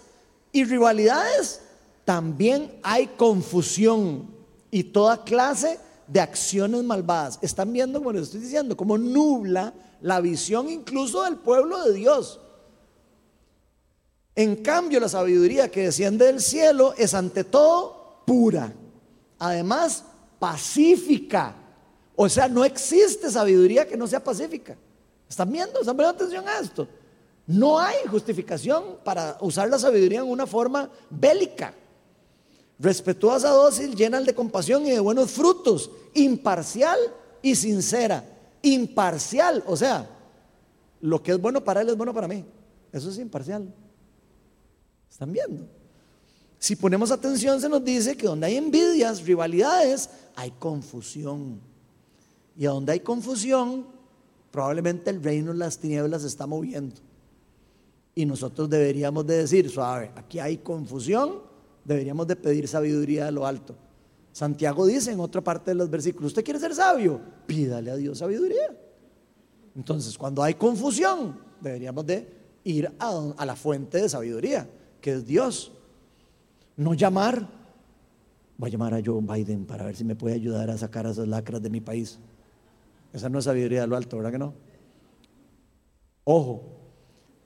y 0.53 0.65
rivalidades, 0.65 1.61
también 2.05 2.79
hay 2.85 3.09
confusión 3.09 4.29
y 4.71 4.85
toda 4.85 5.25
clase 5.25 5.81
de 6.07 6.21
acciones 6.21 6.85
malvadas. 6.85 7.41
Están 7.43 7.73
viendo, 7.73 7.99
como 7.99 8.13
les 8.13 8.23
estoy 8.23 8.41
diciendo, 8.41 8.77
como 8.77 8.97
nubla 8.97 9.75
la 10.01 10.21
visión 10.21 10.69
incluso 10.71 11.25
del 11.25 11.37
pueblo 11.37 11.85
de 11.85 11.95
Dios. 11.95 12.41
En 14.37 14.57
cambio, 14.57 15.01
la 15.01 15.09
sabiduría 15.09 15.71
que 15.71 15.85
desciende 15.85 16.27
del 16.27 16.43
cielo 16.43 16.93
es 16.99 17.15
ante 17.15 17.43
todo 17.43 18.21
pura. 18.27 18.71
Además, 19.39 20.05
pacífica. 20.39 21.55
O 22.15 22.29
sea, 22.29 22.47
no 22.47 22.63
existe 22.63 23.31
sabiduría 23.31 23.89
que 23.89 23.97
no 23.97 24.07
sea 24.07 24.23
pacífica. 24.23 24.77
¿Están 25.27 25.51
viendo? 25.51 25.81
¿Están 25.81 25.97
poniendo 25.97 26.17
atención 26.17 26.47
a 26.47 26.59
esto? 26.59 26.87
No 27.47 27.79
hay 27.79 27.97
justificación 28.11 28.99
para 29.03 29.39
usar 29.41 29.71
la 29.71 29.79
sabiduría 29.79 30.21
en 30.21 30.29
una 30.29 30.47
forma 30.47 30.91
bélica. 31.09 31.73
Respetuosa, 32.79 33.49
dócil, 33.49 33.97
llena 33.97 34.21
de 34.21 34.35
compasión 34.35 34.87
y 34.87 34.91
de 34.91 35.01
buenos 35.01 35.31
frutos. 35.31 35.91
Imparcial 36.13 36.99
y 37.41 37.55
sincera. 37.55 38.23
Imparcial, 38.61 39.65
o 39.67 39.77
sea, 39.77 40.11
lo 41.01 41.23
que 41.23 41.33
es 41.33 41.41
bueno 41.41 41.65
para 41.65 41.81
él 41.81 41.89
es 41.89 41.97
bueno 41.97 42.13
para 42.13 42.29
mí. 42.29 42.45
Eso 42.93 43.09
es 43.09 43.19
imparcial. 43.19 43.73
¿Están 45.17 45.33
viendo? 45.33 45.67
Si 46.59 46.77
ponemos 46.77 47.11
atención 47.11 47.59
se 47.59 47.71
nos 47.71 47.83
dice 47.83 48.19
que 48.19 48.27
donde 48.27 48.49
hay 48.49 48.57
envidias, 48.57 49.25
rivalidades, 49.25 50.11
hay 50.35 50.51
confusión. 50.51 51.59
Y 52.55 52.67
donde 52.67 52.93
hay 52.93 53.01
confusión, 53.01 53.87
probablemente 54.51 55.09
el 55.09 55.23
reino 55.23 55.53
de 55.53 55.59
las 55.59 55.79
tinieblas 55.79 56.21
se 56.21 56.29
está 56.29 56.47
moviendo. 56.47 56.97
Y 58.15 58.27
nosotros 58.27 58.69
deberíamos 58.69 59.27
de 59.27 59.39
decir, 59.39 59.71
suave, 59.71 60.11
aquí 60.17 60.39
hay 60.39 60.59
confusión, 60.59 61.41
deberíamos 61.83 62.27
de 62.27 62.37
pedir 62.37 62.69
sabiduría 62.69 63.25
de 63.25 63.33
lo 63.33 63.47
alto. 63.47 63.75
Santiago 64.33 64.85
dice 64.85 65.13
en 65.13 65.21
otra 65.21 65.41
parte 65.41 65.71
de 65.71 65.77
los 65.77 65.89
versículos, 65.89 66.33
¿usted 66.33 66.45
quiere 66.45 66.61
ser 66.61 66.75
sabio? 66.75 67.23
Pídale 67.47 67.91
a 67.91 67.97
Dios 67.97 68.19
sabiduría. 68.19 68.77
Entonces, 69.75 70.19
cuando 70.19 70.43
hay 70.43 70.53
confusión, 70.53 71.41
deberíamos 71.59 72.05
de 72.05 72.29
ir 72.65 72.93
a 72.99 73.47
la 73.47 73.57
fuente 73.57 73.97
de 74.03 74.11
sabiduría, 74.11 74.69
que 75.07 75.13
es 75.13 75.25
Dios. 75.25 75.71
No 76.77 76.93
llamar, 76.93 77.47
voy 78.59 78.71
a 78.71 78.73
llamar 78.73 78.93
a 78.93 79.01
Joe 79.05 79.21
Biden 79.23 79.65
para 79.65 79.85
ver 79.85 79.95
si 79.95 80.03
me 80.03 80.17
puede 80.17 80.35
ayudar 80.35 80.69
a 80.69 80.77
sacar 80.77 81.07
a 81.07 81.11
esas 81.11 81.29
lacras 81.29 81.63
de 81.63 81.71
mi 81.71 81.81
país. 81.81 82.19
Esa 83.13 83.29
no 83.29 83.39
es 83.39 83.45
sabiduría 83.45 83.83
de 83.83 83.87
lo 83.87 83.97
alto, 83.97 84.17
¿verdad 84.17 84.33
que 84.33 84.39
no? 84.39 84.53
Ojo, 86.25 86.65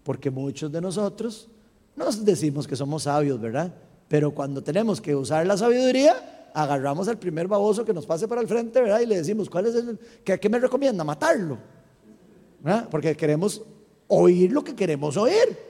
porque 0.05 0.31
muchos 0.31 0.73
de 0.73 0.81
nosotros 0.81 1.51
nos 1.97 2.25
decimos 2.25 2.67
que 2.67 2.77
somos 2.77 3.03
sabios, 3.03 3.39
¿verdad? 3.39 3.75
Pero 4.09 4.31
cuando 4.31 4.63
tenemos 4.63 4.99
que 4.99 5.15
usar 5.15 5.47
la 5.47 5.59
sabiduría, 5.59 6.49
agarramos 6.55 7.09
al 7.09 7.19
primer 7.19 7.47
baboso 7.47 7.85
que 7.85 7.93
nos 7.93 8.07
pase 8.07 8.27
para 8.27 8.41
el 8.41 8.49
frente, 8.49 8.81
¿verdad? 8.81 9.01
Y 9.01 9.07
le 9.07 9.19
decimos, 9.19 9.51
¿cuál 9.51 9.67
es 9.67 9.75
el, 9.75 9.99
qué, 10.25 10.49
me 10.49 10.59
recomienda? 10.59 11.05
Matarlo. 11.05 11.59
Porque 12.91 13.15
queremos 13.15 13.61
oír 14.09 14.51
lo 14.51 14.65
que 14.65 14.75
queremos 14.75 15.19
oír. 15.19 15.70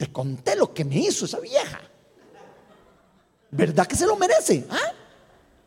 Te 0.00 0.10
conté 0.10 0.56
lo 0.56 0.72
que 0.72 0.82
me 0.82 0.96
hizo 0.96 1.26
esa 1.26 1.38
vieja. 1.40 1.78
¿Verdad 3.50 3.86
que 3.86 3.94
se 3.94 4.06
lo 4.06 4.16
merece? 4.16 4.64
¿Ah? 4.70 4.94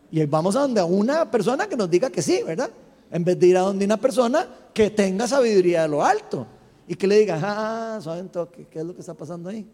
Y 0.09 0.25
vamos 0.25 0.55
a 0.55 0.61
donde 0.61 0.81
una 0.81 1.29
persona 1.29 1.67
que 1.67 1.77
nos 1.77 1.88
diga 1.88 2.09
que 2.09 2.23
sí, 2.23 2.41
¿verdad? 2.41 2.71
En 3.11 3.23
vez 3.23 3.38
de 3.38 3.45
ir 3.45 3.57
a 3.57 3.59
donde 3.59 3.86
una 3.86 3.97
persona 3.97 4.71
que 4.73 4.89
tenga 4.89 5.27
sabiduría 5.27 5.84
de 5.84 5.88
lo 5.88 6.03
alto 6.03 6.47
y 6.88 6.95
que 6.95 7.05
le 7.05 7.19
diga, 7.19 7.39
ah, 7.43 8.01
¿saben 8.01 8.29
toque? 8.29 8.65
¿Qué 8.71 8.79
es 8.79 8.86
lo 8.86 8.95
que 8.95 9.01
está 9.01 9.13
pasando 9.13 9.49
ahí? 9.49 9.69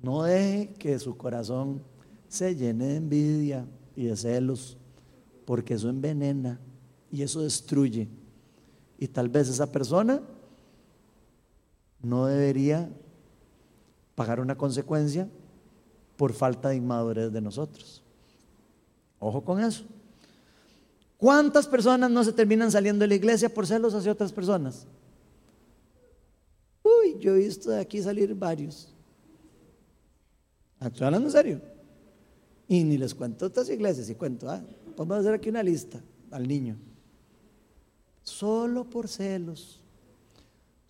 No 0.00 0.22
deje 0.22 0.72
que 0.78 0.96
su 1.00 1.16
corazón 1.16 1.82
se 2.28 2.54
llene 2.54 2.86
de 2.86 2.96
envidia 2.98 3.66
y 3.96 4.04
de 4.04 4.16
celos, 4.16 4.78
porque 5.44 5.74
eso 5.74 5.88
envenena 5.88 6.60
y 7.10 7.22
eso 7.22 7.42
destruye. 7.42 8.08
Y 8.96 9.08
tal 9.08 9.28
vez 9.28 9.48
esa 9.48 9.72
persona 9.72 10.22
no 12.02 12.26
debería 12.26 12.90
pagar 14.14 14.40
una 14.40 14.56
consecuencia 14.56 15.28
por 16.16 16.32
falta 16.32 16.68
de 16.68 16.76
inmadurez 16.76 17.32
de 17.32 17.40
nosotros. 17.40 18.02
Ojo 19.18 19.44
con 19.44 19.60
eso. 19.60 19.84
¿Cuántas 21.16 21.68
personas 21.68 22.10
no 22.10 22.24
se 22.24 22.32
terminan 22.32 22.72
saliendo 22.72 23.04
de 23.04 23.08
la 23.08 23.14
iglesia 23.14 23.52
por 23.52 23.66
celos 23.66 23.94
hacia 23.94 24.12
otras 24.12 24.32
personas? 24.32 24.86
Uy, 26.82 27.16
yo 27.20 27.36
he 27.36 27.38
visto 27.38 27.70
de 27.70 27.80
aquí 27.80 28.02
salir 28.02 28.34
varios. 28.34 28.92
Estoy 30.80 31.06
hablando 31.06 31.28
en 31.28 31.32
serio. 31.32 31.60
Y 32.66 32.82
ni 32.82 32.98
les 32.98 33.14
cuento 33.14 33.46
otras 33.46 33.68
iglesias, 33.68 34.10
y 34.10 34.14
cuento, 34.14 34.50
ah, 34.50 34.62
vamos 34.96 35.16
a 35.16 35.20
hacer 35.20 35.34
aquí 35.34 35.48
una 35.48 35.62
lista 35.62 36.00
al 36.30 36.48
niño. 36.48 36.76
Solo 38.22 38.88
por 38.88 39.08
celos, 39.08 39.81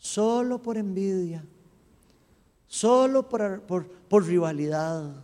solo 0.03 0.61
por 0.61 0.76
envidia, 0.76 1.44
solo 2.66 3.28
por, 3.28 3.62
por, 3.62 4.26
rivalidad, 4.26 5.14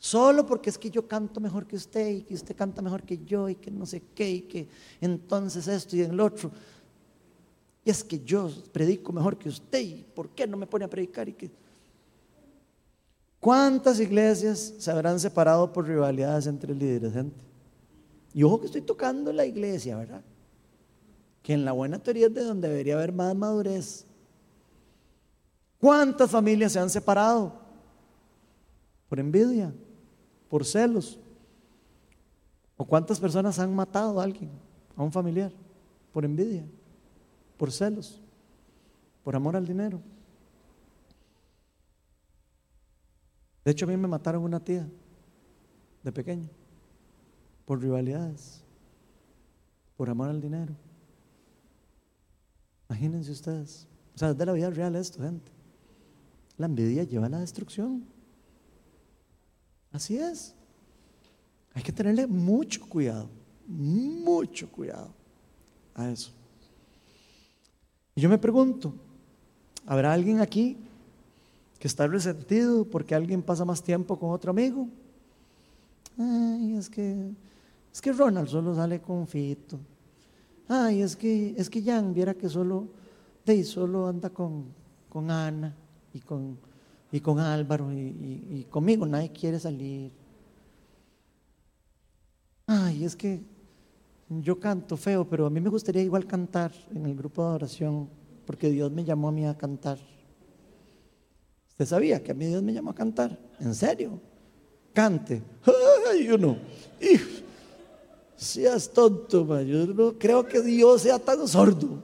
solo 0.00 0.44
porque 0.44 0.68
es 0.68 0.76
que 0.76 0.90
yo 0.90 1.06
canto 1.06 1.38
mejor 1.38 1.64
que 1.64 1.76
usted 1.76 2.08
y 2.08 2.22
que 2.22 2.34
usted 2.34 2.56
canta 2.56 2.82
mejor 2.82 3.04
que 3.04 3.24
yo 3.24 3.48
y 3.48 3.54
que 3.54 3.70
no 3.70 3.86
sé 3.86 4.02
qué 4.16 4.28
y 4.28 4.40
que 4.42 4.68
entonces 5.00 5.68
esto 5.68 5.94
y 5.94 6.00
el 6.00 6.18
otro. 6.18 6.50
Y 7.84 7.90
es 7.90 8.02
que 8.02 8.18
yo 8.24 8.50
predico 8.72 9.12
mejor 9.12 9.38
que 9.38 9.48
usted 9.48 9.80
y 9.80 10.04
¿por 10.12 10.30
qué 10.30 10.44
no 10.44 10.56
me 10.56 10.66
pone 10.66 10.84
a 10.84 10.90
predicar? 10.90 11.28
Y 11.28 11.34
que... 11.34 11.50
¿Cuántas 13.38 14.00
iglesias 14.00 14.74
se 14.76 14.90
habrán 14.90 15.20
separado 15.20 15.72
por 15.72 15.86
rivalidades 15.86 16.48
entre 16.48 16.74
líderes, 16.74 17.12
gente? 17.12 17.40
Y 18.34 18.42
ojo 18.42 18.58
que 18.58 18.66
estoy 18.66 18.82
tocando 18.82 19.32
la 19.32 19.46
iglesia, 19.46 19.96
¿verdad? 19.96 20.22
Que 21.42 21.54
en 21.54 21.64
la 21.64 21.72
buena 21.72 21.98
teoría 21.98 22.26
es 22.26 22.34
de 22.34 22.44
donde 22.44 22.68
debería 22.68 22.94
haber 22.94 23.12
más 23.12 23.34
madurez. 23.34 24.06
¿Cuántas 25.78 26.30
familias 26.30 26.72
se 26.72 26.78
han 26.78 26.90
separado? 26.90 27.60
Por 29.08 29.18
envidia, 29.18 29.74
por 30.48 30.64
celos. 30.64 31.18
¿O 32.76 32.84
cuántas 32.84 33.18
personas 33.18 33.58
han 33.58 33.74
matado 33.74 34.20
a 34.20 34.24
alguien, 34.24 34.50
a 34.96 35.02
un 35.02 35.12
familiar, 35.12 35.52
por 36.12 36.24
envidia? 36.24 36.64
por 37.62 37.70
celos, 37.70 38.20
por 39.22 39.36
amor 39.36 39.54
al 39.54 39.64
dinero. 39.64 40.00
De 43.64 43.70
hecho, 43.70 43.84
a 43.84 43.88
mí 43.88 43.96
me 43.96 44.08
mataron 44.08 44.42
una 44.42 44.58
tía 44.58 44.84
de 46.02 46.10
pequeño, 46.10 46.48
por 47.64 47.80
rivalidades, 47.80 48.64
por 49.96 50.10
amor 50.10 50.30
al 50.30 50.40
dinero. 50.40 50.74
Imagínense 52.92 53.32
ustedes. 53.32 53.86
O 54.14 54.18
sea, 54.18 54.30
es 54.30 54.36
de 54.36 54.44
la 54.44 54.52
vida 54.52 54.68
real 54.68 54.94
esto, 54.96 55.22
gente. 55.22 55.50
La 56.58 56.66
envidia 56.66 57.04
lleva 57.04 57.24
a 57.24 57.30
la 57.30 57.40
destrucción. 57.40 58.04
Así 59.90 60.18
es. 60.18 60.54
Hay 61.72 61.82
que 61.82 61.90
tenerle 61.90 62.26
mucho 62.26 62.86
cuidado, 62.86 63.30
mucho 63.66 64.70
cuidado 64.70 65.10
a 65.94 66.10
eso. 66.10 66.32
Y 68.14 68.20
yo 68.20 68.28
me 68.28 68.36
pregunto, 68.36 68.92
¿habrá 69.86 70.12
alguien 70.12 70.40
aquí 70.40 70.76
que 71.78 71.88
está 71.88 72.06
resentido 72.06 72.84
porque 72.84 73.14
alguien 73.14 73.40
pasa 73.42 73.64
más 73.64 73.82
tiempo 73.82 74.18
con 74.18 74.32
otro 74.32 74.50
amigo? 74.50 74.86
Ay, 76.18 76.74
es 76.76 76.90
que, 76.90 77.32
es 77.90 78.02
que 78.02 78.12
Ronald 78.12 78.48
solo 78.48 78.74
sale 78.74 79.00
con 79.00 79.26
Fito. 79.26 79.80
Ay, 80.68 81.02
es 81.02 81.16
que, 81.16 81.54
es 81.56 81.68
que 81.68 81.82
Jan 81.82 82.14
viera 82.14 82.34
que 82.34 82.48
solo, 82.48 82.88
de 83.44 83.64
solo 83.64 84.06
anda 84.06 84.30
con, 84.30 84.66
con 85.08 85.30
Ana 85.30 85.74
y 86.14 86.20
con, 86.20 86.58
y 87.10 87.20
con 87.20 87.38
Álvaro 87.38 87.92
y, 87.92 87.98
y 88.50 88.66
conmigo 88.70 89.06
nadie 89.06 89.30
quiere 89.30 89.58
salir. 89.58 90.12
Ay, 92.66 93.04
es 93.04 93.16
que 93.16 93.42
yo 94.40 94.58
canto 94.58 94.96
feo, 94.96 95.28
pero 95.28 95.46
a 95.46 95.50
mí 95.50 95.60
me 95.60 95.68
gustaría 95.68 96.02
igual 96.02 96.26
cantar 96.26 96.72
en 96.94 97.04
el 97.04 97.14
grupo 97.14 97.42
de 97.42 97.48
adoración, 97.48 98.08
porque 98.46 98.70
Dios 98.70 98.90
me 98.90 99.04
llamó 99.04 99.28
a 99.28 99.32
mí 99.32 99.46
a 99.46 99.56
cantar. 99.56 99.98
¿Usted 101.68 101.86
sabía 101.86 102.22
que 102.22 102.32
a 102.32 102.34
mí 102.34 102.46
Dios 102.46 102.62
me 102.62 102.72
llamó 102.72 102.90
a 102.90 102.94
cantar? 102.94 103.38
¿En 103.60 103.74
serio? 103.74 104.20
Cante. 104.92 105.42
Ay, 106.10 106.30
uno. 106.30 106.56
Seas 108.42 108.90
tonto, 108.90 109.60
yo 109.62 109.86
no 109.86 110.18
creo 110.18 110.44
que 110.44 110.60
Dios 110.60 111.02
sea 111.02 111.20
tan 111.20 111.46
sordo. 111.46 112.02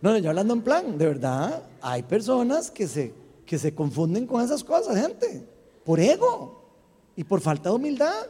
No, 0.00 0.16
yo 0.16 0.30
hablando 0.30 0.54
en 0.54 0.62
plan, 0.62 0.96
de 0.96 1.06
verdad, 1.06 1.62
hay 1.82 2.02
personas 2.02 2.70
que 2.70 2.88
se, 2.88 3.12
que 3.44 3.58
se 3.58 3.74
confunden 3.74 4.26
con 4.26 4.42
esas 4.42 4.64
cosas, 4.64 4.96
gente, 4.96 5.46
por 5.84 6.00
ego 6.00 6.64
y 7.14 7.24
por 7.24 7.42
falta 7.42 7.68
de 7.68 7.74
humildad 7.74 8.26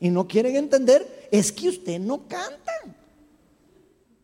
y 0.00 0.10
no 0.10 0.26
quieren 0.26 0.56
entender, 0.56 1.28
es 1.30 1.52
que 1.52 1.68
usted 1.68 2.00
no 2.00 2.26
canta. 2.26 2.72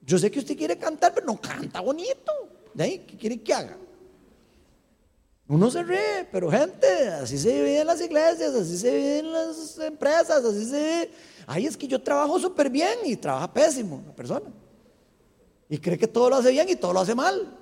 Yo 0.05 0.19
sé 0.19 0.29
que 0.29 0.41
usted 0.41 0.57
quiere 0.57 0.77
cantar, 0.77 1.15
pero 1.15 1.25
no 1.25 1.41
canta 1.41 1.81
bonito. 1.81 2.33
¿De 2.75 2.83
ahí 2.83 2.99
qué 3.07 3.17
quiere 3.17 3.41
que 3.41 3.55
haga? 3.55 3.77
Uno 5.49 5.71
se 5.71 5.83
ríe, 5.83 6.29
pero 6.31 6.51
gente, 6.51 7.09
así 7.09 7.39
se 7.39 7.53
vive 7.53 7.81
en 7.81 7.87
las 7.87 8.01
iglesias, 8.01 8.55
así 8.55 8.77
se 8.77 8.91
vive 8.91 9.19
en 9.21 9.33
las 9.33 9.79
empresas, 9.79 10.45
así 10.45 10.65
se 10.67 10.79
vive. 10.79 11.11
Ay, 11.47 11.67
es 11.67 11.77
que 11.77 11.89
yo 11.89 12.01
trabajo 12.01 12.39
súper 12.39 12.69
bien 12.69 12.99
y 13.05 13.17
trabaja 13.17 13.53
pésimo 13.53 14.03
la 14.07 14.15
persona. 14.15 14.47
Y 15.71 15.79
cree 15.79 15.97
que 15.99 16.07
todo 16.07 16.29
lo 16.29 16.37
hace 16.37 16.51
bien 16.51 16.69
y 16.69 16.77
todo 16.77 16.93
lo 16.93 17.01
hace 17.01 17.15
mal. 17.15 17.57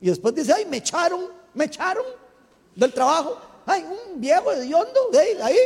Y 0.00 0.08
después 0.08 0.34
dice, 0.34 0.52
ay, 0.52 0.64
me 0.66 0.76
echaron, 0.76 1.26
me 1.52 1.64
echaron 1.64 2.04
del 2.76 2.92
trabajo. 2.92 3.36
Ay, 3.66 3.84
un 3.84 4.20
viejo 4.20 4.50
de 4.52 4.72
hondo, 4.72 5.10
de 5.12 5.18
ahí, 5.18 5.36
ahí 5.42 5.58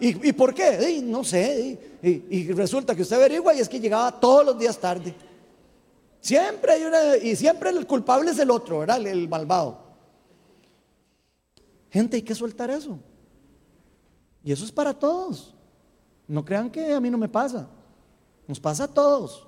¿Y, 0.00 0.32
por 0.32 0.54
qué? 0.54 1.00
no 1.04 1.22
sé. 1.22 1.78
Y, 2.02 2.52
resulta 2.52 2.94
que 2.94 3.02
usted 3.02 3.16
averigua 3.16 3.54
y 3.54 3.60
es 3.60 3.68
que 3.68 3.78
llegaba 3.78 4.18
todos 4.18 4.46
los 4.46 4.58
días 4.58 4.78
tarde. 4.78 5.14
Siempre 6.20 6.72
hay 6.72 6.84
una, 6.84 7.16
y 7.18 7.36
siempre 7.36 7.70
el 7.70 7.86
culpable 7.86 8.30
es 8.30 8.38
el 8.38 8.50
otro, 8.50 8.80
¿verdad? 8.80 9.06
El, 9.06 9.28
malvado. 9.28 9.89
Gente, 11.90 12.16
hay 12.16 12.22
que 12.22 12.34
soltar 12.34 12.70
eso. 12.70 12.98
Y 14.42 14.52
eso 14.52 14.64
es 14.64 14.72
para 14.72 14.94
todos. 14.94 15.54
No 16.26 16.44
crean 16.44 16.70
que 16.70 16.92
a 16.92 17.00
mí 17.00 17.10
no 17.10 17.18
me 17.18 17.28
pasa. 17.28 17.68
Nos 18.46 18.60
pasa 18.60 18.84
a 18.84 18.88
todos. 18.88 19.46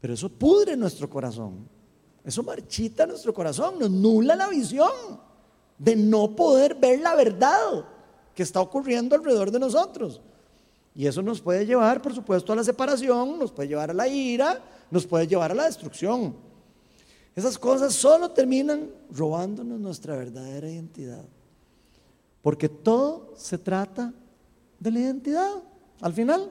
Pero 0.00 0.14
eso 0.14 0.28
pudre 0.28 0.76
nuestro 0.76 1.08
corazón. 1.08 1.68
Eso 2.24 2.42
marchita 2.42 3.06
nuestro 3.06 3.32
corazón, 3.32 3.78
nos 3.78 3.90
nula 3.90 4.36
la 4.36 4.48
visión 4.48 4.90
de 5.78 5.96
no 5.96 6.36
poder 6.36 6.74
ver 6.74 7.00
la 7.00 7.14
verdad 7.14 7.86
que 8.34 8.42
está 8.42 8.60
ocurriendo 8.60 9.16
alrededor 9.16 9.50
de 9.50 9.58
nosotros. 9.58 10.20
Y 10.94 11.06
eso 11.06 11.22
nos 11.22 11.40
puede 11.40 11.64
llevar, 11.64 12.02
por 12.02 12.14
supuesto, 12.14 12.52
a 12.52 12.56
la 12.56 12.64
separación, 12.64 13.38
nos 13.38 13.52
puede 13.52 13.68
llevar 13.68 13.90
a 13.90 13.94
la 13.94 14.08
ira, 14.08 14.60
nos 14.90 15.06
puede 15.06 15.26
llevar 15.26 15.52
a 15.52 15.54
la 15.54 15.64
destrucción. 15.64 16.34
Esas 17.38 17.56
cosas 17.56 17.94
solo 17.94 18.32
terminan 18.32 18.90
robándonos 19.12 19.78
nuestra 19.78 20.16
verdadera 20.16 20.68
identidad. 20.68 21.24
Porque 22.42 22.68
todo 22.68 23.32
se 23.36 23.56
trata 23.58 24.12
de 24.80 24.90
la 24.90 24.98
identidad. 24.98 25.52
Al 26.00 26.12
final, 26.12 26.50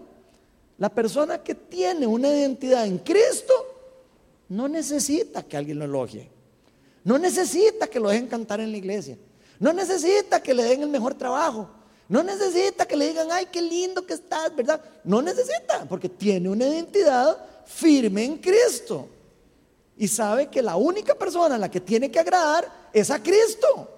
la 0.78 0.88
persona 0.88 1.44
que 1.44 1.56
tiene 1.56 2.08
una 2.08 2.30
identidad 2.30 2.86
en 2.86 3.00
Cristo 3.00 3.54
no 4.48 4.70
necesita 4.70 5.44
que 5.44 5.58
alguien 5.58 5.80
lo 5.80 5.84
elogie. 5.84 6.30
No 7.04 7.18
necesita 7.18 7.88
que 7.88 8.00
lo 8.00 8.08
dejen 8.08 8.28
cantar 8.28 8.62
en 8.62 8.72
la 8.72 8.78
iglesia. 8.78 9.18
No 9.60 9.74
necesita 9.74 10.42
que 10.42 10.54
le 10.54 10.64
den 10.64 10.84
el 10.84 10.90
mejor 10.90 11.16
trabajo. 11.16 11.70
No 12.08 12.24
necesita 12.24 12.86
que 12.86 12.96
le 12.96 13.10
digan, 13.10 13.28
ay, 13.30 13.48
qué 13.52 13.62
lindo 13.62 14.06
que 14.06 14.14
estás, 14.14 14.56
¿verdad? 14.56 14.82
No 15.04 15.22
necesita, 15.22 15.86
porque 15.90 16.08
tiene 16.08 16.48
una 16.48 16.66
identidad 16.66 17.46
firme 17.66 18.24
en 18.24 18.38
Cristo. 18.38 19.10
Y 19.98 20.08
sabe 20.08 20.48
que 20.48 20.62
la 20.62 20.76
única 20.76 21.16
persona 21.16 21.56
a 21.56 21.58
la 21.58 21.72
que 21.72 21.82
tiene 21.82 22.12
que 22.12 22.20
agradar 22.20 22.90
es 22.94 23.10
a 23.10 23.22
Cristo. 23.22 23.90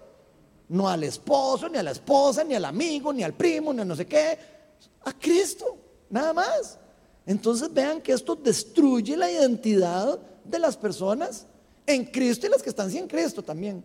No 0.70 0.88
al 0.88 1.04
esposo, 1.04 1.68
ni 1.68 1.78
a 1.78 1.84
la 1.84 1.91
esposa, 1.91 2.43
ni 2.43 2.56
al 2.56 2.66
amigo, 2.66 3.12
ni 3.12 3.24
al 3.24 3.34
primo, 3.34 3.74
ni 3.74 3.82
a 3.82 3.86
no 3.86 3.95
sé 3.95 4.06
qué. 4.06 4.38
A 5.04 5.14
Cristo, 5.14 5.78
nada 6.10 6.32
más. 6.34 6.80
Entonces 7.26 7.74
vean 7.74 8.02
que 8.02 8.14
esto 8.14 8.36
destruye 8.36 9.18
la 9.18 9.30
identidad 9.30 10.20
de 10.43 10.60
las 10.60 10.78
personas 10.78 11.45
en 11.86 12.06
Cristo 12.06 12.47
y 12.47 12.50
las 12.50 12.64
que 12.64 12.70
están 12.70 12.89
sin 12.89 13.08
Cristo 13.08 13.43
también. 13.43 13.84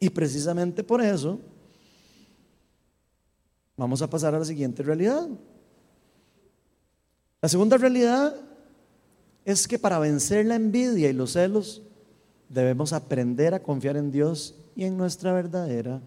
Y 0.00 0.08
precisamente 0.08 0.82
por 0.82 1.02
eso 1.02 1.38
vamos 3.76 4.00
a 4.00 4.08
pasar 4.08 4.34
a 4.34 4.38
la 4.38 4.44
siguiente 4.44 4.82
realidad. 4.82 5.28
La 7.40 7.48
segunda 7.48 7.76
realidad 7.76 8.47
es 9.48 9.66
que 9.66 9.78
para 9.78 9.98
vencer 9.98 10.44
la 10.44 10.56
envidia 10.56 11.08
y 11.08 11.14
los 11.14 11.32
celos 11.32 11.80
debemos 12.50 12.92
aprender 12.92 13.54
a 13.54 13.62
confiar 13.62 13.96
en 13.96 14.10
Dios 14.10 14.54
y 14.76 14.84
en 14.84 14.98
nuestra 14.98 15.32
verdadera 15.32 16.02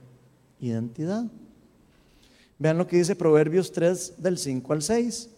identidad. 0.60 1.26
Vean 2.60 2.78
lo 2.78 2.86
que 2.86 2.98
dice 2.98 3.16
Proverbios 3.16 3.72
3 3.72 4.22
del 4.22 4.38
5 4.38 4.74
al 4.74 4.84
6. 4.84 5.30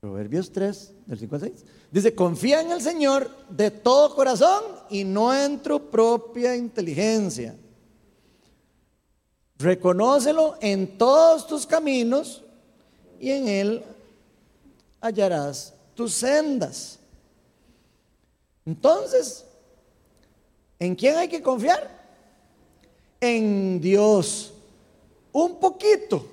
Proverbios 0.00 0.52
3, 0.52 0.92
del 1.06 1.18
5 1.18 1.34
al 1.36 1.40
6. 1.40 1.52
Dice, 1.90 2.14
confía 2.14 2.60
en 2.60 2.70
el 2.70 2.82
Señor 2.82 3.30
de 3.48 3.70
todo 3.70 4.14
corazón 4.14 4.62
y 4.90 5.04
no 5.04 5.34
en 5.34 5.60
tu 5.60 5.88
propia 5.88 6.54
inteligencia. 6.54 7.56
Reconócelo 9.56 10.58
en 10.60 10.98
todos 10.98 11.46
tus 11.46 11.66
caminos 11.66 12.44
y 13.18 13.30
en 13.30 13.48
Él 13.48 13.84
hallarás 15.00 15.74
tus 15.94 16.14
sendas. 16.14 16.98
Entonces, 18.64 19.44
¿en 20.78 20.94
quién 20.94 21.16
hay 21.16 21.28
que 21.28 21.42
confiar? 21.42 21.98
En 23.20 23.80
Dios. 23.80 24.52
Un 25.32 25.60
poquito, 25.60 26.26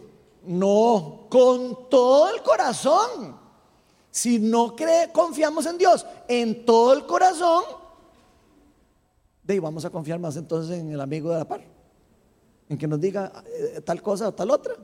no, 0.45 1.28
con 1.30 1.89
todo 1.89 2.34
el 2.34 2.41
corazón. 2.41 3.38
Si 4.09 4.39
no 4.39 4.76
cree, 4.76 5.11
confiamos 5.11 5.65
en 5.68 5.78
Dios 5.78 6.05
en 6.28 6.65
todo 6.65 6.93
el 6.93 7.05
corazón, 7.05 7.63
de 9.43 9.59
vamos 9.59 9.86
a 9.86 9.89
confiar 9.89 10.20
más 10.20 10.36
entonces 10.36 10.80
en 10.80 10.91
el 10.91 10.99
amigo 10.99 11.32
de 11.32 11.39
la 11.39 11.47
par, 11.47 11.61
en 12.68 12.78
que 12.78 12.88
nos 12.88 12.99
diga 12.99 13.32
eh, 13.45 13.82
tal 13.86 14.01
cosa 14.01 14.28
o 14.28 14.34
tal 14.34 14.51
otra. 14.51 14.76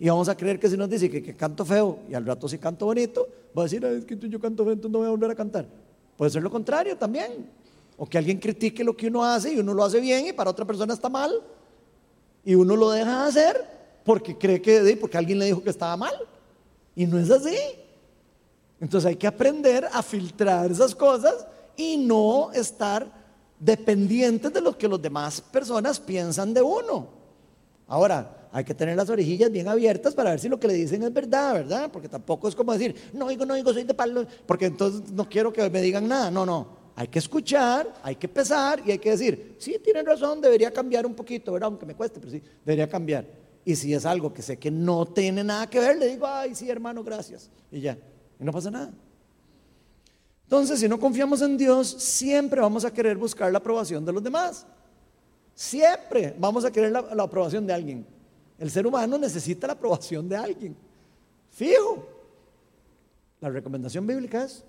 Y 0.00 0.08
vamos 0.08 0.30
a 0.30 0.34
creer 0.34 0.58
que 0.58 0.66
si 0.66 0.78
nos 0.78 0.88
dice 0.88 1.10
que, 1.10 1.36
canto 1.36 1.62
feo 1.62 1.98
y 2.08 2.14
al 2.14 2.24
rato 2.24 2.48
si 2.48 2.56
canto 2.56 2.86
bonito, 2.86 3.28
va 3.56 3.62
a 3.62 3.64
decir, 3.66 3.84
es 3.84 4.06
que 4.06 4.16
yo 4.16 4.40
canto 4.40 4.64
feo, 4.64 4.72
entonces 4.72 4.90
no 4.90 4.98
voy 5.00 5.06
a 5.06 5.10
volver 5.10 5.30
a 5.30 5.34
cantar. 5.34 5.66
Puede 6.16 6.30
ser 6.30 6.42
lo 6.42 6.50
contrario 6.50 6.96
también. 6.96 7.46
O 7.98 8.06
que 8.06 8.16
alguien 8.16 8.38
critique 8.38 8.82
lo 8.82 8.96
que 8.96 9.08
uno 9.08 9.22
hace 9.22 9.52
y 9.52 9.58
uno 9.58 9.74
lo 9.74 9.84
hace 9.84 10.00
bien 10.00 10.28
y 10.28 10.32
para 10.32 10.48
otra 10.48 10.64
persona 10.64 10.94
está 10.94 11.10
mal. 11.10 11.42
Y 12.42 12.54
uno 12.54 12.76
lo 12.76 12.90
deja 12.90 13.24
de 13.24 13.28
hacer 13.28 13.66
porque 14.02 14.38
cree 14.38 14.62
que, 14.62 14.96
porque 14.98 15.18
alguien 15.18 15.38
le 15.38 15.44
dijo 15.44 15.62
que 15.62 15.68
estaba 15.68 15.94
mal. 15.98 16.14
Y 16.96 17.04
no 17.04 17.18
es 17.18 17.30
así. 17.30 17.56
Entonces 18.80 19.06
hay 19.06 19.16
que 19.16 19.26
aprender 19.26 19.86
a 19.92 20.02
filtrar 20.02 20.70
esas 20.70 20.94
cosas 20.94 21.46
y 21.76 21.98
no 21.98 22.52
estar 22.52 23.06
dependientes 23.58 24.50
de 24.50 24.62
lo 24.62 24.78
que 24.78 24.88
los 24.88 25.02
demás 25.02 25.42
personas 25.42 26.00
piensan 26.00 26.54
de 26.54 26.62
uno. 26.62 27.06
Ahora, 27.86 28.39
hay 28.52 28.64
que 28.64 28.74
tener 28.74 28.96
las 28.96 29.08
orejillas 29.08 29.50
bien 29.50 29.68
abiertas 29.68 30.14
para 30.14 30.30
ver 30.30 30.40
si 30.40 30.48
lo 30.48 30.58
que 30.58 30.66
le 30.66 30.74
dicen 30.74 31.02
es 31.02 31.12
verdad, 31.12 31.54
¿verdad? 31.54 31.90
Porque 31.92 32.08
tampoco 32.08 32.48
es 32.48 32.54
como 32.54 32.72
decir, 32.72 32.94
no 33.12 33.28
digo, 33.28 33.46
no 33.46 33.54
digo, 33.54 33.72
soy 33.72 33.84
de 33.84 33.94
palo, 33.94 34.26
porque 34.46 34.66
entonces 34.66 35.10
no 35.12 35.28
quiero 35.28 35.52
que 35.52 35.68
me 35.70 35.80
digan 35.80 36.08
nada. 36.08 36.30
No, 36.30 36.44
no. 36.44 36.80
Hay 36.96 37.08
que 37.08 37.18
escuchar, 37.18 37.92
hay 38.02 38.16
que 38.16 38.28
pesar 38.28 38.82
y 38.84 38.90
hay 38.90 38.98
que 38.98 39.10
decir, 39.10 39.56
sí, 39.58 39.76
tienen 39.82 40.04
razón, 40.04 40.40
debería 40.40 40.72
cambiar 40.72 41.06
un 41.06 41.14
poquito, 41.14 41.52
¿verdad? 41.52 41.68
Aunque 41.68 41.86
me 41.86 41.94
cueste, 41.94 42.20
pero 42.20 42.32
sí, 42.32 42.42
debería 42.64 42.88
cambiar. 42.88 43.26
Y 43.64 43.76
si 43.76 43.94
es 43.94 44.04
algo 44.04 44.32
que 44.32 44.42
sé 44.42 44.58
que 44.58 44.70
no 44.70 45.06
tiene 45.06 45.44
nada 45.44 45.68
que 45.68 45.78
ver, 45.78 45.98
le 45.98 46.08
digo, 46.08 46.26
ay, 46.26 46.54
sí, 46.54 46.68
hermano, 46.68 47.04
gracias. 47.04 47.50
Y 47.70 47.80
ya. 47.80 47.96
Y 48.38 48.44
no 48.44 48.52
pasa 48.52 48.70
nada. 48.70 48.92
Entonces, 50.44 50.80
si 50.80 50.88
no 50.88 50.98
confiamos 50.98 51.42
en 51.42 51.56
Dios, 51.56 51.88
siempre 51.88 52.60
vamos 52.60 52.84
a 52.84 52.92
querer 52.92 53.16
buscar 53.16 53.52
la 53.52 53.58
aprobación 53.58 54.04
de 54.04 54.12
los 54.12 54.22
demás. 54.22 54.66
Siempre 55.54 56.34
vamos 56.38 56.64
a 56.64 56.72
querer 56.72 56.90
la, 56.90 57.00
aprobación 57.22 57.66
de 57.66 57.72
alguien. 57.72 58.06
El 58.60 58.70
ser 58.70 58.86
humano 58.86 59.16
necesita 59.16 59.66
la 59.66 59.72
aprobación 59.72 60.28
de 60.28 60.36
alguien. 60.36 60.76
Fijo. 61.50 62.06
La 63.40 63.48
recomendación 63.48 64.06
bíblica 64.06 64.44
es 64.44 64.62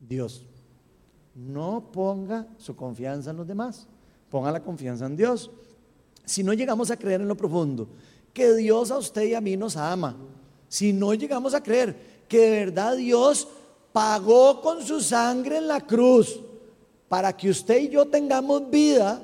Dios. 0.00 0.44
No 1.32 1.92
ponga 1.92 2.44
su 2.58 2.74
confianza 2.74 3.30
en 3.30 3.36
los 3.36 3.46
demás. 3.46 3.86
Ponga 4.28 4.50
la 4.50 4.64
confianza 4.64 5.06
en 5.06 5.16
Dios. 5.16 5.48
Si 6.24 6.42
no 6.42 6.52
llegamos 6.52 6.90
a 6.90 6.96
creer 6.96 7.20
en 7.20 7.28
lo 7.28 7.36
profundo, 7.36 7.88
que 8.34 8.52
Dios 8.54 8.90
a 8.90 8.98
usted 8.98 9.22
y 9.22 9.34
a 9.34 9.40
mí 9.40 9.56
nos 9.56 9.76
ama, 9.76 10.16
si 10.68 10.92
no 10.92 11.14
llegamos 11.14 11.54
a 11.54 11.62
creer 11.62 12.24
que 12.26 12.38
de 12.38 12.50
verdad 12.50 12.96
Dios 12.96 13.46
pagó 13.92 14.60
con 14.60 14.82
su 14.82 15.00
sangre 15.00 15.58
en 15.58 15.68
la 15.68 15.80
cruz 15.80 16.40
para 17.08 17.36
que 17.36 17.48
usted 17.48 17.80
y 17.82 17.90
yo 17.90 18.06
tengamos 18.06 18.68
vida, 18.68 19.22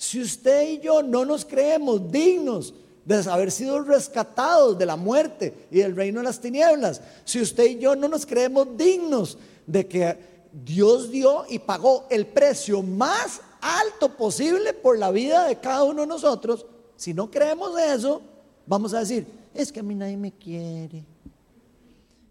si 0.00 0.18
usted 0.18 0.66
y 0.66 0.78
yo 0.80 1.02
no 1.02 1.26
nos 1.26 1.44
creemos 1.44 2.10
dignos 2.10 2.72
de 3.04 3.16
haber 3.30 3.50
sido 3.50 3.82
rescatados 3.82 4.78
de 4.78 4.86
la 4.86 4.96
muerte 4.96 5.68
y 5.70 5.80
del 5.80 5.94
reino 5.94 6.20
de 6.20 6.24
las 6.24 6.40
tinieblas, 6.40 7.02
si 7.26 7.38
usted 7.38 7.66
y 7.66 7.78
yo 7.78 7.94
no 7.94 8.08
nos 8.08 8.24
creemos 8.24 8.78
dignos 8.78 9.36
de 9.66 9.86
que 9.86 10.16
Dios 10.64 11.10
dio 11.10 11.44
y 11.50 11.58
pagó 11.58 12.06
el 12.08 12.26
precio 12.26 12.82
más 12.82 13.42
alto 13.60 14.16
posible 14.16 14.72
por 14.72 14.98
la 14.98 15.10
vida 15.10 15.44
de 15.44 15.56
cada 15.56 15.84
uno 15.84 16.00
de 16.00 16.06
nosotros, 16.06 16.64
si 16.96 17.12
no 17.12 17.30
creemos 17.30 17.78
eso, 17.78 18.22
vamos 18.66 18.94
a 18.94 19.00
decir, 19.00 19.26
es 19.52 19.70
que 19.70 19.80
a 19.80 19.82
mí 19.82 19.94
nadie 19.94 20.16
me 20.16 20.32
quiere, 20.32 21.04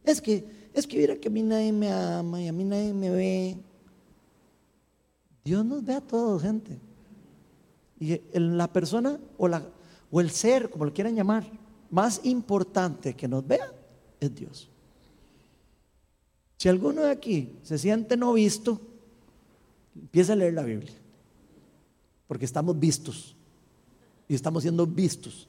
es 0.04 0.20
que, 0.20 0.44
es 0.74 0.88
que 0.88 0.98
mira 0.98 1.16
que 1.18 1.28
a 1.28 1.32
mí 1.32 1.44
nadie 1.44 1.72
me 1.72 1.92
ama 1.92 2.42
y 2.42 2.48
a 2.48 2.52
mí 2.52 2.64
nadie 2.64 2.96
me 2.96 3.12
ve. 3.12 3.58
Dios 5.46 5.64
nos 5.64 5.86
ve 5.86 5.94
a 5.94 6.02
todos, 6.02 6.42
gente. 6.42 6.89
Y 8.00 8.22
la 8.34 8.72
persona 8.72 9.20
o, 9.38 9.47
la, 9.47 9.64
o 10.12 10.22
el 10.22 10.30
ser, 10.32 10.70
como 10.70 10.86
lo 10.86 10.93
quieran 10.93 11.16
llamar, 11.16 11.45
más 11.89 12.22
importante 12.24 13.16
que 13.16 13.28
nos 13.28 13.45
vea 13.45 13.72
es 14.20 14.34
Dios. 14.34 14.70
Si 16.58 16.70
alguno 16.70 17.02
de 17.02 17.12
aquí 17.12 17.58
se 17.64 17.78
siente 17.78 18.18
no 18.18 18.34
visto, 18.34 18.80
empieza 19.95 20.34
a 20.34 20.36
leer 20.36 20.54
la 20.54 20.64
Biblia. 20.64 20.93
Porque 22.28 22.45
estamos 22.45 22.78
vistos. 22.78 23.36
Y 24.28 24.36
estamos 24.36 24.64
siendo 24.64 24.86
vistos. 24.86 25.47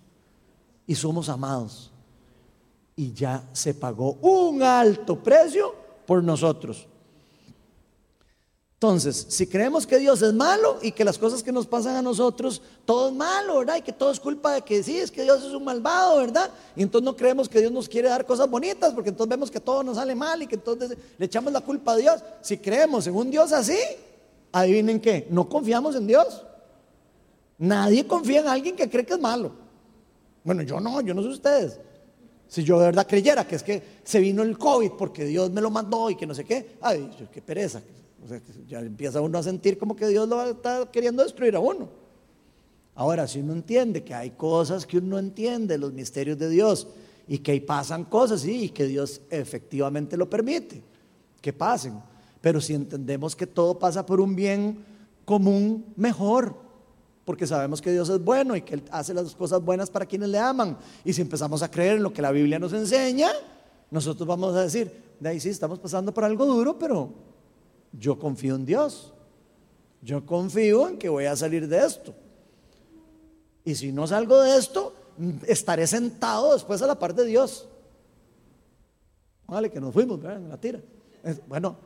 Y 0.87 0.95
somos 0.95 1.29
amados 1.29 1.93
y 3.01 3.15
ya 3.15 3.49
se 3.55 3.73
pagó 3.73 4.19
un 4.21 4.63
alto 4.63 5.23
precio 5.23 5.75
por 6.07 6.23
nosotros. 6.23 6.87
Entonces, 8.83 9.27
si 9.29 9.47
creemos 9.47 9.87
que 9.87 9.99
Dios 9.99 10.23
es 10.23 10.33
malo 10.33 10.79
y 10.81 10.93
que 10.93 11.05
las 11.05 11.19
cosas 11.19 11.43
que 11.43 11.53
nos 11.53 11.67
pasan 11.67 11.97
a 11.97 12.01
nosotros, 12.01 12.63
todo 12.87 13.11
es 13.11 13.15
malo, 13.15 13.59
¿verdad? 13.59 13.77
Y 13.77 13.83
que 13.83 13.93
todo 13.93 14.11
es 14.11 14.19
culpa 14.19 14.55
de 14.55 14.63
que 14.63 14.83
sí, 14.83 14.97
es 14.97 15.11
que 15.11 15.23
Dios 15.23 15.45
es 15.45 15.53
un 15.53 15.65
malvado, 15.65 16.17
¿verdad? 16.17 16.49
Y 16.75 16.83
entonces 16.83 17.05
no 17.05 17.15
creemos 17.15 17.47
que 17.47 17.61
Dios 17.61 17.71
nos 17.71 17.87
quiere 17.87 18.09
dar 18.09 18.25
cosas 18.25 18.49
bonitas, 18.49 18.95
porque 18.95 19.11
entonces 19.11 19.29
vemos 19.29 19.51
que 19.51 19.61
todo 19.61 19.83
nos 19.83 19.97
sale 19.97 20.15
mal 20.15 20.41
y 20.41 20.47
que 20.47 20.55
entonces 20.55 20.97
le 21.19 21.27
echamos 21.27 21.53
la 21.53 21.61
culpa 21.61 21.93
a 21.93 21.97
Dios. 21.99 22.23
Si 22.41 22.57
creemos 22.57 23.07
en 23.07 23.15
un 23.15 23.31
Dios 23.31 23.53
así, 23.53 23.77
adivinen 24.51 24.99
qué, 24.99 25.27
no 25.29 25.47
confiamos 25.47 25.95
en 25.95 26.07
Dios. 26.07 26.43
Nadie 27.59 28.07
confía 28.07 28.41
en 28.41 28.49
alguien 28.49 28.77
que 28.77 28.89
cree 28.89 29.05
que 29.05 29.13
es 29.13 29.21
malo. 29.21 29.53
Bueno, 30.43 30.63
yo 30.63 30.81
no, 30.81 31.03
yo 31.03 31.13
no 31.13 31.21
sé 31.21 31.29
ustedes. 31.29 31.79
Si 32.49 32.65
yo 32.65 32.79
de 32.79 32.87
verdad 32.87 33.07
creyera 33.07 33.47
que 33.47 33.57
es 33.57 33.63
que 33.63 33.83
se 34.05 34.21
vino 34.21 34.43
el 34.43 34.57
COVID 34.57 34.93
porque 34.93 35.27
Dios 35.27 35.51
me 35.51 35.61
lo 35.61 35.69
mandó 35.69 36.09
y 36.09 36.17
que 36.17 36.27
no 36.27 36.35
sé 36.35 36.47
qué, 36.47 36.79
ay, 36.81 37.11
qué 37.31 37.43
pereza. 37.43 37.83
O 38.25 38.29
sea, 38.29 38.41
ya 38.69 38.81
empieza 38.81 39.21
uno 39.21 39.39
a 39.39 39.43
sentir 39.43 39.79
como 39.79 39.97
que 39.97 40.07
Dios 40.09 40.29
lo 40.29 40.43
está 40.45 40.91
queriendo 40.91 41.23
destruir 41.23 41.57
a 41.57 41.61
uno. 41.61 41.89
Ahora, 42.95 43.27
si 43.27 43.41
uno 43.41 43.53
entiende 43.53 44.05
que 44.05 44.15
hay 44.15 44.31
cosas 44.31 44.85
que 44.85 44.99
uno 44.99 45.09
no 45.09 45.19
entiende, 45.19 45.79
los 45.79 45.93
misterios 45.93 46.39
de 46.39 46.49
Dios, 46.49 46.89
y 47.27 47.39
que 47.39 47.53
ahí 47.53 47.61
pasan 47.61 48.05
cosas, 48.05 48.45
y 48.45 48.69
que 48.71 48.87
Dios 48.87 49.23
efectivamente 49.31 50.17
lo 50.17 50.29
permite, 50.29 50.83
que 51.41 51.53
pasen. 51.53 51.95
Pero 52.41 52.61
si 52.61 52.75
entendemos 52.75 53.35
que 53.35 53.47
todo 53.47 53.79
pasa 53.79 54.05
por 54.05 54.21
un 54.21 54.35
bien 54.35 54.85
común 55.25 55.87
mejor, 55.97 56.55
porque 57.25 57.47
sabemos 57.47 57.81
que 57.81 57.93
Dios 57.93 58.09
es 58.09 58.23
bueno 58.23 58.57
y 58.57 58.63
que 58.63 58.75
Él 58.75 58.83
hace 58.91 59.15
las 59.15 59.35
cosas 59.35 59.63
buenas 59.63 59.89
para 59.89 60.05
quienes 60.05 60.29
le 60.29 60.39
aman. 60.39 60.77
Y 61.05 61.13
si 61.13 61.23
empezamos 61.23 61.63
a 61.63 61.71
creer 61.71 61.97
en 61.97 62.03
lo 62.03 62.13
que 62.13 62.21
la 62.21 62.33
Biblia 62.33 62.59
nos 62.59 62.73
enseña, 62.73 63.31
nosotros 63.91 64.27
vamos 64.27 64.55
a 64.57 64.63
decir, 64.63 64.93
de 65.21 65.29
ahí 65.29 65.41
sí 65.41 65.49
estamos 65.49 65.79
pasando 65.79 66.13
por 66.13 66.25
algo 66.25 66.45
duro, 66.45 66.79
pero 66.79 67.30
yo 67.93 68.19
confío 68.19 68.55
en 68.55 68.65
Dios. 68.65 69.13
Yo 70.03 70.25
confío 70.25 70.89
en 70.89 70.99
que 70.99 71.09
voy 71.09 71.27
a 71.27 71.37
salir 71.37 71.69
de 71.69 71.85
esto. 71.85 72.15
Y 73.65 73.75
si 73.75 73.93
no 73.93 74.07
salgo 74.07 74.41
de 74.41 74.57
esto, 74.57 74.95
estaré 75.47 75.87
sentado 75.87 76.55
después 76.55 76.81
a 76.83 76.87
la 76.87 76.99
par 76.99 77.15
de 77.15 77.27
Dios. 77.27 77.69
Vale, 79.47 79.71
que 79.71 79.81
nos 79.81 79.93
fuimos, 79.93 80.21
¿verdad? 80.21 80.41
La 80.49 80.57
tira. 80.57 80.81
Bueno, 81.47 81.77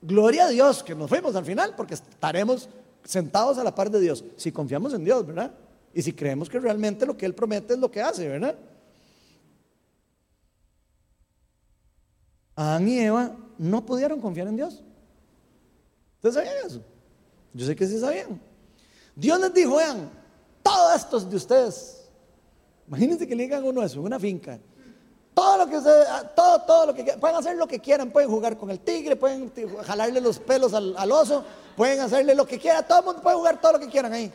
gloria 0.00 0.46
a 0.46 0.48
Dios 0.48 0.82
que 0.82 0.94
nos 0.94 1.08
fuimos 1.08 1.34
al 1.34 1.44
final, 1.44 1.74
porque 1.76 1.94
estaremos 1.94 2.68
sentados 3.02 3.58
a 3.58 3.64
la 3.64 3.74
par 3.74 3.90
de 3.90 4.00
Dios. 4.00 4.24
Si 4.36 4.52
confiamos 4.52 4.94
en 4.94 5.04
Dios, 5.04 5.26
¿verdad? 5.26 5.52
Y 5.92 6.02
si 6.02 6.12
creemos 6.12 6.48
que 6.48 6.60
realmente 6.60 7.06
lo 7.06 7.16
que 7.16 7.26
Él 7.26 7.34
promete 7.34 7.74
es 7.74 7.80
lo 7.80 7.90
que 7.90 8.00
hace, 8.00 8.28
¿verdad? 8.28 8.56
Adán 12.54 12.88
y 12.88 12.98
Eva 12.98 13.36
no 13.56 13.84
pudieron 13.86 14.20
confiar 14.20 14.48
en 14.48 14.56
Dios. 14.56 14.82
¿Ustedes 16.18 16.34
sabían 16.34 16.66
eso? 16.66 16.80
Yo 17.54 17.64
sé 17.64 17.76
que 17.76 17.86
sí 17.86 17.98
sabían. 18.00 18.40
Dios 19.14 19.38
les 19.38 19.54
dijo, 19.54 19.76
vean, 19.76 20.10
todos 20.62 20.96
estos 20.96 21.30
de 21.30 21.36
ustedes, 21.36 22.08
imagínense 22.88 23.26
que 23.26 23.36
le 23.36 23.44
digan 23.44 23.62
uno 23.64 23.82
eso, 23.82 24.02
una 24.02 24.18
finca. 24.18 24.58
Todo 25.32 25.58
lo 25.58 25.66
que 25.68 25.76
ustedes, 25.76 26.08
todo, 26.34 26.60
todo 26.62 26.86
lo 26.86 26.94
que 26.94 27.04
pueden 27.04 27.36
hacer 27.36 27.56
lo 27.56 27.68
que 27.68 27.78
quieran, 27.78 28.10
pueden 28.10 28.28
jugar 28.28 28.58
con 28.58 28.70
el 28.70 28.80
tigre, 28.80 29.14
pueden 29.14 29.52
jalarle 29.84 30.20
los 30.20 30.40
pelos 30.40 30.74
al, 30.74 31.12
oso, 31.12 31.44
pueden 31.76 32.00
hacerle 32.00 32.34
lo 32.34 32.44
que 32.44 32.58
quieran, 32.58 32.84
todo 32.88 32.98
el 32.98 33.04
mundo 33.04 33.22
puede 33.22 33.36
jugar 33.36 33.60
todo 33.60 33.74
lo 33.74 33.78
que 33.78 33.86
quieran 33.86 34.12
ahí. 34.12 34.32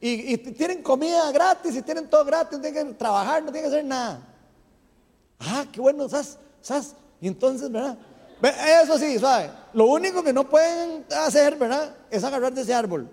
Y, 0.00 0.36
tienen 0.38 0.82
comida 0.82 1.30
gratis 1.30 1.76
y 1.76 1.82
tienen 1.82 2.10
todo 2.10 2.24
gratis, 2.24 2.58
no 2.58 2.62
tienen 2.64 2.88
que 2.88 2.94
trabajar, 2.94 3.44
no 3.44 3.52
tienen 3.52 3.70
que 3.70 3.76
hacer 3.76 3.84
nada. 3.84 4.20
Ah, 5.38 5.64
qué 5.70 5.80
bueno, 5.80 6.08
¿sabes? 6.08 6.36
¿sabes? 6.60 6.96
Y 7.20 7.28
entonces, 7.28 7.70
¿verdad? 7.70 7.96
Eso 8.42 8.98
sí, 8.98 9.18
¿sabe? 9.18 9.50
Lo 9.72 9.86
único 9.86 10.22
que 10.22 10.32
no 10.32 10.48
pueden 10.48 11.04
hacer, 11.16 11.56
¿verdad? 11.56 11.94
Es 12.10 12.24
agarrar 12.24 12.52
de 12.52 12.62
ese 12.62 12.74
árbol. 12.74 13.08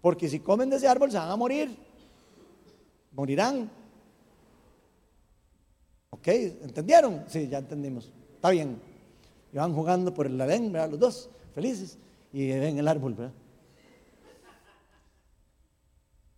Porque 0.00 0.28
si 0.28 0.40
comen 0.40 0.70
de 0.70 0.76
ese 0.76 0.88
árbol 0.88 1.10
se 1.10 1.18
van 1.18 1.30
a 1.30 1.36
morir. 1.36 1.76
Morirán. 3.12 3.70
¿Ok? 6.10 6.28
¿Entendieron? 6.28 7.24
Sí, 7.28 7.48
ya 7.48 7.58
entendimos. 7.58 8.10
Está 8.34 8.50
bien. 8.50 8.80
Y 9.52 9.56
van 9.56 9.74
jugando 9.74 10.14
por 10.14 10.26
el 10.26 10.38
ladén, 10.38 10.72
¿verdad? 10.72 10.90
Los 10.90 11.00
dos, 11.00 11.30
felices. 11.54 11.98
Y 12.32 12.48
ven 12.48 12.78
el 12.78 12.88
árbol, 12.88 13.14
¿verdad? 13.14 13.34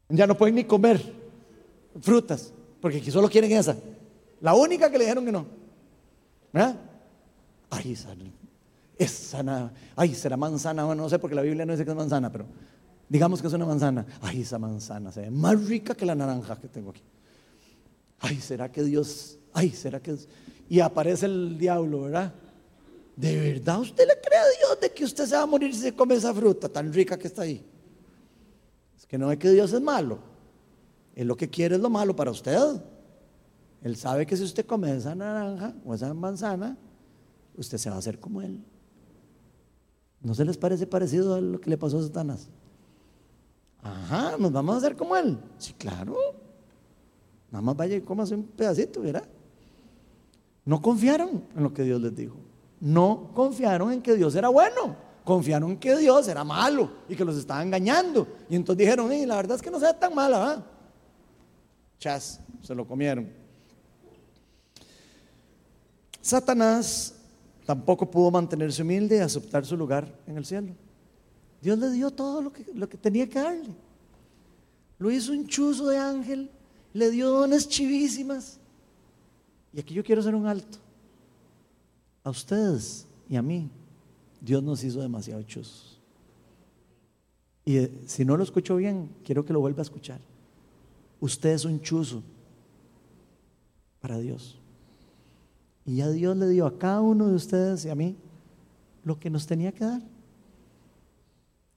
Ya 0.09 0.27
no 0.27 0.37
pueden 0.37 0.57
ni 0.57 0.65
comer 0.65 1.01
frutas, 2.01 2.53
porque 2.81 3.09
solo 3.13 3.29
quieren 3.29 3.53
esa. 3.53 3.77
La 4.41 4.55
única 4.55 4.91
que 4.91 4.99
le 4.99 5.05
dijeron 5.05 5.25
que 5.25 5.33
no. 5.33 5.47
¿Verdad? 6.53 6.90
Ay, 7.71 7.93
esa, 7.93 8.15
esa, 8.99 9.73
ay, 9.97 10.15
será 10.15 10.37
manzana, 10.37 10.85
bueno, 10.85 11.05
no 11.05 11.09
sé 11.09 11.19
porque 11.19 11.37
la 11.37 11.43
Biblia 11.43 11.65
no 11.65 11.73
dice 11.73 11.85
que 11.85 11.91
es 11.91 11.97
manzana, 11.97 12.31
pero 12.31 12.47
digamos 13.09 13.41
que 13.41 13.47
es 13.47 13.53
una 13.53 13.65
manzana. 13.65 14.05
Ay, 14.21 14.43
esa 14.43 14.59
manzana 14.59 15.13
se 15.13 15.23
ve 15.23 15.31
más 15.31 15.65
rica 15.67 15.95
que 15.95 16.05
la 16.05 16.15
naranja 16.15 16.57
que 16.57 16.69
tengo 16.69 16.91
aquí. 16.91 17.03
Ay, 18.19 18.37
será 18.41 18.71
que 18.71 18.83
Dios, 18.83 19.39
ay, 19.53 19.71
será 19.71 20.01
que... 20.01 20.17
Y 20.69 20.81
aparece 20.81 21.27
el 21.27 21.57
diablo, 21.59 22.03
¿verdad? 22.03 22.33
¿De 23.17 23.39
verdad 23.39 23.81
usted 23.81 24.07
le 24.07 24.21
cree 24.21 24.39
a 24.39 24.45
Dios 24.59 24.81
de 24.81 24.91
que 24.93 25.05
usted 25.05 25.27
se 25.27 25.37
va 25.37 25.43
a 25.43 25.47
morir 25.47 25.75
si 25.75 25.81
se 25.81 25.95
come 25.95 26.15
esa 26.15 26.33
fruta 26.33 26.69
tan 26.69 26.93
rica 26.93 27.19
que 27.19 27.27
está 27.27 27.43
ahí? 27.43 27.65
Es 28.97 29.07
que 29.07 29.19
no 29.19 29.31
es 29.33 29.39
que 29.39 29.51
Dios 29.51 29.73
es 29.73 29.81
malo. 29.81 30.19
Él 31.15 31.27
lo 31.27 31.37
que 31.37 31.51
quiere 31.51 31.77
es 31.77 31.81
lo 31.81 31.91
malo 31.91 32.15
para 32.15 32.31
usted. 32.31 32.57
Él 33.83 33.97
sabe 33.97 34.27
que 34.27 34.37
si 34.37 34.45
usted 34.45 34.65
come 34.65 34.95
esa 34.95 35.15
naranja 35.15 35.75
o 35.85 35.95
esa 35.95 36.13
manzana, 36.15 36.77
usted 37.57 37.79
se 37.79 37.91
va 37.91 37.97
a 37.97 37.99
hacer 37.99 38.19
como 38.19 38.43
Él. 38.43 38.63
¿No 40.23 40.35
se 40.35 40.45
les 40.45 40.57
parece 40.57 40.87
parecido 40.87 41.35
a 41.35 41.41
lo 41.41 41.61
que 41.61 41.71
le 41.71 41.79
pasó 41.79 41.99
a 41.99 42.03
Satanás? 42.03 42.49
Ajá, 43.83 44.37
nos 44.39 44.53
vamos 44.53 44.75
a 44.75 44.79
hacer 44.79 44.97
como 44.97 45.17
Él. 45.17 45.39
Sí, 45.59 45.73
claro. 45.73 46.17
Nada 47.51 47.63
más 47.63 47.77
vaya 47.77 47.97
y 47.97 48.03
cómase 48.03 48.35
un 48.35 48.45
pedacito, 48.45 49.01
¿verdad? 49.01 49.25
No 50.65 50.81
confiaron 50.83 51.45
en 51.57 51.63
lo 51.63 51.73
que 51.73 51.83
Dios 51.83 52.01
les 52.01 52.15
dijo. 52.15 52.37
No 52.81 53.31
confiaron 53.35 53.93
en 53.93 54.03
que 54.03 54.15
Dios 54.15 54.35
era 54.35 54.49
bueno. 54.49 54.97
Confiaron 55.25 55.73
en 55.73 55.79
que 55.79 55.97
Dios 55.97 56.29
era 56.29 56.45
malo 56.45 56.91
y 57.09 57.17
que 57.17 57.25
los 57.25 57.37
estaba 57.37 57.63
engañando. 57.63 58.27
Y 58.49 58.57
entonces 58.57 58.79
dijeron, 58.79 59.11
la 59.27 59.37
verdad 59.37 59.57
es 59.57 59.63
que 59.63 59.71
no 59.71 59.81
sea 59.81 59.99
tan 59.99 60.15
mala, 60.15 60.39
¿verdad? 60.39 60.67
Chas, 61.99 62.41
se 62.63 62.75
lo 62.75 62.87
comieron. 62.87 63.29
Satanás 66.21 67.15
tampoco 67.71 68.11
pudo 68.11 68.33
mantenerse 68.33 68.83
humilde 68.83 69.19
y 69.19 69.21
aceptar 69.21 69.65
su 69.65 69.77
lugar 69.77 70.13
en 70.27 70.37
el 70.37 70.45
cielo. 70.45 70.73
Dios 71.63 71.79
le 71.79 71.89
dio 71.93 72.11
todo 72.11 72.43
lo 72.43 72.53
que, 72.53 72.97
tenía 72.97 73.29
que 73.29 73.39
darle. 73.39 73.77
Lo 74.99 75.09
hizo 75.09 75.31
un 75.31 75.47
chuzo 75.47 75.87
de 75.87 75.97
ángel, 75.97 76.51
le 76.93 77.13
dio 77.13 77.31
dones 77.31 77.69
chivísimas. 77.69 78.59
Y 79.73 79.79
aquí 79.79 79.95
yo 79.95 80.03
quiero 80.03 80.21
hacer 80.21 80.35
un 80.35 80.49
alto. 80.49 80.79
A 82.25 82.31
ustedes 82.31 83.07
y 83.29 83.37
a 83.37 83.43
mí, 83.43 83.71
Dios 84.41 84.65
nos 84.65 84.83
hizo 84.83 85.01
demasiado 85.01 85.41
chuzos. 85.45 86.01
Y 87.65 87.77
eh, 87.77 88.03
si 88.05 88.25
no 88.25 88.37
lo 88.37 88.43
escucho 88.43 88.75
bien, 88.75 89.11
quiero 89.25 89.45
que 89.45 89.53
lo 89.53 89.61
vuelva 89.61 89.83
a 89.83 89.83
escuchar. 89.83 90.19
Usted 91.21 91.51
es 91.51 91.65
un 91.65 91.81
chuzo 91.81 92.21
para 94.01 94.19
Dios. 94.19 94.60
Y 95.91 95.97
ya 95.97 96.09
Dios 96.09 96.37
le 96.37 96.47
dio 96.47 96.67
a 96.67 96.79
cada 96.79 97.01
uno 97.01 97.27
de 97.27 97.35
ustedes 97.35 97.85
y 97.85 97.89
a 97.89 97.97
mí 97.97 98.15
lo 99.03 99.19
que 99.19 99.29
nos 99.29 99.45
tenía 99.45 99.73
que 99.73 99.85
dar. 99.85 100.01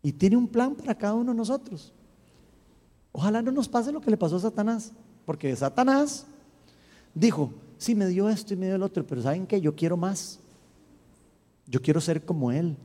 Y 0.04 0.12
tiene 0.12 0.38
un 0.38 0.48
plan 0.48 0.76
para 0.76 0.94
cada 0.94 1.16
uno 1.16 1.32
de 1.32 1.38
nosotros. 1.38 1.92
Ojalá 3.12 3.42
no 3.42 3.52
nos 3.52 3.68
pase 3.68 3.92
lo 3.92 4.02
que 4.02 4.12
le 4.12 4.18
pasó 4.18 4.36
a 4.36 4.42
Satanás. 4.42 4.92
Porque 5.26 5.56
Satanás 5.56 6.28
dijo, 7.16 7.54
sí, 7.80 7.96
me 7.96 8.06
dio 8.06 8.30
esto 8.30 8.54
y 8.54 8.58
me 8.58 8.68
dio 8.68 8.76
el 8.76 8.84
otro, 8.84 9.04
pero 9.04 9.20
¿saben 9.24 9.48
qué? 9.48 9.60
Yo 9.60 9.76
quiero 9.76 9.98
más. 9.98 10.40
Yo 11.66 11.82
quiero 11.82 12.00
ser 12.00 12.24
como 12.24 12.52
Él. 12.52 12.78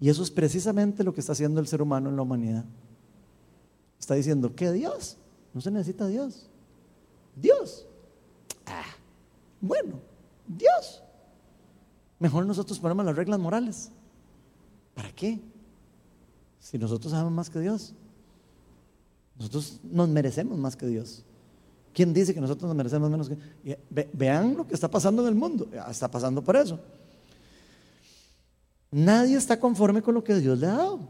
Y 0.00 0.10
eso 0.10 0.22
es 0.22 0.30
precisamente 0.30 1.02
lo 1.02 1.14
que 1.14 1.20
está 1.20 1.32
haciendo 1.32 1.62
el 1.62 1.66
ser 1.66 1.80
humano 1.80 2.10
en 2.10 2.16
la 2.16 2.22
humanidad. 2.22 2.66
Está 3.98 4.16
diciendo, 4.16 4.54
¿qué 4.54 4.70
Dios? 4.70 5.16
No 5.54 5.62
se 5.62 5.70
necesita 5.70 6.06
Dios. 6.08 6.46
Dios. 7.34 7.83
Ah, 9.64 9.66
bueno, 9.66 10.00
Dios. 10.46 11.02
Mejor 12.18 12.46
nosotros 12.46 12.78
ponemos 12.78 13.04
las 13.04 13.16
reglas 13.16 13.38
morales. 13.38 13.90
¿Para 14.94 15.10
qué? 15.12 15.40
Si 16.60 16.78
nosotros 16.78 17.10
sabemos 17.10 17.32
más 17.32 17.50
que 17.50 17.60
Dios. 17.60 17.94
Nosotros 19.36 19.80
nos 19.82 20.08
merecemos 20.08 20.58
más 20.58 20.76
que 20.76 20.86
Dios. 20.86 21.24
¿Quién 21.92 22.12
dice 22.12 22.34
que 22.34 22.40
nosotros 22.40 22.68
nos 22.68 22.76
merecemos 22.76 23.10
menos 23.10 23.28
que 23.28 23.78
vean 24.12 24.56
lo 24.56 24.66
que 24.66 24.74
está 24.74 24.90
pasando 24.90 25.22
en 25.22 25.28
el 25.28 25.34
mundo. 25.34 25.68
Está 25.88 26.10
pasando 26.10 26.42
por 26.42 26.56
eso. 26.56 26.78
Nadie 28.90 29.36
está 29.36 29.58
conforme 29.58 30.02
con 30.02 30.14
lo 30.14 30.22
que 30.22 30.34
Dios 30.36 30.58
le 30.58 30.66
ha 30.66 30.74
dado. 30.74 31.00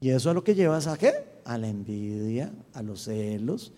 Y 0.00 0.10
eso 0.10 0.30
es 0.30 0.34
lo 0.34 0.44
que 0.44 0.54
lleva 0.54 0.78
a 0.78 0.96
qué? 0.96 1.12
A 1.44 1.58
la 1.58 1.68
envidia, 1.68 2.52
a 2.72 2.82
los 2.82 3.04
celos, 3.04 3.72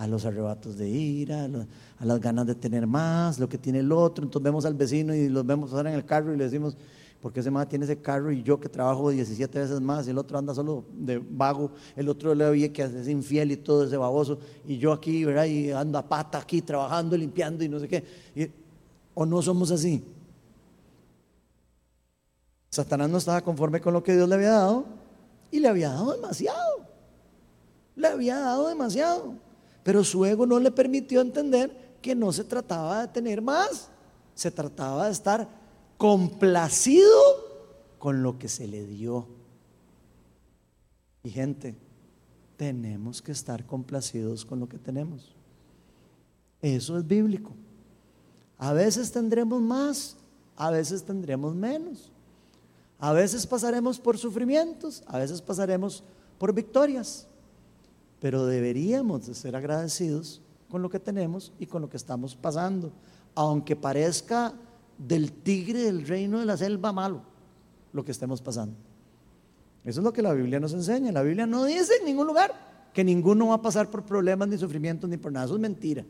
a 0.00 0.06
los 0.06 0.24
arrebatos 0.24 0.78
de 0.78 0.88
ira, 0.88 1.44
a, 1.44 2.04
las 2.06 2.20
ganas 2.20 2.46
de 2.46 2.54
tener 2.54 2.86
más, 2.86 3.38
lo 3.38 3.50
que 3.50 3.58
tiene 3.58 3.80
el 3.80 3.92
otro. 3.92 4.24
Entonces 4.24 4.42
vemos 4.42 4.64
al 4.64 4.72
vecino 4.72 5.14
y 5.14 5.28
los 5.28 5.44
vemos 5.44 5.74
ahora 5.74 5.90
en 5.90 5.96
el 5.96 6.06
carro 6.06 6.32
y 6.32 6.38
le 6.38 6.44
decimos, 6.44 6.74
¿por 7.20 7.34
qué 7.34 7.40
ese 7.40 7.50
más 7.50 7.68
tiene 7.68 7.84
ese 7.84 8.00
carro 8.00 8.32
y 8.32 8.42
yo 8.42 8.58
que 8.58 8.70
trabajo 8.70 9.10
17 9.10 9.58
veces 9.58 9.78
más 9.82 10.06
y 10.06 10.10
el 10.10 10.16
otro 10.16 10.38
anda 10.38 10.54
solo 10.54 10.86
de 10.94 11.18
vago, 11.18 11.72
el 11.96 12.08
otro 12.08 12.34
le 12.34 12.46
oye 12.46 12.72
que 12.72 12.82
es 12.82 13.08
infiel 13.08 13.52
y 13.52 13.58
todo 13.58 13.84
ese 13.84 13.98
baboso 13.98 14.38
y 14.66 14.78
yo 14.78 14.94
aquí, 14.94 15.22
¿verdad? 15.22 15.44
Y 15.44 15.70
ando 15.70 15.98
a 15.98 16.08
pata 16.08 16.38
aquí 16.38 16.62
trabajando, 16.62 17.14
limpiando 17.14 17.62
y 17.62 17.68
no 17.68 17.78
sé 17.78 17.86
qué. 17.86 18.50
¿O 19.12 19.26
no 19.26 19.42
somos 19.42 19.70
así? 19.70 20.02
Satanás 22.70 23.10
no 23.10 23.18
estaba 23.18 23.42
conforme 23.42 23.82
con 23.82 23.92
lo 23.92 24.02
que 24.02 24.16
Dios 24.16 24.26
le 24.26 24.36
había 24.36 24.52
dado 24.52 24.86
y 25.50 25.60
le 25.60 25.68
había 25.68 25.90
dado 25.90 26.12
demasiado. 26.12 26.86
Le 27.96 28.06
había 28.06 28.38
dado 28.38 28.68
demasiado. 28.68 29.49
Pero 29.82 30.04
su 30.04 30.24
ego 30.24 30.46
no 30.46 30.58
le 30.58 30.70
permitió 30.70 31.20
entender 31.20 31.96
que 32.02 32.14
no 32.14 32.32
se 32.32 32.44
trataba 32.44 33.02
de 33.02 33.08
tener 33.08 33.42
más, 33.42 33.88
se 34.34 34.50
trataba 34.50 35.06
de 35.06 35.12
estar 35.12 35.48
complacido 35.96 37.10
con 37.98 38.22
lo 38.22 38.38
que 38.38 38.48
se 38.48 38.66
le 38.66 38.86
dio. 38.86 39.26
Y 41.22 41.30
gente, 41.30 41.76
tenemos 42.56 43.20
que 43.20 43.32
estar 43.32 43.66
complacidos 43.66 44.44
con 44.44 44.60
lo 44.60 44.68
que 44.68 44.78
tenemos. 44.78 45.34
Eso 46.62 46.98
es 46.98 47.06
bíblico. 47.06 47.52
A 48.58 48.72
veces 48.72 49.10
tendremos 49.10 49.60
más, 49.60 50.16
a 50.56 50.70
veces 50.70 51.02
tendremos 51.02 51.54
menos. 51.54 52.10
A 52.98 53.14
veces 53.14 53.46
pasaremos 53.46 53.98
por 53.98 54.18
sufrimientos, 54.18 55.02
a 55.06 55.18
veces 55.18 55.40
pasaremos 55.40 56.04
por 56.38 56.52
victorias, 56.52 57.26
pero 58.20 58.46
deberíamos 58.46 59.26
de 59.26 59.34
ser 59.34 59.56
agradecidos 59.56 60.42
con 60.68 60.82
lo 60.82 60.90
que 60.90 61.00
tenemos 61.00 61.52
y 61.58 61.66
con 61.66 61.82
lo 61.82 61.88
que 61.88 61.96
estamos 61.96 62.36
pasando, 62.36 62.92
aunque 63.34 63.76
parezca 63.76 64.54
del 64.98 65.32
tigre 65.32 65.80
del 65.80 66.06
reino 66.06 66.38
de 66.38 66.46
la 66.46 66.56
selva 66.56 66.92
malo 66.92 67.22
lo 67.92 68.04
que 68.04 68.12
estemos 68.12 68.40
pasando. 68.40 68.76
Eso 69.84 70.00
es 70.00 70.04
lo 70.04 70.12
que 70.12 70.22
la 70.22 70.34
Biblia 70.34 70.60
nos 70.60 70.74
enseña. 70.74 71.10
La 71.10 71.22
Biblia 71.22 71.46
no 71.46 71.64
dice 71.64 71.94
en 71.98 72.04
ningún 72.04 72.26
lugar 72.26 72.52
que 72.92 73.02
ninguno 73.02 73.48
va 73.48 73.54
a 73.54 73.62
pasar 73.62 73.90
por 73.90 74.04
problemas 74.04 74.48
ni 74.48 74.58
sufrimientos 74.58 75.08
ni 75.08 75.16
por 75.16 75.32
nada. 75.32 75.46
Eso 75.46 75.54
es 75.54 75.60
mentira. 75.60 76.04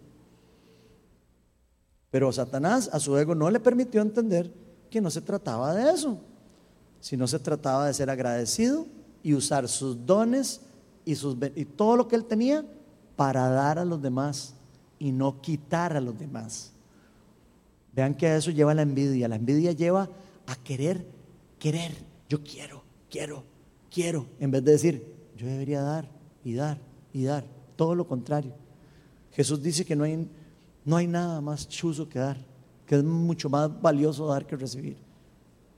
Pero 2.11 2.33
Satanás 2.33 2.91
a 2.93 2.99
su 2.99 3.17
ego 3.17 3.35
no 3.35 3.49
le 3.51 3.61
permitió 3.61 4.03
entender 4.03 4.53
que 4.91 5.01
no 5.01 5.11
se 5.11 5.21
trataba 5.21 5.73
de 5.73 5.93
eso, 5.93 6.19
sino 7.01 7.29
se 7.29 7.39
trataba 7.39 7.87
de 7.87 7.95
ser 7.95 8.11
agradecido 8.11 8.87
y 9.23 9.35
usar 9.35 9.69
sus 9.69 10.05
dones 10.05 10.61
y, 11.13 11.65
todo 11.65 11.97
lo 11.97 12.09
que 12.09 12.17
él 12.17 12.25
tenía 12.25 12.65
para 13.17 13.49
dar 13.49 13.79
a 13.79 13.85
los 13.85 14.01
demás 14.01 14.55
y 14.99 15.13
no 15.13 15.41
quitar 15.41 15.97
a 15.97 16.01
los 16.01 16.19
demás. 16.19 16.73
Vean 17.95 18.15
que 18.15 18.27
a 18.27 18.37
eso 18.37 18.51
lleva 18.51 18.75
la 18.75 18.83
envidia. 18.83 19.29
La 19.29 19.37
envidia 19.37 19.73
lleva 19.73 20.09
a 20.47 20.57
querer, 20.57 21.07
querer. 21.59 21.93
Yo 22.29 22.43
quiero, 22.43 22.83
quiero, 23.11 23.45
quiero. 23.91 24.27
En 24.39 24.51
vez 24.51 24.65
de 24.65 24.73
decir, 24.73 25.15
yo 25.37 25.47
debería 25.47 25.83
dar 25.83 26.09
y 26.45 26.55
dar 26.55 26.79
y 27.13 27.25
dar. 27.25 27.45
Todo 27.77 27.95
lo 27.95 28.07
contrario. 28.07 28.53
Jesús 29.33 29.63
dice 29.63 29.85
que 29.85 29.97
no 29.97 30.05
hay 30.05 30.29
no 30.85 30.97
hay 30.97 31.07
nada 31.07 31.41
más 31.41 31.69
chuzo 31.69 32.09
que 32.09 32.19
dar, 32.19 32.37
que 32.87 32.97
es 32.97 33.05
mucho 33.05 33.49
más 33.49 33.81
valioso 33.81 34.27
dar 34.27 34.47
que 34.47 34.57
recibir, 34.57 34.97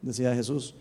decía 0.00 0.34
Jesús. 0.34 0.74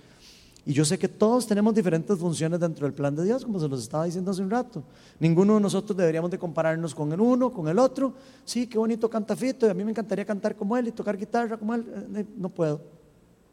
Y 0.65 0.73
yo 0.73 0.85
sé 0.85 0.99
que 0.99 1.07
todos 1.07 1.47
tenemos 1.47 1.73
diferentes 1.73 2.17
funciones 2.17 2.59
dentro 2.59 2.85
del 2.85 2.93
plan 2.93 3.15
de 3.15 3.23
Dios, 3.23 3.43
como 3.43 3.59
se 3.59 3.67
los 3.67 3.81
estaba 3.81 4.05
diciendo 4.05 4.29
hace 4.29 4.41
un 4.41 4.49
rato. 4.49 4.83
Ninguno 5.19 5.55
de 5.55 5.61
nosotros 5.61 5.97
deberíamos 5.97 6.29
de 6.29 6.37
compararnos 6.37 6.93
con 6.93 7.11
el 7.11 7.19
uno, 7.19 7.51
con 7.51 7.67
el 7.67 7.79
otro. 7.79 8.13
Sí, 8.45 8.67
qué 8.67 8.77
bonito 8.77 9.09
canta 9.09 9.35
Fito, 9.35 9.65
y 9.65 9.69
a 9.69 9.73
mí 9.73 9.83
me 9.83 9.91
encantaría 9.91 10.23
cantar 10.23 10.55
como 10.55 10.77
él 10.77 10.87
y 10.87 10.91
tocar 10.91 11.17
guitarra 11.17 11.57
como 11.57 11.73
él. 11.73 11.85
Eh, 11.87 12.19
eh, 12.19 12.25
no 12.37 12.49
puedo. 12.49 12.81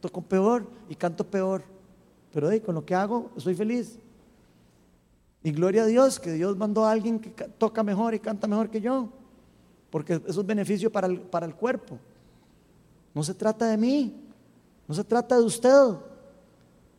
Toco 0.00 0.20
peor 0.20 0.66
y 0.88 0.94
canto 0.94 1.24
peor. 1.24 1.62
Pero 2.32 2.50
con 2.62 2.74
lo 2.74 2.84
que 2.84 2.94
hago, 2.94 3.30
estoy 3.36 3.54
feliz. 3.54 3.98
Y 5.42 5.50
gloria 5.52 5.84
a 5.84 5.86
Dios 5.86 6.20
que 6.20 6.32
Dios 6.32 6.56
mandó 6.56 6.84
a 6.84 6.92
alguien 6.92 7.18
que 7.18 7.30
toca 7.30 7.82
mejor 7.82 8.14
y 8.14 8.18
canta 8.18 8.46
mejor 8.46 8.68
que 8.68 8.80
yo 8.80 9.08
porque 9.90 10.20
eso 10.26 10.40
es 10.40 10.46
beneficio 10.46 10.90
para 10.90 11.06
el, 11.06 11.20
para 11.20 11.46
el 11.46 11.54
cuerpo. 11.54 11.98
No 13.14 13.22
se 13.22 13.34
trata 13.34 13.66
de 13.66 13.76
mí, 13.76 14.14
no 14.86 14.94
se 14.94 15.04
trata 15.04 15.36
de 15.36 15.42
usted, 15.42 15.94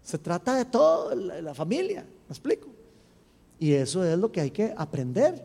se 0.09 0.17
trata 0.17 0.55
de 0.55 0.65
toda 0.65 1.13
la, 1.13 1.53
familia, 1.53 2.01
¿me 2.01 2.33
explico? 2.33 2.67
Y 3.59 3.73
eso 3.73 4.03
es 4.03 4.17
lo 4.17 4.31
que 4.31 4.41
hay 4.41 4.49
que 4.49 4.73
aprender, 4.75 5.39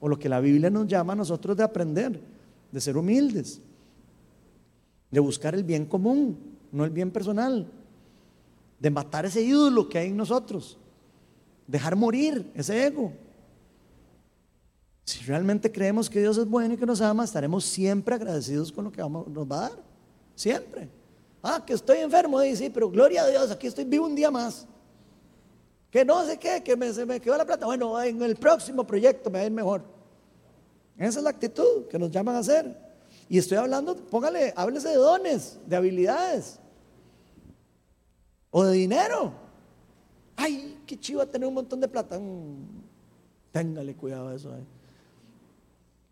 o 0.00 0.08
lo 0.08 0.18
que 0.18 0.28
la 0.28 0.40
Biblia 0.40 0.68
nos 0.68 0.88
llama 0.88 1.12
a 1.12 1.16
nosotros 1.16 1.56
de 1.56 1.62
aprender, 1.62 2.20
de 2.72 2.80
ser 2.80 2.96
humildes, 2.96 3.60
de 5.12 5.20
buscar 5.20 5.54
el 5.54 5.62
bien 5.62 5.86
común, 5.86 6.36
no 6.72 6.84
el 6.84 6.90
bien 6.90 7.12
personal, 7.12 7.70
de 8.80 8.90
matar 8.90 9.26
ese 9.26 9.42
ídolo 9.42 9.88
que 9.88 9.98
hay 9.98 10.08
en 10.08 10.16
nosotros, 10.16 10.76
dejar 11.68 11.94
morir 11.94 12.50
ese 12.56 12.84
ego. 12.84 13.12
Si 15.04 15.22
realmente 15.24 15.70
creemos 15.70 16.10
que 16.10 16.18
Dios 16.18 16.36
es 16.36 16.48
bueno 16.48 16.74
y 16.74 16.76
que 16.76 16.86
nos 16.86 17.00
ama, 17.00 17.22
estaremos 17.22 17.64
siempre 17.64 18.16
agradecidos 18.16 18.72
con 18.72 18.86
lo 18.86 18.90
que 18.90 19.02
vamos, 19.02 19.28
nos 19.28 19.48
va 19.48 19.66
a 19.66 19.68
dar. 19.68 19.78
Siempre. 20.34 20.99
Ah, 21.42 21.62
que 21.64 21.72
estoy 21.72 21.98
enfermo, 21.98 22.42
y 22.42 22.54
sí, 22.54 22.68
pero 22.70 22.90
gloria 22.90 23.22
a 23.22 23.26
Dios, 23.28 23.50
aquí 23.50 23.66
estoy 23.66 23.84
vivo 23.84 24.06
un 24.06 24.14
día 24.14 24.30
más. 24.30 24.66
Que 25.90 26.04
no 26.04 26.24
sé 26.24 26.38
qué, 26.38 26.62
que 26.62 26.76
me, 26.76 26.92
se 26.92 27.04
me 27.04 27.20
quedó 27.20 27.36
la 27.36 27.44
plata. 27.44 27.66
Bueno, 27.66 28.00
en 28.00 28.22
el 28.22 28.36
próximo 28.36 28.86
proyecto 28.86 29.30
me 29.30 29.38
va 29.38 29.42
a 29.42 29.46
ir 29.46 29.52
mejor. 29.52 29.82
Esa 30.96 31.18
es 31.18 31.24
la 31.24 31.30
actitud 31.30 31.86
que 31.88 31.98
nos 31.98 32.10
llaman 32.10 32.36
a 32.36 32.40
hacer. 32.40 32.76
Y 33.28 33.38
estoy 33.38 33.58
hablando, 33.58 33.96
póngale, 33.96 34.52
háblese 34.54 34.88
de 34.90 34.96
dones, 34.96 35.58
de 35.66 35.76
habilidades. 35.76 36.60
O 38.50 38.64
de 38.64 38.72
dinero. 38.72 39.32
Ay, 40.36 40.78
qué 40.86 40.98
chivo 40.98 41.26
tener 41.26 41.48
un 41.48 41.54
montón 41.54 41.80
de 41.80 41.88
plata. 41.88 42.18
Mm, 42.18 42.82
téngale 43.52 43.94
cuidado 43.94 44.28
a 44.28 44.34
eso. 44.34 44.54
Eh. 44.54 44.64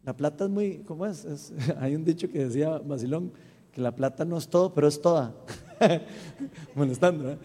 La 0.05 0.17
plata 0.17 0.45
es 0.45 0.51
muy, 0.51 0.79
¿cómo 0.79 1.07
es? 1.07 1.53
hay 1.79 1.95
un 1.95 2.05
dicho 2.05 2.29
que 2.31 2.47
decía 2.47 2.79
Basilón, 2.79 3.33
la 3.79 3.95
plata 3.95 4.25
no 4.25 4.37
es 4.37 4.49
todo, 4.49 4.75
pero 4.75 4.89
es 4.89 5.01
toda. 5.01 5.35
molestando, 6.75 7.33
¿eh? 7.33 7.39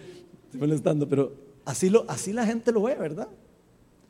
molestando, 0.54 1.08
pero 1.08 1.34
así, 1.66 1.90
lo, 1.90 2.06
así 2.08 2.34
la 2.34 2.46
gente 2.46 2.72
lo 2.72 2.84
ve, 2.84 2.96
¿verdad? 2.96 3.28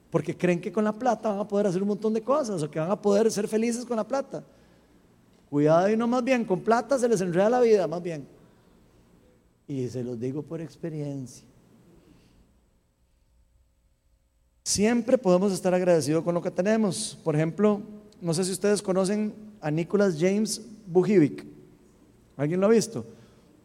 Porque 0.09 0.35
creen 0.37 0.61
que 0.61 0.71
con 0.71 0.83
la 0.83 0.93
plata 0.93 1.29
van 1.29 1.39
a 1.39 1.47
poder 1.47 1.67
hacer 1.67 1.81
un 1.81 1.89
montón 1.89 2.13
de 2.13 2.21
cosas 2.21 2.61
o 2.61 2.69
que 2.69 2.79
van 2.79 2.91
a 2.91 3.01
poder 3.01 3.29
ser 3.31 3.47
felices 3.47 3.85
con 3.85 3.97
la 3.97 4.07
plata. 4.07 4.43
Cuidado 5.49 5.89
y 5.89 5.97
no 5.97 6.07
más 6.07 6.23
bien, 6.23 6.45
con 6.45 6.61
plata 6.61 6.97
se 6.97 7.07
les 7.09 7.19
enreda 7.21 7.49
la 7.49 7.59
vida, 7.59 7.87
más 7.87 8.01
bien. 8.01 8.27
Y 9.67 9.87
se 9.87 10.03
los 10.03 10.19
digo 10.19 10.41
por 10.41 10.61
experiencia. 10.61 11.45
Siempre 14.63 15.17
podemos 15.17 15.51
estar 15.51 15.73
agradecidos 15.73 16.23
con 16.23 16.33
lo 16.33 16.41
que 16.41 16.51
tenemos. 16.51 17.17
Por 17.23 17.35
ejemplo, 17.35 17.81
no 18.21 18.33
sé 18.33 18.45
si 18.45 18.51
ustedes 18.51 18.81
conocen 18.81 19.33
a 19.59 19.69
Nicholas 19.69 20.15
James 20.17 20.61
Bujivic. 20.87 21.52
¿Alguien 22.37 22.59
lo 22.59 22.67
ha 22.67 22.69
visto? 22.69 23.05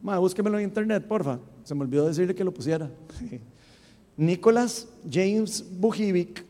Ma, 0.02 0.18
búsquemelo 0.18 0.58
en 0.58 0.64
internet, 0.64 1.06
porfa. 1.06 1.38
Se 1.64 1.74
me 1.74 1.82
olvidó 1.82 2.06
decirle 2.06 2.34
que 2.34 2.44
lo 2.44 2.52
pusiera. 2.52 2.90
Nicholas 4.16 4.88
James 5.10 5.64
Bujivic 5.78 6.44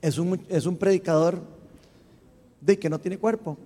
es 0.00 0.18
un, 0.18 0.40
es 0.48 0.66
un 0.66 0.76
predicador 0.76 1.40
de 2.60 2.78
que 2.78 2.90
no 2.90 2.98
tiene 2.98 3.18
cuerpo. 3.18 3.56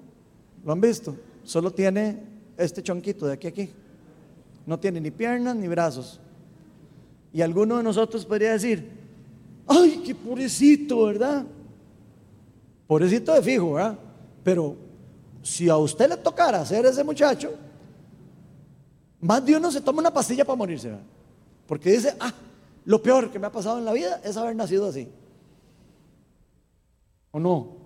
¿Lo 0.65 0.73
han 0.73 0.81
visto? 0.81 1.17
Solo 1.45 1.71
tiene 1.71 2.23
este 2.57 2.83
chonquito 2.83 3.27
de 3.27 3.35
aquí 3.35 3.47
a 3.47 3.51
aquí. 3.51 3.71
No 4.67 4.79
tiene 4.79 5.01
ni 5.01 5.11
piernas 5.11 5.57
ni 5.57 5.69
brazos. 5.69 6.21
Y 7.33 7.43
alguno 7.43 7.77
de 7.77 7.83
nosotros 7.83 8.25
podría 8.25 8.53
decir, 8.53 8.89
ay, 9.67 10.03
qué 10.05 10.15
pobrecito, 10.15 11.05
¿verdad? 11.07 11.45
Pobrecito 12.87 13.35
de 13.35 13.43
fijo, 13.43 13.75
¿verdad? 13.75 13.99
Pero 14.43 14.77
si 15.45 15.69
a 15.69 15.77
usted 15.77 16.09
le 16.09 16.17
tocara 16.17 16.65
ser 16.65 16.87
ese 16.87 17.05
muchacho, 17.05 17.53
más 19.21 19.45
de 19.45 19.57
uno 19.57 19.71
se 19.71 19.83
toma 19.83 20.01
una 20.01 20.13
pastilla 20.13 20.43
para 20.43 20.57
morirse, 20.57 20.89
¿verdad? 20.89 21.05
Porque 21.67 21.93
dice, 21.93 22.17
ah, 22.19 22.33
lo 22.87 23.03
peor 23.03 23.31
que 23.31 23.39
me 23.39 23.47
ha 23.47 23.53
pasado 23.53 23.79
en 23.79 23.85
la 23.85 23.93
vida 23.93 24.23
es 24.25 24.39
haber 24.39 24.57
nacido 24.57 24.89
así. 24.89 25.07
¿O 27.31 27.39
no? 27.39 27.77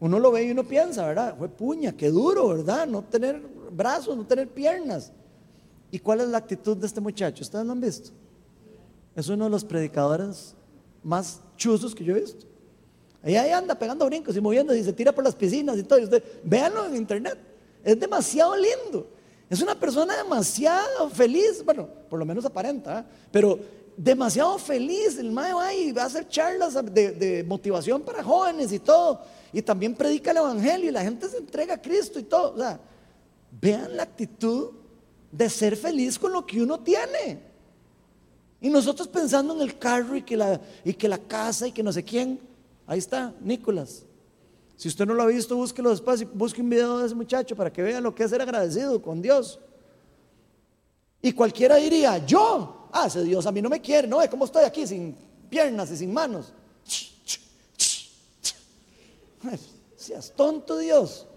Uno 0.00 0.18
lo 0.18 0.32
ve 0.32 0.44
y 0.44 0.50
uno 0.52 0.64
piensa, 0.64 1.06
¿verdad? 1.06 1.36
Fue 1.36 1.50
puña, 1.50 1.92
qué 1.92 2.08
duro, 2.08 2.48
¿verdad? 2.48 2.86
No 2.86 3.02
tener 3.02 3.42
brazos, 3.70 4.16
no 4.16 4.24
tener 4.26 4.48
piernas. 4.48 5.12
¿Y 5.90 5.98
cuál 5.98 6.22
es 6.22 6.28
la 6.28 6.38
actitud 6.38 6.78
de 6.78 6.86
este 6.86 7.02
muchacho? 7.02 7.42
¿Ustedes 7.42 7.66
lo 7.66 7.72
han 7.72 7.80
visto? 7.80 8.10
Es 9.14 9.28
uno 9.28 9.44
de 9.44 9.50
los 9.50 9.64
predicadores 9.64 10.54
más 11.02 11.42
chuzos 11.58 11.94
que 11.94 12.04
yo 12.04 12.16
he 12.16 12.20
visto. 12.20 12.49
Ahí, 13.22 13.36
ahí 13.36 13.50
anda 13.50 13.74
pegando 13.74 14.06
brincos 14.06 14.36
y 14.36 14.40
moviendo 14.40 14.74
y 14.74 14.82
se 14.82 14.92
tira 14.92 15.12
por 15.12 15.24
las 15.24 15.34
piscinas 15.34 15.78
y 15.78 15.82
todo. 15.82 15.98
Y 15.98 16.04
usted, 16.04 16.22
véanlo 16.42 16.86
en 16.86 16.96
internet. 16.96 17.38
Es 17.84 17.98
demasiado 17.98 18.54
lindo. 18.56 19.06
Es 19.48 19.60
una 19.60 19.74
persona 19.74 20.16
demasiado 20.16 21.10
feliz. 21.10 21.62
Bueno, 21.64 21.88
por 22.08 22.18
lo 22.18 22.24
menos 22.24 22.44
aparenta, 22.44 23.00
¿eh? 23.00 23.04
pero 23.32 23.58
demasiado 23.96 24.58
feliz. 24.58 25.18
El 25.18 25.32
mae 25.32 25.52
va 25.52 25.74
y 25.74 25.92
va 25.92 26.04
a 26.04 26.06
hacer 26.06 26.28
charlas 26.28 26.74
de, 26.74 27.12
de, 27.12 27.44
motivación 27.44 28.02
para 28.02 28.22
jóvenes 28.22 28.72
y 28.72 28.78
todo. 28.78 29.20
Y 29.52 29.60
también 29.60 29.94
predica 29.94 30.30
el 30.30 30.38
evangelio 30.38 30.88
y 30.88 30.92
la 30.92 31.02
gente 31.02 31.28
se 31.28 31.38
entrega 31.38 31.74
a 31.74 31.82
Cristo 31.82 32.18
y 32.18 32.22
todo. 32.22 32.54
O 32.54 32.58
sea, 32.58 32.80
vean 33.60 33.96
la 33.96 34.04
actitud 34.04 34.70
de 35.32 35.50
ser 35.50 35.76
feliz 35.76 36.18
con 36.18 36.32
lo 36.32 36.46
que 36.46 36.62
uno 36.62 36.80
tiene. 36.80 37.50
Y 38.60 38.68
nosotros 38.68 39.08
pensando 39.08 39.54
en 39.54 39.62
el 39.62 39.78
carro 39.78 40.16
y 40.16 40.22
que 40.22 40.36
la, 40.36 40.60
y 40.84 40.92
que 40.94 41.08
la 41.08 41.18
casa 41.18 41.66
y 41.66 41.72
que 41.72 41.82
no 41.82 41.92
sé 41.92 42.04
quién. 42.04 42.38
Ahí 42.90 42.98
está, 42.98 43.32
Nicolás. 43.40 44.02
Si 44.76 44.88
usted 44.88 45.06
no 45.06 45.14
lo 45.14 45.22
ha 45.22 45.26
visto, 45.26 45.54
búsquelo 45.54 45.90
después 45.90 46.22
y 46.22 46.24
busque 46.24 46.60
un 46.60 46.68
video 46.68 46.98
de 46.98 47.06
ese 47.06 47.14
muchacho 47.14 47.54
para 47.54 47.72
que 47.72 47.82
vea 47.82 48.00
lo 48.00 48.12
que 48.12 48.24
es 48.24 48.30
ser 48.30 48.42
agradecido 48.42 49.00
con 49.00 49.22
Dios. 49.22 49.60
Y 51.22 51.30
cualquiera 51.30 51.76
diría, 51.76 52.18
yo, 52.26 52.88
ah, 52.90 53.06
ese 53.06 53.22
Dios 53.22 53.46
a 53.46 53.52
mí 53.52 53.62
no 53.62 53.68
me 53.68 53.80
quiere, 53.80 54.08
no, 54.08 54.18
¿cómo 54.28 54.44
estoy 54.44 54.64
aquí 54.64 54.88
sin 54.88 55.14
piernas 55.48 55.92
y 55.92 55.98
sin 55.98 56.12
manos? 56.12 56.52
seas 59.96 60.32
tonto 60.34 60.76
Dios. 60.76 61.28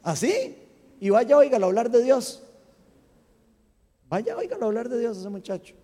Así, 0.00 0.56
y 1.00 1.10
vaya, 1.10 1.36
oígalo 1.36 1.66
hablar 1.66 1.90
de 1.90 2.04
Dios. 2.04 2.40
Vaya, 4.08 4.36
oígalo 4.36 4.66
hablar 4.66 4.88
de 4.88 5.00
Dios 5.00 5.18
ese 5.18 5.28
muchacho. 5.28 5.74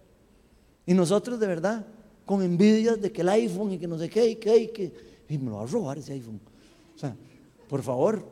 Y 0.87 0.95
nosotros 0.95 1.41
de 1.41 1.49
verdad 1.49 1.85
con 2.31 2.45
envidias 2.45 3.01
de 3.01 3.11
que 3.11 3.23
el 3.23 3.29
iPhone 3.29 3.73
y 3.73 3.79
que 3.81 3.89
no 3.89 3.99
sé 3.99 4.09
qué 4.09 4.25
y 4.25 4.37
qué 4.37 4.57
y 4.57 4.69
que 4.69 4.93
y 5.29 5.37
me 5.37 5.51
lo 5.51 5.57
va 5.57 5.63
a 5.65 5.67
robar 5.67 5.99
ese 5.99 6.13
iPhone. 6.13 6.41
O 6.95 6.97
sea, 6.97 7.17
por 7.69 7.83
favor. 7.83 8.25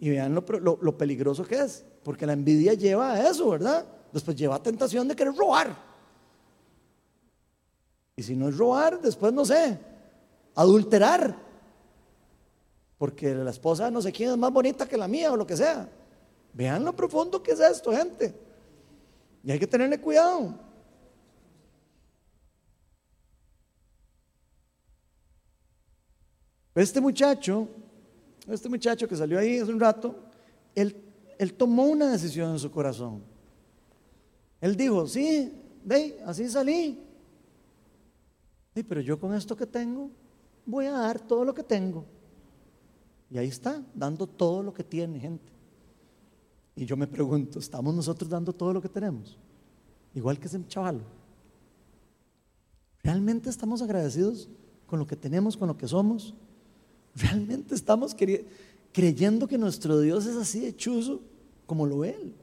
Y 0.00 0.08
vean 0.08 0.34
lo, 0.34 0.42
lo, 0.80 0.96
peligroso 0.96 1.44
que 1.44 1.56
es, 1.56 1.84
porque 2.02 2.24
la 2.24 2.32
envidia 2.32 2.72
lleva 2.72 3.12
a 3.12 3.28
eso, 3.28 3.50
¿verdad? 3.50 3.84
después 4.10 4.34
lleva 4.34 4.62
tentación 4.62 5.06
de 5.06 5.14
querer 5.14 5.34
robar. 5.34 5.76
Y 8.16 8.22
si 8.22 8.34
no 8.34 8.48
es 8.48 8.56
robar, 8.56 8.98
después 9.02 9.34
no 9.34 9.44
sé, 9.44 9.78
adulterar. 10.54 11.36
Porque 12.96 13.34
la 13.34 13.50
esposa 13.50 13.90
no 13.90 14.00
sé 14.00 14.12
quién 14.12 14.30
es 14.30 14.38
más 14.38 14.50
bonita 14.50 14.88
que 14.88 14.96
la 14.96 15.08
mía 15.08 15.30
o 15.30 15.36
lo 15.36 15.46
que 15.46 15.58
sea. 15.58 15.86
Vean 16.54 16.86
lo 16.86 16.96
profundo 16.96 17.42
que 17.42 17.52
es 17.52 17.60
esto, 17.60 17.92
gente. 17.92 18.34
Y 19.42 19.52
hay 19.52 19.58
que 19.58 19.66
tenerle 19.66 20.00
cuidado. 20.00 20.54
Este 26.74 27.00
muchacho, 27.00 27.68
este 28.48 28.68
muchacho 28.68 29.06
que 29.06 29.16
salió 29.16 29.38
ahí 29.38 29.58
hace 29.58 29.72
un 29.72 29.78
rato, 29.78 30.16
él, 30.74 30.94
tomó 31.56 31.84
una 31.84 32.10
decisión 32.10 32.50
en 32.50 32.58
su 32.58 32.70
corazón. 32.70 33.22
Él 34.60 34.76
dijo, 34.76 35.06
sí, 35.06 35.52
ve, 35.84 36.20
así 36.26 36.48
salí. 36.48 37.00
Sí, 38.74 38.82
pero 38.82 39.00
yo 39.00 39.20
con 39.20 39.34
esto 39.34 39.56
que 39.56 39.66
tengo, 39.66 40.10
voy 40.66 40.86
a 40.86 40.92
dar 40.92 41.20
todo 41.20 41.44
lo 41.44 41.54
que 41.54 41.62
tengo. 41.62 42.04
Y 43.30 43.38
ahí 43.38 43.48
está, 43.48 43.82
dando 43.94 44.26
todo 44.26 44.62
lo 44.62 44.74
que 44.74 44.82
tiene, 44.82 45.20
gente. 45.20 45.52
Y 46.74 46.86
yo 46.86 46.96
me 46.96 47.06
pregunto, 47.06 47.60
¿estamos 47.60 47.94
nosotros 47.94 48.28
dando 48.28 48.52
todo 48.52 48.72
lo 48.72 48.82
que 48.82 48.88
tenemos? 48.88 49.38
Igual 50.12 50.40
que 50.40 50.46
ese 50.46 50.66
chaval. 50.66 51.02
¿Realmente 53.02 53.50
estamos 53.50 53.82
agradecidos 53.82 54.48
con 54.86 54.98
lo 54.98 55.06
que 55.06 55.14
tenemos, 55.14 55.56
con 55.56 55.68
lo 55.68 55.76
que 55.76 55.86
somos? 55.86 56.34
¿Realmente 57.14 57.74
estamos 57.74 58.16
creyendo 58.92 59.46
que 59.46 59.58
nuestro 59.58 60.00
Dios 60.00 60.26
es 60.26 60.36
así 60.36 60.60
de 60.60 60.76
chuzo 60.76 61.22
como 61.66 61.86
lo 61.86 62.04
Él? 62.04 62.34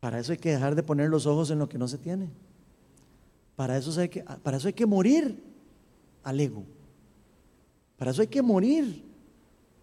Para 0.00 0.18
eso 0.18 0.32
hay 0.32 0.38
que 0.38 0.50
dejar 0.50 0.74
de 0.74 0.82
poner 0.82 1.08
los 1.08 1.26
ojos 1.26 1.50
en 1.50 1.60
lo 1.60 1.68
que 1.68 1.78
no 1.78 1.86
se 1.86 1.96
tiene. 1.96 2.28
Para 3.54 3.76
eso 3.76 4.00
hay 4.00 4.08
que, 4.08 4.24
para 4.42 4.56
eso 4.56 4.66
hay 4.66 4.72
que 4.72 4.84
morir 4.84 5.40
al 6.24 6.40
ego. 6.40 6.64
Para 7.96 8.10
eso 8.10 8.20
hay 8.20 8.26
que 8.26 8.42
morir 8.42 9.04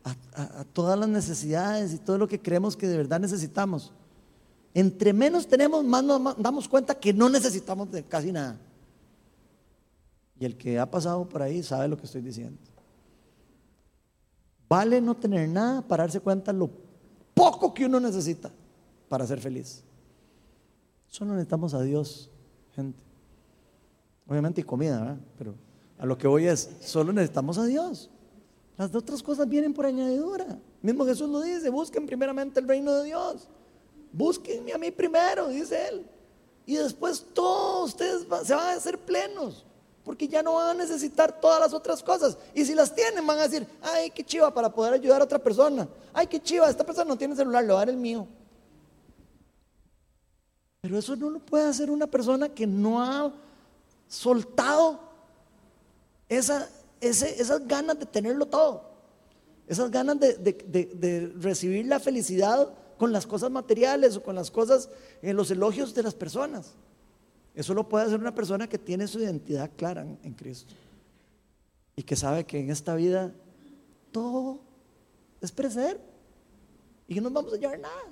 a, 0.03 0.65
todas 0.73 0.99
las 0.99 1.07
necesidades 1.07 1.93
y 1.93 1.99
todo 1.99 2.17
lo 2.17 2.27
que 2.27 2.41
creemos 2.41 2.75
que 2.75 2.85
de 2.85 2.97
verdad 2.97 3.21
necesitamos. 3.21 3.93
Entre 4.73 5.13
menos 5.13 5.47
tenemos, 5.47 5.85
más 5.85 6.03
nos 6.03 6.37
damos 6.37 6.67
cuenta 6.67 6.95
que 6.95 7.13
no 7.13 7.29
necesitamos 7.29 7.89
de 7.89 8.03
casi 8.03 8.33
nada. 8.33 8.59
Y 10.39 10.45
el 10.45 10.55
que 10.55 10.79
ha 10.79 10.89
pasado 10.89 11.27
por 11.27 11.41
ahí 11.41 11.61
sabe 11.61 11.87
lo 11.87 11.97
que 11.97 12.05
estoy 12.05 12.21
diciendo. 12.21 12.57
Vale 14.69 15.01
no 15.01 15.15
tener 15.15 15.49
nada 15.49 15.81
para 15.81 16.03
darse 16.03 16.21
cuenta 16.21 16.53
lo 16.53 16.69
poco 17.33 17.73
que 17.73 17.85
uno 17.85 17.99
necesita 17.99 18.49
para 19.09 19.27
ser 19.27 19.41
feliz. 19.41 19.83
Solo 21.07 21.31
necesitamos 21.33 21.73
a 21.73 21.81
Dios, 21.81 22.29
gente. 22.75 23.03
Obviamente 24.27 24.61
y 24.61 24.63
comida, 24.63 24.99
¿verdad? 24.99 25.17
Pero 25.37 25.55
a 25.97 26.05
lo 26.05 26.17
que 26.17 26.27
voy 26.27 26.45
es, 26.45 26.69
solo 26.81 27.11
necesitamos 27.11 27.57
a 27.57 27.65
Dios. 27.65 28.09
Las 28.77 28.93
otras 28.95 29.21
cosas 29.21 29.49
vienen 29.49 29.73
por 29.73 29.85
añadidura. 29.85 30.57
Mismo 30.81 31.05
Jesús 31.05 31.27
lo 31.27 31.41
dice, 31.41 31.69
busquen 31.69 32.05
primeramente 32.05 32.61
el 32.61 32.67
reino 32.67 32.93
de 32.93 33.05
Dios. 33.05 33.49
Búsquenme 34.13 34.71
a 34.71 34.77
mí 34.77 34.91
primero, 34.91 35.49
dice 35.49 35.89
Él. 35.89 36.05
Y 36.65 36.75
después 36.75 37.25
todos 37.33 37.89
ustedes 37.89 38.21
se 38.45 38.55
van 38.55 38.67
a 38.67 38.73
hacer 38.73 38.97
plenos 38.99 39.65
porque 40.09 40.27
ya 40.27 40.41
no 40.41 40.55
van 40.55 40.69
a 40.69 40.73
necesitar 40.73 41.39
todas 41.39 41.59
las 41.59 41.71
otras 41.71 42.01
cosas. 42.01 42.35
Y 42.55 42.65
si 42.65 42.73
las 42.73 42.95
tienen, 42.95 43.27
van 43.27 43.37
a 43.37 43.47
decir, 43.47 43.67
ay, 43.79 44.09
qué 44.09 44.23
chiva 44.23 44.51
para 44.51 44.73
poder 44.73 44.95
ayudar 44.95 45.21
a 45.21 45.25
otra 45.25 45.37
persona. 45.37 45.87
Ay, 46.11 46.25
qué 46.25 46.41
chiva, 46.41 46.67
esta 46.67 46.83
persona 46.83 47.09
no 47.09 47.15
tiene 47.15 47.35
celular, 47.35 47.63
le 47.63 47.73
va 47.73 47.75
a 47.75 47.85
dar 47.85 47.89
el 47.89 47.97
mío. 47.97 48.27
Pero 50.81 50.97
eso 50.97 51.15
no 51.15 51.29
lo 51.29 51.37
puede 51.37 51.65
hacer 51.65 51.91
una 51.91 52.07
persona 52.07 52.49
que 52.49 52.65
no 52.65 53.03
ha 53.03 53.31
soltado 54.07 54.99
esa, 56.27 56.67
esas 56.99 57.67
ganas 57.67 57.99
de 57.99 58.07
tenerlo 58.07 58.47
todo. 58.47 58.89
Esas 59.67 59.91
ganas 59.91 60.19
de, 60.19 60.33
de, 60.33 61.33
recibir 61.39 61.85
la 61.85 61.99
felicidad 61.99 62.67
con 62.97 63.11
las 63.11 63.27
cosas 63.27 63.51
materiales 63.51 64.15
o 64.15 64.23
con 64.23 64.33
las 64.33 64.49
cosas, 64.49 64.89
en 65.21 65.35
los 65.35 65.51
elogios 65.51 65.93
de 65.93 66.01
las 66.01 66.15
personas. 66.15 66.71
Eso 67.55 67.73
lo 67.73 67.87
puede 67.89 68.05
hacer 68.05 68.19
una 68.19 68.33
persona 68.33 68.67
que 68.67 68.77
tiene 68.77 69.07
su 69.07 69.19
identidad 69.19 69.71
clara 69.75 70.05
en, 70.23 70.33
Cristo 70.33 70.73
y 71.95 72.03
que 72.03 72.15
sabe 72.15 72.45
que 72.45 72.59
en 72.59 72.69
esta 72.69 72.95
vida 72.95 73.33
todo 74.11 74.59
es 75.41 75.51
perecer 75.51 75.99
y 77.07 77.15
que 77.15 77.21
no 77.21 77.29
vamos 77.29 77.53
a 77.53 77.57
llevar 77.57 77.79
nada. 77.79 78.03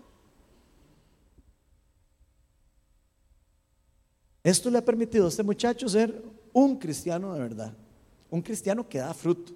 Esto 4.43 4.69
le 4.69 4.77
ha 4.77 4.85
permitido 4.85 5.25
a 5.25 5.29
este 5.29 5.43
muchacho 5.43 5.87
ser 5.89 6.23
un 6.53 6.77
cristiano 6.77 7.33
de 7.33 7.39
verdad, 7.39 7.73
un 8.29 8.41
cristiano 8.41 8.87
que 8.87 8.99
da 8.99 9.13
fruto, 9.13 9.53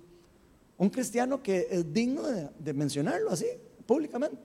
un 0.78 0.90
cristiano 0.90 1.42
que 1.42 1.68
es 1.70 1.94
digno 1.94 2.24
de, 2.24 2.74
mencionarlo 2.74 3.32
así 3.32 3.46
públicamente. 3.86 4.38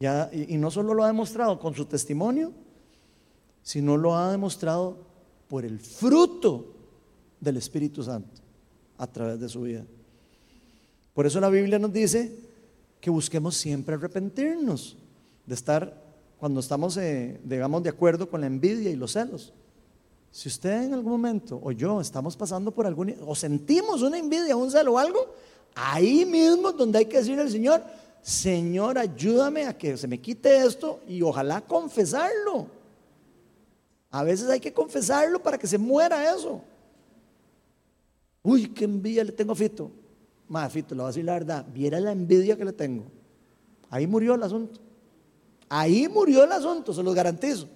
Y 0.00 0.56
no 0.56 0.70
solo 0.70 0.94
lo 0.94 1.04
ha 1.04 1.06
demostrado 1.06 1.58
con 1.58 1.74
su 1.74 1.84
testimonio, 1.84 2.52
sino 3.62 3.96
lo 3.96 4.16
ha 4.16 4.30
demostrado 4.30 4.96
por 5.48 5.64
el 5.64 5.80
fruto 5.80 6.74
del 7.40 7.56
Espíritu 7.56 8.02
Santo 8.02 8.40
a 8.98 9.06
través 9.06 9.40
de 9.40 9.48
su 9.48 9.62
vida. 9.62 9.84
Por 11.14 11.26
eso 11.26 11.40
la 11.40 11.50
Biblia 11.50 11.78
nos 11.78 11.92
dice 11.92 12.32
que 13.00 13.10
busquemos 13.10 13.56
siempre 13.56 13.94
arrepentirnos 13.94 14.96
de 15.44 15.54
estar 15.54 16.02
cuando 16.38 16.60
estamos, 16.60 16.96
eh, 16.96 17.40
digamos, 17.44 17.82
de 17.82 17.90
acuerdo 17.90 18.28
con 18.28 18.40
la 18.40 18.46
envidia 18.46 18.90
y 18.90 18.96
los 18.96 19.12
celos. 19.12 19.52
Si 20.30 20.48
usted 20.48 20.84
en 20.84 20.94
algún 20.94 21.12
momento 21.12 21.60
o 21.62 21.72
yo 21.72 22.00
estamos 22.00 22.36
pasando 22.36 22.70
por 22.70 22.86
algún, 22.86 23.14
o 23.26 23.34
sentimos 23.34 24.00
una 24.02 24.18
envidia, 24.18 24.56
un 24.56 24.70
celo 24.70 24.94
o 24.94 24.98
algo, 24.98 25.34
ahí 25.74 26.24
mismo 26.24 26.72
donde 26.72 26.98
hay 26.98 27.06
que 27.06 27.18
decirle 27.18 27.42
al 27.42 27.50
Señor, 27.50 27.82
Señor, 28.22 28.98
ayúdame 28.98 29.66
a 29.66 29.76
que 29.76 29.96
se 29.96 30.08
me 30.08 30.20
quite 30.20 30.64
esto 30.64 31.00
y 31.06 31.20
ojalá 31.22 31.60
confesarlo. 31.60 32.81
A 34.12 34.22
veces 34.22 34.48
hay 34.50 34.60
que 34.60 34.72
confesarlo 34.72 35.42
para 35.42 35.58
que 35.58 35.66
se 35.66 35.78
muera 35.78 36.32
eso. 36.32 36.60
Uy, 38.42 38.68
qué 38.68 38.84
envidia 38.84 39.24
le 39.24 39.32
tengo 39.32 39.52
a 39.52 39.56
Fito. 39.56 39.90
Más, 40.48 40.70
Fito, 40.70 40.94
le 40.94 41.00
voy 41.00 41.06
a 41.06 41.08
decir 41.08 41.24
la 41.24 41.32
verdad. 41.32 41.66
Viera 41.72 41.98
la 41.98 42.12
envidia 42.12 42.56
que 42.56 42.64
le 42.64 42.74
tengo. 42.74 43.04
Ahí 43.88 44.06
murió 44.06 44.34
el 44.34 44.42
asunto. 44.42 44.80
Ahí 45.70 46.06
murió 46.08 46.44
el 46.44 46.52
asunto, 46.52 46.92
se 46.92 47.02
los 47.02 47.14
garantizo. 47.14 47.66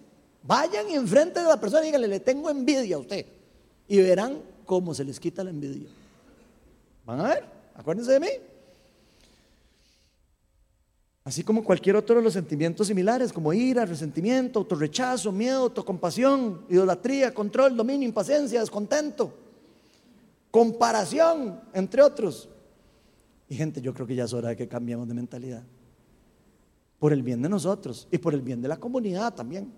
Vayan 0.42 0.90
enfrente 0.90 1.40
de 1.40 1.46
la 1.46 1.58
persona 1.58 1.82
y 1.82 1.86
díganle, 1.86 2.08
le 2.08 2.20
tengo 2.20 2.50
envidia 2.50 2.96
a 2.96 2.98
usted. 2.98 3.24
Y 3.88 4.02
verán 4.02 4.42
cómo 4.66 4.92
se 4.92 5.04
les 5.04 5.18
quita 5.18 5.42
la 5.42 5.48
envidia. 5.48 5.88
Van 7.06 7.20
a 7.20 7.28
ver, 7.28 7.44
acuérdense 7.74 8.12
de 8.12 8.20
mí. 8.20 8.28
Así 11.26 11.42
como 11.42 11.64
cualquier 11.64 11.96
otro 11.96 12.14
de 12.14 12.22
los 12.22 12.34
sentimientos 12.34 12.86
similares, 12.86 13.32
como 13.32 13.52
ira, 13.52 13.84
resentimiento, 13.84 14.60
autorrechazo, 14.60 15.32
miedo, 15.32 15.62
autocompasión, 15.62 16.64
idolatría, 16.68 17.34
control, 17.34 17.76
dominio, 17.76 18.06
impaciencia, 18.06 18.60
descontento, 18.60 19.34
comparación, 20.52 21.60
entre 21.72 22.00
otros. 22.00 22.48
Y 23.48 23.56
gente, 23.56 23.80
yo 23.80 23.92
creo 23.92 24.06
que 24.06 24.14
ya 24.14 24.22
es 24.22 24.32
hora 24.32 24.50
de 24.50 24.56
que 24.56 24.68
cambiemos 24.68 25.08
de 25.08 25.14
mentalidad. 25.14 25.64
Por 27.00 27.12
el 27.12 27.24
bien 27.24 27.42
de 27.42 27.48
nosotros 27.48 28.06
y 28.12 28.18
por 28.18 28.32
el 28.32 28.42
bien 28.42 28.62
de 28.62 28.68
la 28.68 28.76
comunidad 28.76 29.34
también. 29.34 29.72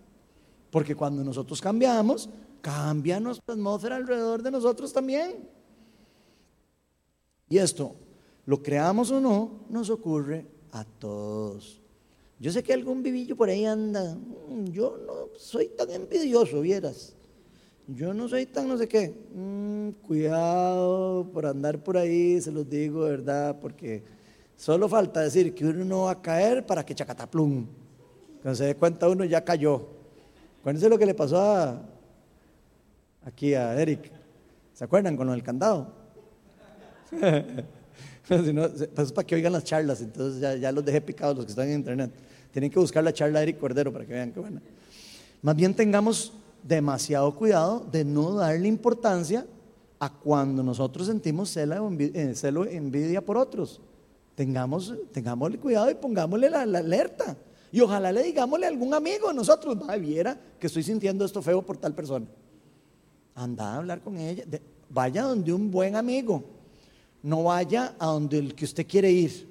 Porque 0.70 0.94
cuando 0.94 1.24
nosotros 1.24 1.62
cambiamos, 1.62 2.28
cambia 2.60 3.18
nuestra 3.20 3.54
atmósfera 3.54 3.96
alrededor 3.96 4.42
de 4.42 4.50
nosotros 4.50 4.92
también. 4.92 5.48
Y 7.48 7.56
esto, 7.56 7.96
lo 8.44 8.62
creamos 8.62 9.10
o 9.10 9.18
no, 9.18 9.64
nos 9.70 9.88
ocurre 9.88 10.57
a 10.72 10.84
todos. 10.84 11.80
Yo 12.40 12.52
sé 12.52 12.62
que 12.62 12.72
algún 12.72 13.02
vivillo 13.02 13.36
por 13.36 13.48
ahí 13.48 13.64
anda. 13.64 14.14
Mm, 14.14 14.66
yo 14.66 14.96
no 15.06 15.28
soy 15.36 15.68
tan 15.68 15.90
envidioso, 15.90 16.60
vieras. 16.60 17.14
Yo 17.88 18.14
no 18.14 18.28
soy 18.28 18.46
tan 18.46 18.68
no 18.68 18.78
sé 18.78 18.86
qué. 18.86 19.14
Mm, 19.34 19.90
cuidado 20.06 21.28
por 21.32 21.46
andar 21.46 21.82
por 21.82 21.96
ahí, 21.96 22.40
se 22.40 22.52
los 22.52 22.68
digo, 22.68 23.00
¿verdad? 23.00 23.58
Porque 23.60 24.04
solo 24.56 24.88
falta 24.88 25.20
decir 25.20 25.54
que 25.54 25.66
uno 25.66 25.84
no 25.84 26.02
va 26.02 26.12
a 26.12 26.22
caer 26.22 26.64
para 26.64 26.84
que 26.84 26.94
chacataplum. 26.94 27.66
Cuando 28.42 28.56
se 28.56 28.64
dé 28.66 28.76
cuenta 28.76 29.08
uno 29.08 29.24
ya 29.24 29.44
cayó. 29.44 29.88
Acuérdense 30.60 30.88
lo 30.88 30.98
que 30.98 31.06
le 31.06 31.14
pasó 31.14 31.40
a, 31.40 31.82
aquí 33.24 33.54
a 33.54 33.80
Eric. 33.80 34.12
¿Se 34.74 34.84
acuerdan 34.84 35.16
con 35.16 35.28
del 35.28 35.42
candado? 35.42 35.92
si 38.28 38.52
no, 38.52 38.68
pues 38.94 39.12
para 39.12 39.26
que 39.26 39.34
oigan 39.34 39.52
las 39.52 39.64
charlas, 39.64 40.00
entonces 40.00 40.40
ya, 40.40 40.54
ya, 40.54 40.72
los 40.72 40.84
dejé 40.84 41.00
picados 41.00 41.36
los 41.36 41.44
que 41.44 41.52
están 41.52 41.68
en 41.68 41.74
internet. 41.74 42.10
Tienen 42.52 42.70
que 42.70 42.78
buscar 42.78 43.02
la 43.04 43.12
charla 43.12 43.40
de 43.40 43.44
Eric 43.44 43.58
Cordero 43.58 43.92
para 43.92 44.06
que 44.06 44.12
vean 44.12 44.32
qué 44.32 44.40
buena. 44.40 44.60
Más 45.42 45.54
bien 45.54 45.74
tengamos 45.74 46.32
demasiado 46.62 47.34
cuidado 47.34 47.86
de 47.90 48.04
no 48.04 48.34
darle 48.34 48.68
importancia 48.68 49.46
a 50.00 50.12
cuando 50.12 50.62
nosotros 50.62 51.06
sentimos 51.06 51.50
celo, 51.50 51.86
envidia, 51.86 52.22
eh, 52.22 52.76
envidia 52.76 53.24
por 53.24 53.36
otros. 53.36 53.80
tengamos, 54.34 54.94
tengámosle 55.12 55.58
cuidado 55.58 55.90
y 55.90 55.94
pongámosle 55.94 56.50
la, 56.50 56.62
alerta. 56.62 57.36
Y 57.72 57.80
ojalá 57.80 58.12
le 58.12 58.22
digámosle 58.22 58.66
a 58.66 58.68
algún 58.68 58.94
amigo 58.94 59.32
nosotros, 59.32 59.76
viera 60.00 60.38
que 60.58 60.68
estoy 60.68 60.82
sintiendo 60.82 61.24
esto 61.24 61.42
feo 61.42 61.62
por 61.62 61.76
tal 61.76 61.94
persona. 61.94 62.26
Anda 63.34 63.74
a 63.74 63.76
hablar 63.78 64.00
con 64.00 64.16
ella. 64.16 64.44
vaya 64.88 65.22
donde 65.22 65.52
un 65.52 65.70
buen 65.70 65.96
amigo. 65.96 66.57
No 67.22 67.44
vaya 67.44 67.94
a 67.98 68.06
donde 68.06 68.38
el 68.38 68.54
que 68.54 68.64
usted 68.64 68.86
quiere 68.86 69.10
ir. 69.10 69.48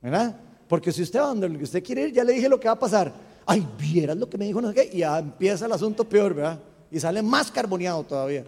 ¿Verdad? 0.00 0.38
Porque 0.68 0.92
si 0.92 1.02
usted 1.02 1.18
va 1.18 1.26
donde 1.26 1.46
el 1.46 1.58
que 1.58 1.64
usted 1.64 1.82
quiere 1.82 2.08
ir, 2.08 2.12
ya 2.12 2.24
le 2.24 2.32
dije 2.32 2.48
lo 2.48 2.58
que 2.60 2.68
va 2.68 2.74
a 2.74 2.78
pasar. 2.78 3.12
Ay, 3.46 3.66
vieras 3.78 4.16
lo 4.16 4.28
que 4.28 4.38
me 4.38 4.46
dijo, 4.46 4.60
no 4.60 4.68
sé 4.68 4.74
qué. 4.74 4.90
Y 4.92 4.98
ya 4.98 5.18
empieza 5.18 5.66
el 5.66 5.72
asunto 5.72 6.08
peor, 6.08 6.34
¿verdad? 6.34 6.58
Y 6.90 7.00
sale 7.00 7.22
más 7.22 7.50
carboneado 7.50 8.02
todavía. 8.04 8.44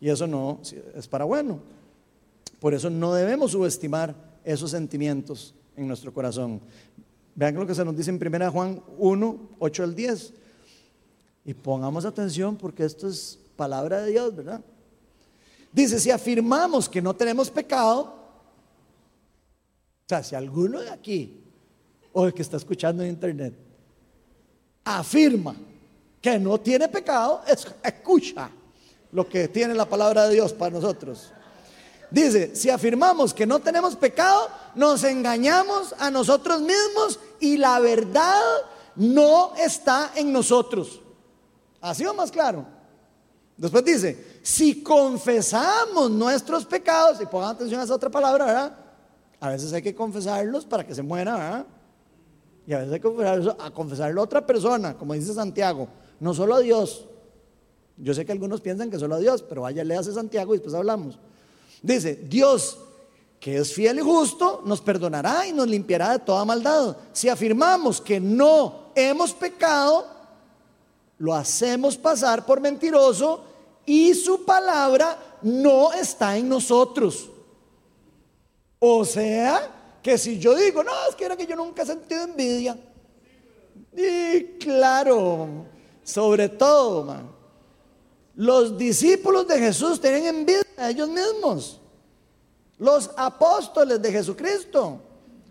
Y 0.00 0.08
eso 0.08 0.26
no 0.26 0.60
es 0.94 1.08
para 1.08 1.24
bueno. 1.24 1.60
Por 2.60 2.74
eso 2.74 2.90
no 2.90 3.14
debemos 3.14 3.52
subestimar 3.52 4.14
esos 4.44 4.70
sentimientos 4.70 5.54
en 5.76 5.86
nuestro 5.86 6.12
corazón. 6.12 6.60
Vean 7.34 7.54
lo 7.54 7.66
que 7.66 7.74
se 7.74 7.84
nos 7.84 7.96
dice 7.96 8.10
en 8.10 8.20
1 8.24 8.52
Juan 8.52 8.82
1, 8.98 9.40
8 9.58 9.82
al 9.82 9.94
10. 9.94 10.32
Y 11.44 11.54
pongamos 11.54 12.04
atención 12.04 12.56
porque 12.56 12.84
esto 12.84 13.08
es 13.08 13.38
palabra 13.56 14.02
de 14.02 14.10
Dios, 14.12 14.34
¿verdad? 14.34 14.60
Dice, 15.72 15.98
si 15.98 16.10
afirmamos 16.10 16.88
que 16.88 17.00
no 17.00 17.14
tenemos 17.14 17.50
pecado, 17.50 18.00
o 20.04 20.08
sea, 20.08 20.22
si 20.22 20.34
alguno 20.34 20.80
de 20.80 20.90
aquí, 20.90 21.42
o 22.12 22.26
el 22.26 22.34
que 22.34 22.42
está 22.42 22.58
escuchando 22.58 23.02
en 23.02 23.08
internet, 23.08 23.54
afirma 24.84 25.56
que 26.20 26.38
no 26.38 26.60
tiene 26.60 26.88
pecado, 26.88 27.42
escucha 27.82 28.50
lo 29.12 29.26
que 29.28 29.48
tiene 29.48 29.74
la 29.74 29.88
palabra 29.88 30.28
de 30.28 30.34
Dios 30.34 30.52
para 30.52 30.74
nosotros. 30.74 31.32
Dice, 32.10 32.54
si 32.54 32.68
afirmamos 32.68 33.32
que 33.32 33.46
no 33.46 33.60
tenemos 33.60 33.96
pecado, 33.96 34.50
nos 34.74 35.02
engañamos 35.04 35.94
a 35.98 36.10
nosotros 36.10 36.60
mismos 36.60 37.18
y 37.40 37.56
la 37.56 37.80
verdad 37.80 38.42
no 38.96 39.54
está 39.56 40.12
en 40.14 40.30
nosotros. 40.30 41.00
Así 41.80 42.04
o 42.04 42.12
más 42.12 42.30
claro. 42.30 42.66
Después 43.62 43.84
dice, 43.84 44.40
si 44.42 44.82
confesamos 44.82 46.10
nuestros 46.10 46.66
pecados, 46.66 47.20
y 47.20 47.26
pongan 47.26 47.50
atención 47.50 47.80
a 47.80 47.84
esa 47.84 47.94
otra 47.94 48.10
palabra. 48.10 48.76
A 49.38 49.50
veces 49.50 49.72
hay 49.72 49.80
que 49.80 49.94
confesarlos 49.94 50.64
para 50.66 50.84
que 50.84 50.96
se 50.96 51.02
muera, 51.02 51.36
¿verdad? 51.36 51.66
Y 52.66 52.72
a 52.72 52.78
veces 52.78 52.94
hay 52.94 52.98
que 52.98 53.06
confesarlo 53.06 53.56
a, 53.60 53.70
confesarlo 53.70 54.20
a 54.20 54.24
otra 54.24 54.44
persona, 54.44 54.98
como 54.98 55.14
dice 55.14 55.32
Santiago, 55.32 55.86
no 56.18 56.34
solo 56.34 56.56
a 56.56 56.58
Dios. 56.58 57.06
Yo 57.98 58.12
sé 58.14 58.26
que 58.26 58.32
algunos 58.32 58.60
piensan 58.60 58.90
que 58.90 58.98
solo 58.98 59.14
a 59.14 59.18
Dios, 59.20 59.44
pero 59.44 59.62
vaya, 59.62 59.84
léase 59.84 60.12
Santiago 60.12 60.54
y 60.54 60.58
después 60.58 60.74
hablamos. 60.74 61.20
Dice, 61.82 62.16
Dios 62.16 62.78
que 63.38 63.58
es 63.58 63.72
fiel 63.72 63.98
y 63.98 64.02
justo, 64.02 64.62
nos 64.64 64.80
perdonará 64.80 65.46
y 65.46 65.52
nos 65.52 65.68
limpiará 65.68 66.10
de 66.10 66.18
toda 66.18 66.44
maldad. 66.44 66.96
Si 67.12 67.28
afirmamos 67.28 68.00
que 68.00 68.18
no 68.18 68.90
hemos 68.96 69.32
pecado, 69.32 70.06
lo 71.18 71.32
hacemos 71.32 71.96
pasar 71.96 72.44
por 72.44 72.60
mentiroso 72.60 73.51
y 73.86 74.14
su 74.14 74.44
palabra 74.44 75.18
no 75.42 75.92
está 75.92 76.36
en 76.36 76.48
nosotros. 76.48 77.28
O 78.78 79.04
sea, 79.04 79.98
que 80.02 80.18
si 80.18 80.38
yo 80.38 80.54
digo, 80.54 80.82
no, 80.82 80.92
es 81.08 81.14
que 81.14 81.24
era 81.24 81.36
que 81.36 81.46
yo 81.46 81.56
nunca 81.56 81.82
he 81.82 81.86
sentido 81.86 82.24
envidia. 82.24 82.76
Y 83.96 84.42
claro, 84.58 85.66
sobre 86.02 86.48
todo, 86.48 87.04
man, 87.04 87.30
los 88.34 88.76
discípulos 88.76 89.46
de 89.46 89.58
Jesús 89.58 90.00
tienen 90.00 90.26
envidia 90.26 90.64
a 90.76 90.90
ellos 90.90 91.08
mismos. 91.08 91.80
Los 92.78 93.10
apóstoles 93.16 94.00
de 94.00 94.10
Jesucristo. 94.10 95.00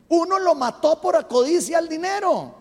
Uno 0.10 0.40
lo 0.40 0.54
mató 0.56 1.00
por 1.00 1.26
codicia 1.28 1.78
al 1.78 1.88
dinero. 1.88 2.56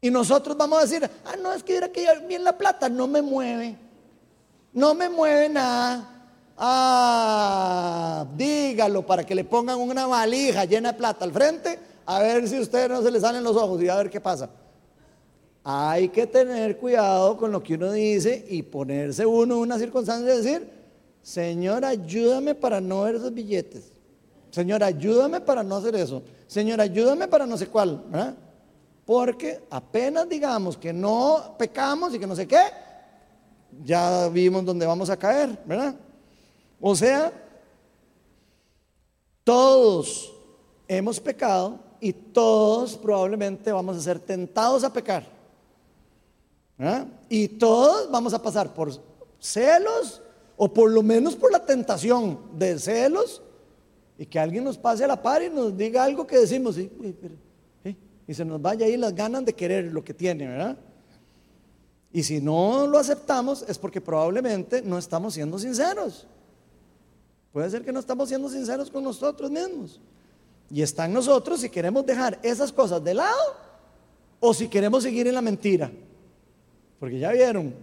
Y 0.00 0.10
nosotros 0.10 0.56
vamos 0.56 0.78
a 0.78 0.82
decir, 0.82 1.08
ah, 1.24 1.36
no, 1.40 1.52
es 1.52 1.62
que 1.62 1.76
era 1.76 1.90
que 1.90 2.06
bien 2.26 2.42
la 2.42 2.56
plata 2.56 2.88
no 2.88 3.06
me 3.06 3.22
mueve. 3.22 3.87
No 4.78 4.94
me 4.94 5.08
mueve 5.08 5.48
nada. 5.48 6.08
Ah, 6.56 8.24
dígalo 8.36 9.04
para 9.04 9.26
que 9.26 9.34
le 9.34 9.42
pongan 9.42 9.80
una 9.80 10.06
valija 10.06 10.66
llena 10.66 10.92
de 10.92 10.98
plata 10.98 11.24
al 11.24 11.32
frente, 11.32 11.76
a 12.06 12.20
ver 12.20 12.46
si 12.46 12.56
a 12.56 12.60
ustedes 12.60 12.88
no 12.88 13.02
se 13.02 13.10
le 13.10 13.18
salen 13.18 13.42
los 13.42 13.56
ojos 13.56 13.82
y 13.82 13.88
a 13.88 13.96
ver 13.96 14.08
qué 14.08 14.20
pasa. 14.20 14.48
Hay 15.64 16.10
que 16.10 16.28
tener 16.28 16.76
cuidado 16.76 17.36
con 17.36 17.50
lo 17.50 17.60
que 17.60 17.74
uno 17.74 17.90
dice 17.90 18.46
y 18.48 18.62
ponerse 18.62 19.26
uno 19.26 19.56
en 19.56 19.60
una 19.62 19.78
circunstancia 19.80 20.30
de 20.30 20.36
decir, 20.36 20.70
Señor, 21.22 21.84
ayúdame 21.84 22.54
para 22.54 22.80
no 22.80 23.02
ver 23.02 23.16
esos 23.16 23.34
billetes. 23.34 23.90
Señor, 24.52 24.84
ayúdame 24.84 25.40
para 25.40 25.64
no 25.64 25.74
hacer 25.74 25.96
eso. 25.96 26.22
Señor, 26.46 26.80
ayúdame 26.80 27.26
para 27.26 27.46
no 27.46 27.58
sé 27.58 27.66
cuál. 27.66 28.00
Porque 29.04 29.60
apenas 29.70 30.28
digamos 30.28 30.76
que 30.76 30.92
no 30.92 31.56
pecamos 31.58 32.14
y 32.14 32.20
que 32.20 32.28
no 32.28 32.36
sé 32.36 32.46
qué, 32.46 32.60
ya 33.84 34.28
vimos 34.28 34.64
dónde 34.64 34.86
vamos 34.86 35.10
a 35.10 35.16
caer, 35.16 35.58
¿verdad? 35.64 35.94
O 36.80 36.94
sea, 36.94 37.32
todos 39.44 40.32
hemos 40.86 41.20
pecado 41.20 41.78
y 42.00 42.12
todos 42.12 42.96
probablemente 42.96 43.72
vamos 43.72 43.96
a 43.96 44.00
ser 44.00 44.18
tentados 44.18 44.84
a 44.84 44.92
pecar. 44.92 45.26
¿Ah? 46.78 47.06
Y 47.28 47.48
todos 47.48 48.10
vamos 48.10 48.32
a 48.34 48.42
pasar 48.42 48.72
por 48.72 48.92
celos 49.40 50.22
o 50.56 50.72
por 50.72 50.90
lo 50.90 51.02
menos 51.02 51.34
por 51.34 51.50
la 51.50 51.64
tentación 51.64 52.38
de 52.56 52.78
celos 52.78 53.42
y 54.16 54.26
que 54.26 54.38
alguien 54.38 54.64
nos 54.64 54.78
pase 54.78 55.04
a 55.04 55.08
la 55.08 55.20
par 55.20 55.42
y 55.42 55.50
nos 55.50 55.76
diga 55.76 56.04
algo 56.04 56.26
que 56.26 56.38
decimos 56.38 56.76
y 58.28 58.34
se 58.34 58.44
nos 58.44 58.60
vaya 58.60 58.84
ahí 58.84 58.96
las 58.96 59.14
ganas 59.14 59.44
de 59.44 59.54
querer 59.54 59.86
lo 59.86 60.04
que 60.04 60.12
tiene, 60.12 60.46
¿verdad? 60.46 60.76
Y 62.12 62.22
si 62.22 62.40
no 62.40 62.86
lo 62.86 62.98
aceptamos 62.98 63.64
es 63.68 63.78
porque 63.78 64.00
probablemente 64.00 64.82
no 64.82 64.98
estamos 64.98 65.34
siendo 65.34 65.58
sinceros. 65.58 66.26
Puede 67.52 67.70
ser 67.70 67.84
que 67.84 67.92
no 67.92 68.00
estamos 68.00 68.28
siendo 68.28 68.48
sinceros 68.48 68.90
con 68.90 69.04
nosotros 69.04 69.50
mismos. 69.50 70.00
Y 70.70 70.82
está 70.82 71.06
en 71.06 71.12
nosotros 71.12 71.60
si 71.60 71.70
queremos 71.70 72.04
dejar 72.04 72.38
esas 72.42 72.72
cosas 72.72 73.02
de 73.02 73.14
lado 73.14 73.56
o 74.40 74.54
si 74.54 74.68
queremos 74.68 75.02
seguir 75.02 75.26
en 75.26 75.34
la 75.34 75.42
mentira. 75.42 75.90
Porque 76.98 77.18
ya 77.18 77.32
vieron, 77.32 77.74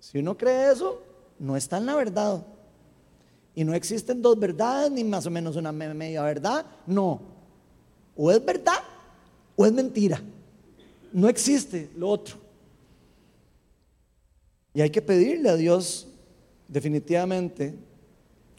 si 0.00 0.18
uno 0.18 0.36
cree 0.36 0.72
eso, 0.72 1.02
no 1.38 1.56
está 1.56 1.78
en 1.78 1.86
la 1.86 1.94
verdad. 1.94 2.44
Y 3.54 3.64
no 3.64 3.74
existen 3.74 4.22
dos 4.22 4.38
verdades, 4.38 4.90
ni 4.90 5.02
más 5.02 5.26
o 5.26 5.30
menos 5.30 5.56
una 5.56 5.72
media 5.72 6.22
verdad. 6.22 6.64
No. 6.86 7.20
O 8.16 8.30
es 8.30 8.44
verdad 8.44 8.78
o 9.56 9.66
es 9.66 9.72
mentira. 9.72 10.20
No 11.12 11.28
existe 11.28 11.90
lo 11.96 12.08
otro. 12.08 12.47
Y 14.78 14.80
hay 14.80 14.90
que 14.90 15.02
pedirle 15.02 15.48
a 15.48 15.56
Dios 15.56 16.06
definitivamente 16.68 17.74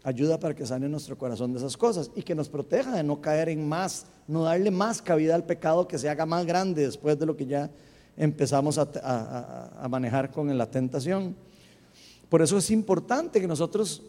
ayuda 0.03 0.37
para 0.37 0.53
que 0.53 0.65
sane 0.65 0.89
nuestro 0.89 1.17
corazón 1.17 1.53
de 1.53 1.59
esas 1.59 1.77
cosas 1.77 2.11
y 2.13 2.23
que 2.23 2.35
nos 2.35 2.49
proteja 2.49 2.93
de 2.93 3.03
no 3.03 3.21
caer 3.21 3.47
en 3.47 3.65
más, 3.65 4.05
no 4.27 4.43
darle 4.43 4.69
más 4.69 5.01
cabida 5.01 5.33
al 5.33 5.45
pecado 5.45 5.87
que 5.87 5.97
se 5.97 6.09
haga 6.09 6.25
más 6.25 6.45
grande 6.45 6.85
después 6.85 7.17
de 7.17 7.25
lo 7.25 7.37
que 7.37 7.45
ya 7.45 7.71
empezamos 8.17 8.77
a, 8.77 9.87
manejar 9.89 10.29
con 10.29 10.57
la 10.57 10.69
tentación. 10.69 11.37
Por 12.27 12.41
eso 12.41 12.57
es 12.57 12.69
importante 12.69 13.39
que 13.39 13.47
nosotros 13.47 14.03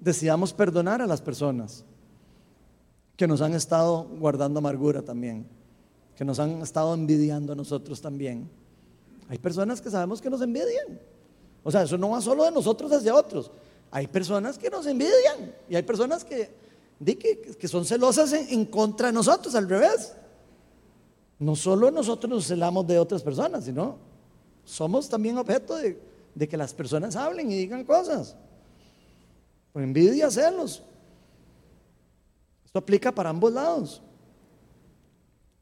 decidamos 0.00 0.54
perdonar 0.54 1.02
a 1.02 1.06
las 1.06 1.20
personas 1.20 1.84
que 3.18 3.26
nos 3.26 3.42
han 3.42 3.52
estado 3.52 4.04
guardando 4.18 4.60
amargura 4.60 5.02
también, 5.02 5.46
que 6.16 6.24
nos 6.24 6.38
han 6.38 6.62
estado 6.62 6.94
envidiando 6.94 7.52
a 7.52 7.56
nosotros 7.56 8.00
también. 8.00 8.61
Hay 9.28 9.38
personas 9.38 9.80
que 9.80 9.90
sabemos 9.90 10.20
que 10.20 10.30
nos 10.30 10.42
envidian. 10.42 11.00
O 11.62 11.70
sea, 11.70 11.82
eso 11.82 11.96
no 11.96 12.10
va 12.10 12.20
solo 12.20 12.44
de 12.44 12.50
nosotros 12.50 12.90
hacia 12.92 13.14
otros. 13.14 13.50
Hay 13.90 14.06
personas 14.06 14.58
que 14.58 14.70
nos 14.70 14.86
envidian 14.86 15.54
y 15.68 15.76
hay 15.76 15.82
personas 15.82 16.24
que, 16.24 16.50
que, 17.58 17.68
son 17.68 17.84
celosas 17.84 18.32
en 18.32 18.64
contra 18.66 19.08
de 19.08 19.12
nosotros, 19.12 19.54
al 19.54 19.68
revés. 19.68 20.14
No 21.38 21.56
solo 21.56 21.90
nosotros 21.90 22.30
nos 22.30 22.46
celamos 22.46 22.86
de 22.86 22.98
otras 22.98 23.22
personas, 23.22 23.64
sino 23.64 23.98
somos 24.64 25.08
también 25.08 25.36
objeto 25.38 25.76
de, 25.76 25.98
que 26.48 26.56
las 26.56 26.72
personas 26.72 27.16
hablen 27.16 27.50
y 27.50 27.56
digan 27.56 27.84
cosas. 27.84 28.36
Por 29.72 29.82
envidia, 29.82 30.30
celos. 30.30 30.82
Esto 32.64 32.78
aplica 32.78 33.12
para 33.12 33.30
ambos 33.30 33.52
lados. 33.52 34.02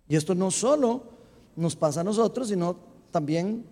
Y 0.08 0.16
esto 0.16 0.34
no 0.34 0.50
solo 0.50 1.02
nos 1.56 1.74
pasa 1.74 2.00
a 2.00 2.04
nosotros, 2.04 2.48
sino 2.48 2.76
también 3.11 3.64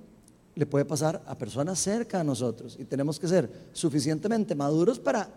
le 0.54 0.66
puede 0.66 0.84
pasar 0.84 1.22
a 1.26 1.38
personas 1.38 1.78
cerca 1.78 2.20
a 2.20 2.24
nosotros. 2.24 2.76
Y 2.78 2.84
tenemos 2.84 3.18
que 3.18 3.28
ser 3.28 3.68
suficientemente 3.72 4.54
maduros 4.54 4.98
para, 4.98 5.28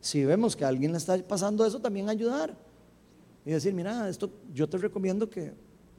si 0.00 0.24
vemos 0.24 0.56
que 0.56 0.64
a 0.64 0.68
alguien 0.68 0.92
le 0.92 0.98
está 0.98 1.16
pasando 1.18 1.64
eso, 1.64 1.80
también 1.80 2.08
ayudar. 2.08 2.56
Y 3.46 3.50
decir, 3.50 3.72
mira, 3.72 4.08
esto 4.08 4.30
yo 4.52 4.68
te 4.68 4.78
recomiendo 4.78 5.28
que 5.28 5.52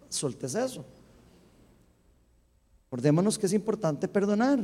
soltes 0.09 0.55
eso. 0.55 0.83
Acordémonos 2.87 3.37
que 3.37 3.45
es 3.45 3.53
importante 3.53 4.07
perdonar, 4.07 4.59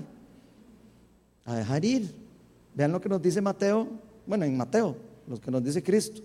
a 1.45 1.55
dejar 1.55 1.83
ir. 1.85 2.13
Vean 2.73 2.91
lo 2.91 3.01
que 3.01 3.09
nos 3.09 3.21
dice 3.21 3.41
Mateo, 3.41 3.87
bueno, 4.25 4.45
en 4.45 4.55
Mateo 4.57 4.95
los 5.27 5.39
que 5.39 5.51
nos 5.51 5.63
dice 5.63 5.81
Cristo. 5.81 6.21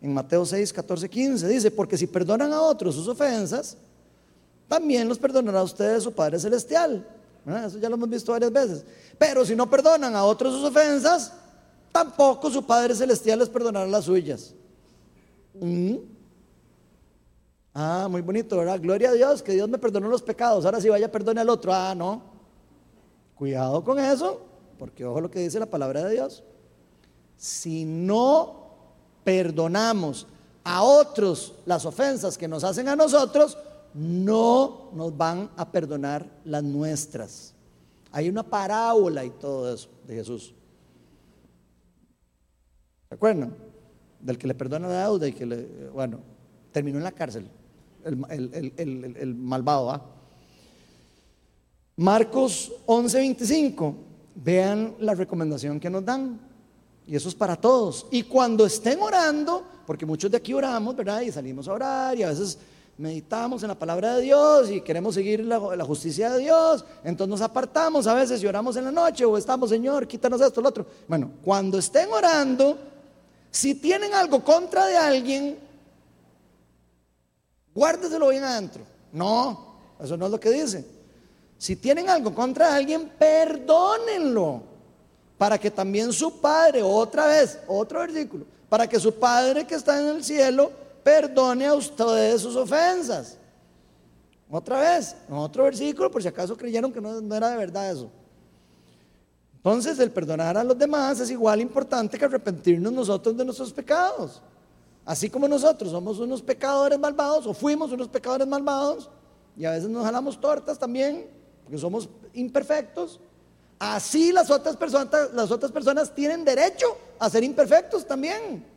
En 0.00 0.12
Mateo 0.12 0.44
6, 0.44 0.72
14, 0.72 1.08
15 1.08 1.48
dice, 1.48 1.70
porque 1.70 1.96
si 1.96 2.06
perdonan 2.06 2.52
a 2.52 2.60
otros 2.60 2.94
sus 2.94 3.08
ofensas, 3.08 3.76
también 4.68 5.08
los 5.08 5.18
perdonará 5.18 5.60
a 5.60 5.64
ustedes 5.64 6.02
su 6.02 6.12
Padre 6.12 6.38
Celestial. 6.38 7.06
Eso 7.66 7.78
ya 7.78 7.88
lo 7.88 7.96
hemos 7.96 8.08
visto 8.08 8.32
varias 8.32 8.52
veces. 8.52 8.84
Pero 9.18 9.44
si 9.44 9.54
no 9.54 9.68
perdonan 9.68 10.16
a 10.16 10.24
otros 10.24 10.54
sus 10.54 10.64
ofensas, 10.64 11.32
tampoco 11.92 12.50
su 12.50 12.64
Padre 12.64 12.94
Celestial 12.94 13.38
les 13.38 13.48
perdonará 13.48 13.86
las 13.86 14.04
suyas. 14.04 14.54
Mm. 15.60 15.96
Ah, 17.74 18.06
muy 18.08 18.22
bonito, 18.22 18.56
¿verdad? 18.56 18.80
Gloria 18.80 19.10
a 19.10 19.12
Dios, 19.12 19.42
que 19.42 19.52
Dios 19.52 19.68
me 19.68 19.78
perdonó 19.78 20.08
los 20.08 20.22
pecados. 20.22 20.64
Ahora 20.64 20.80
sí 20.80 20.88
vaya, 20.88 21.10
perdone 21.10 21.40
al 21.40 21.48
otro. 21.48 21.74
Ah, 21.74 21.94
no. 21.94 22.22
Cuidado 23.34 23.82
con 23.82 23.98
eso, 23.98 24.40
porque 24.78 25.04
ojo 25.04 25.20
lo 25.20 25.30
que 25.30 25.40
dice 25.40 25.58
la 25.58 25.66
palabra 25.66 26.04
de 26.04 26.12
Dios. 26.12 26.44
Si 27.36 27.84
no 27.84 28.64
perdonamos 29.24 30.26
a 30.62 30.82
otros 30.82 31.54
las 31.66 31.84
ofensas 31.84 32.38
que 32.38 32.46
nos 32.46 32.62
hacen 32.62 32.88
a 32.88 32.96
nosotros, 32.96 33.58
no 33.94 34.90
nos 34.92 35.16
van 35.16 35.50
a 35.56 35.70
perdonar 35.70 36.28
las 36.44 36.62
nuestras. 36.62 37.54
Hay 38.10 38.28
una 38.28 38.42
parábola 38.42 39.24
y 39.24 39.30
todo 39.30 39.72
eso 39.72 39.88
de 40.06 40.14
Jesús. 40.16 40.54
¿Se 43.08 43.14
acuerdan? 43.14 43.54
Del 44.20 44.38
que 44.38 44.46
le 44.46 44.54
perdona 44.54 44.88
la 44.88 45.02
deuda 45.04 45.28
y 45.28 45.32
que 45.32 45.46
le, 45.46 45.88
bueno, 45.90 46.18
terminó 46.72 46.98
en 46.98 47.04
la 47.04 47.12
cárcel, 47.12 47.48
el, 48.04 49.34
malvado. 49.36 49.90
¿ah? 49.90 50.02
Marcos 51.96 52.72
11:25, 52.86 53.94
vean 54.34 54.96
la 54.98 55.14
recomendación 55.14 55.78
que 55.78 55.90
nos 55.90 56.04
dan. 56.04 56.40
Y 57.06 57.14
eso 57.14 57.28
es 57.28 57.34
para 57.34 57.54
todos. 57.56 58.06
Y 58.10 58.22
cuando 58.22 58.64
estén 58.64 59.00
orando, 59.00 59.62
porque 59.86 60.06
muchos 60.06 60.30
de 60.30 60.38
aquí 60.38 60.54
oramos, 60.54 60.96
¿verdad? 60.96 61.20
Y 61.20 61.30
salimos 61.30 61.68
a 61.68 61.72
orar 61.74 62.18
y 62.18 62.22
a 62.22 62.28
veces 62.30 62.58
meditamos 62.96 63.62
en 63.62 63.68
la 63.68 63.74
palabra 63.74 64.16
de 64.16 64.22
Dios 64.22 64.70
y 64.70 64.80
queremos 64.80 65.14
seguir 65.14 65.44
la, 65.44 65.84
justicia 65.84 66.30
de 66.30 66.40
Dios, 66.40 66.84
entonces 67.02 67.30
nos 67.30 67.40
apartamos 67.40 68.06
a 68.06 68.14
veces 68.14 68.42
y 68.42 68.46
oramos 68.46 68.76
en 68.76 68.84
la 68.84 68.92
noche 68.92 69.24
o 69.24 69.36
estamos, 69.36 69.70
Señor, 69.70 70.06
quítanos 70.06 70.40
esto, 70.40 70.60
lo 70.60 70.68
otro. 70.68 70.86
Bueno, 71.08 71.32
cuando 71.44 71.78
estén 71.78 72.10
orando, 72.12 72.78
si 73.50 73.74
tienen 73.74 74.14
algo 74.14 74.42
contra 74.44 74.86
de 74.86 74.96
alguien, 74.96 75.58
guárdeselo 77.74 78.28
bien 78.28 78.44
adentro. 78.44 78.82
No, 79.12 79.76
eso 80.00 80.16
no 80.16 80.26
es 80.26 80.32
lo 80.32 80.40
que 80.40 80.50
dice. 80.50 80.86
Si 81.58 81.76
tienen 81.76 82.08
algo 82.08 82.34
contra 82.34 82.74
alguien, 82.74 83.10
perdónenlo. 83.18 84.62
Para 85.38 85.58
que 85.58 85.70
también 85.70 86.12
su 86.12 86.40
Padre, 86.40 86.82
otra 86.82 87.26
vez, 87.26 87.58
otro 87.66 88.00
versículo, 88.00 88.44
para 88.68 88.88
que 88.88 89.00
su 89.00 89.14
Padre 89.14 89.66
que 89.66 89.74
está 89.74 90.00
en 90.00 90.16
el 90.16 90.24
cielo 90.24 90.83
perdone 91.04 91.66
a 91.66 91.74
ustedes 91.74 92.40
sus 92.40 92.56
ofensas. 92.56 93.38
Otra 94.50 94.80
vez, 94.80 95.14
otro 95.30 95.64
versículo, 95.64 96.10
por 96.10 96.22
si 96.22 96.28
acaso 96.28 96.56
creyeron 96.56 96.92
que 96.92 97.00
no, 97.00 97.20
no, 97.20 97.34
era 97.34 97.50
de 97.50 97.56
verdad 97.56 97.90
eso. 97.90 98.10
Entonces, 99.56 99.98
el 99.98 100.10
perdonar 100.10 100.56
a 100.56 100.64
los 100.64 100.76
demás 100.78 101.20
es 101.20 101.30
igual 101.30 101.60
importante 101.60 102.18
que 102.18 102.24
arrepentirnos 102.24 102.92
nosotros 102.92 103.36
de 103.36 103.44
nuestros 103.44 103.72
pecados. 103.72 104.42
Así 105.04 105.28
como 105.28 105.46
nosotros 105.46 105.90
somos 105.90 106.18
unos 106.18 106.42
pecadores 106.42 106.98
malvados, 106.98 107.46
o 107.46 107.54
fuimos 107.54 107.92
unos 107.92 108.08
pecadores 108.08 108.46
malvados, 108.46 109.10
y 109.56 109.64
a 109.64 109.72
veces 109.72 109.88
nos 109.88 110.04
jalamos 110.04 110.40
tortas 110.40 110.78
también, 110.78 111.28
porque 111.62 111.78
somos 111.78 112.08
imperfectos. 112.32 113.20
Así 113.78 114.32
las 114.32 114.50
otras 114.50 114.76
personas, 114.76 115.32
las 115.34 115.50
otras 115.50 115.72
personas 115.72 116.14
tienen 116.14 116.44
derecho 116.44 116.96
a 117.18 117.28
ser 117.28 117.44
imperfectos 117.44 118.06
también. 118.06 118.73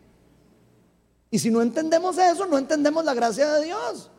Y 1.30 1.40
si 1.40 1.50
no 1.50 1.62
entendemos 1.62 2.18
eso, 2.18 2.46
no 2.46 2.58
entendemos 2.58 3.04
la 3.04 3.14
gracia 3.14 3.54
de 3.54 3.66
Dios. 3.66 4.10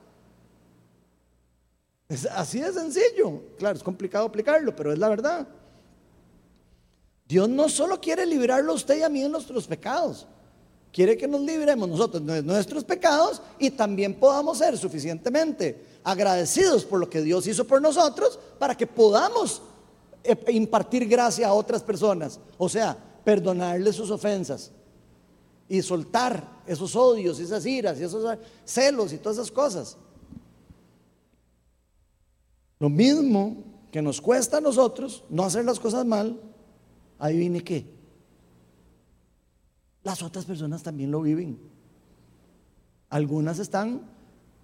Es 2.09 2.27
así 2.27 2.61
de 2.61 2.73
sencillo. 2.73 3.43
Claro, 3.59 3.77
es 3.77 3.83
complicado 3.83 4.27
aplicarlo, 4.27 4.75
pero 4.75 4.93
es 4.93 4.99
la 4.99 5.09
verdad. 5.09 5.47
Dios 7.27 7.49
no 7.49 7.69
solo 7.69 8.01
quiere 8.01 8.25
liberarlo 8.25 8.73
a 8.73 8.77
usted 8.77 8.99
y 8.99 9.03
a 9.03 9.09
mí 9.11 9.21
de 9.21 9.29
nuestros 9.29 9.67
pecados, 9.67 10.27
quiere 10.91 11.19
que 11.19 11.29
nos 11.29 11.43
libremos 11.43 11.87
nosotros 11.87 12.25
de 12.25 12.43
nuestros 12.43 12.85
pecados 12.85 13.43
y 13.59 13.71
también 13.71 14.15
podamos 14.15 14.57
ser 14.57 14.79
suficientemente 14.79 15.85
agradecidos 16.03 16.87
por 16.87 16.99
lo 16.99 17.11
que 17.11 17.21
Dios 17.21 17.47
hizo 17.47 17.67
por 17.67 17.83
nosotros 17.83 18.39
para 18.59 18.75
que 18.75 18.87
podamos 18.87 19.61
eh, 20.25 20.37
impartir 20.49 21.07
gracia 21.07 21.49
a 21.49 21.53
otras 21.53 21.83
personas. 21.83 22.41
O 22.57 22.67
sea, 22.67 22.97
perdonarles 23.25 23.97
sus 23.97 24.11
ofensas, 24.11 24.71
y 25.69 25.83
soltar 25.83 26.63
esos 26.67 26.97
odios, 26.97 27.39
esas 27.41 27.65
iras 27.67 28.01
y 28.01 28.05
esos 28.05 28.39
celos 28.65 29.13
y 29.13 29.19
todas 29.19 29.39
esas 29.39 29.51
cosas. 29.51 29.97
Lo 32.79 32.89
mismo 32.89 33.65
que 33.91 34.03
nos 34.03 34.21
cuesta 34.21 34.59
a 34.59 34.61
nosotros 34.61 35.25
no 35.29 35.45
hacer 35.45 35.65
las 35.65 35.81
cosas 35.81 36.05
mal, 36.05 36.41
adivine 37.19 37.63
qué. 37.63 37.87
Las 40.03 40.23
otras 40.23 40.45
personas 40.45 40.83
también 40.83 41.11
lo 41.11 41.23
viven. 41.23 41.59
Algunas 43.11 43.59
están 43.59 44.03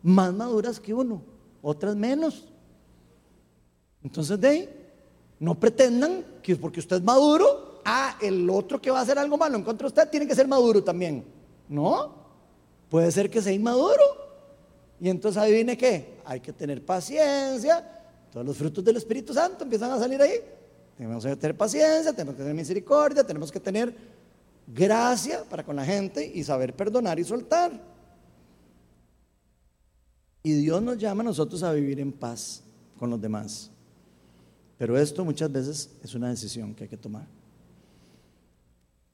más 0.02 0.32
maduras 0.32 0.78
que 0.80 0.94
uno, 0.94 1.22
otras 1.62 1.96
menos. 1.96 2.48
Entonces, 4.02 4.40
de 4.40 4.84
no 5.40 5.58
pretendan 5.58 6.24
que 6.42 6.56
porque 6.56 6.80
usted 6.80 6.96
es 6.96 7.02
maduro, 7.02 7.73
ah, 7.84 8.16
el 8.20 8.48
otro 8.50 8.80
que 8.80 8.90
va 8.90 9.00
a 9.00 9.02
hacer 9.02 9.18
algo 9.18 9.36
malo 9.36 9.56
en 9.56 9.62
contra 9.62 9.86
de 9.86 9.88
usted 9.88 10.10
tiene 10.10 10.26
que 10.26 10.34
ser 10.34 10.48
maduro 10.48 10.82
también. 10.82 11.24
No, 11.68 12.14
puede 12.88 13.10
ser 13.10 13.30
que 13.30 13.42
sea 13.42 13.52
inmaduro. 13.52 14.02
Y 15.00 15.08
entonces 15.08 15.42
adivine 15.42 15.76
qué, 15.76 16.18
hay 16.24 16.40
que 16.40 16.52
tener 16.52 16.84
paciencia. 16.84 17.86
Todos 18.32 18.46
los 18.46 18.56
frutos 18.56 18.84
del 18.84 18.96
Espíritu 18.96 19.34
Santo 19.34 19.64
empiezan 19.64 19.90
a 19.90 19.98
salir 19.98 20.20
ahí. 20.20 20.40
Tenemos 20.96 21.24
que 21.24 21.36
tener 21.36 21.56
paciencia, 21.56 22.12
tenemos 22.12 22.34
que 22.34 22.42
tener 22.42 22.54
misericordia, 22.54 23.24
tenemos 23.24 23.50
que 23.50 23.60
tener 23.60 23.94
gracia 24.66 25.44
para 25.44 25.64
con 25.64 25.76
la 25.76 25.84
gente 25.84 26.30
y 26.32 26.44
saber 26.44 26.74
perdonar 26.74 27.18
y 27.18 27.24
soltar. 27.24 27.72
Y 30.42 30.52
Dios 30.52 30.82
nos 30.82 30.98
llama 30.98 31.22
a 31.22 31.24
nosotros 31.24 31.62
a 31.62 31.72
vivir 31.72 32.00
en 32.00 32.12
paz 32.12 32.62
con 32.98 33.10
los 33.10 33.20
demás. 33.20 33.70
Pero 34.78 34.98
esto 34.98 35.24
muchas 35.24 35.50
veces 35.50 35.90
es 36.02 36.14
una 36.14 36.28
decisión 36.28 36.74
que 36.74 36.84
hay 36.84 36.90
que 36.90 36.96
tomar. 36.96 37.26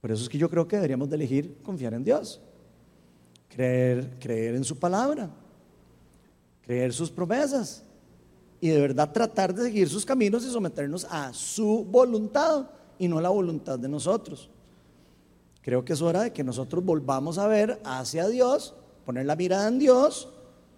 Por 0.01 0.11
eso 0.11 0.23
es 0.23 0.29
que 0.29 0.39
yo 0.39 0.49
creo 0.49 0.67
que 0.67 0.77
deberíamos 0.77 1.11
de 1.11 1.17
elegir 1.17 1.59
confiar 1.63 1.95
en 1.95 2.05
Dios, 2.05 2.41
creer, 3.49 4.17
creer 4.19 4.55
en 4.55 4.65
su 4.65 4.79
palabra, 4.79 5.31
creer 6.63 6.93
sus 6.93 7.11
promesas 7.11 7.85
y 8.61 8.69
de 8.69 8.81
verdad 8.81 9.13
tratar 9.13 9.55
de 9.55 9.65
seguir 9.65 9.89
sus 9.89 10.07
caminos 10.07 10.45
y 10.45 10.51
someternos 10.51 11.07
a 11.11 11.33
su 11.33 11.85
voluntad 11.85 12.71
y 12.99 13.09
no 13.09 13.21
la 13.21 13.29
voluntad 13.29 13.79
de 13.79 13.89
nosotros. 13.89 14.49
Creo 15.63 15.85
que 15.85 15.93
es 15.93 16.01
hora 16.01 16.23
de 16.23 16.33
que 16.33 16.45
nosotros 16.45 16.83
volvamos 16.83 17.37
a 17.37 17.47
ver 17.47 17.81
hacia 17.85 18.27
Dios, 18.29 18.75
poner 19.05 19.27
la 19.27 19.37
mirada 19.37 19.69
en 19.69 19.79
Dios 19.79 20.31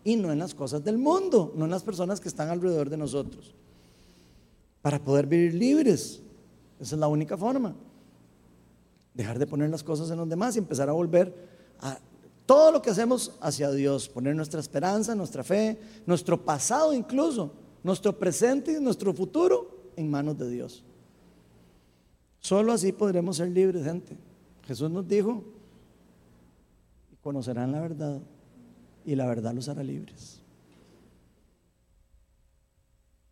y 0.02 0.16
no 0.16 0.32
en 0.32 0.40
las 0.40 0.54
cosas 0.54 0.82
del 0.82 0.98
mundo, 0.98 1.52
no 1.56 1.64
en 1.64 1.70
las 1.70 1.84
personas 1.84 2.20
que 2.20 2.28
están 2.28 2.48
alrededor 2.48 2.90
de 2.90 2.96
nosotros, 2.96 3.54
para 4.80 4.98
poder 4.98 5.26
vivir 5.26 5.54
libres. 5.54 6.20
Esa 6.80 6.96
es 6.96 7.00
la 7.00 7.06
única 7.06 7.36
forma. 7.36 7.76
Dejar 9.14 9.38
de 9.38 9.46
poner 9.46 9.70
las 9.70 9.82
cosas 9.82 10.10
en 10.10 10.16
los 10.16 10.28
demás 10.28 10.56
y 10.56 10.58
empezar 10.58 10.88
a 10.88 10.92
volver 10.92 11.34
a 11.80 11.98
todo 12.46 12.72
lo 12.72 12.82
que 12.82 12.90
hacemos 12.90 13.36
hacia 13.40 13.70
Dios, 13.70 14.08
poner 14.08 14.34
nuestra 14.34 14.60
esperanza, 14.60 15.14
nuestra 15.14 15.44
fe, 15.44 15.78
nuestro 16.06 16.44
pasado 16.44 16.92
incluso, 16.92 17.52
nuestro 17.82 18.18
presente 18.18 18.72
y 18.72 18.80
nuestro 18.82 19.12
futuro 19.12 19.92
en 19.96 20.10
manos 20.10 20.38
de 20.38 20.50
Dios. 20.50 20.84
Solo 22.40 22.72
así 22.72 22.92
podremos 22.92 23.36
ser 23.36 23.48
libres, 23.48 23.84
gente. 23.84 24.16
Jesús 24.64 24.90
nos 24.90 25.06
dijo, 25.06 25.44
conocerán 27.22 27.72
la 27.72 27.80
verdad 27.80 28.20
y 29.04 29.14
la 29.14 29.26
verdad 29.26 29.54
los 29.54 29.68
hará 29.68 29.82
libres. 29.82 30.40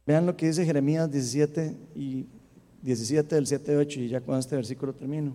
Vean 0.06 0.26
lo 0.26 0.36
que 0.36 0.46
dice 0.46 0.64
Jeremías 0.64 1.10
17 1.10 1.76
y 1.94 2.26
17 2.82 3.34
del 3.34 3.46
7 3.46 3.76
8 3.76 4.00
y 4.00 4.08
ya 4.08 4.20
con 4.20 4.38
este 4.38 4.56
versículo 4.56 4.92
termino. 4.92 5.34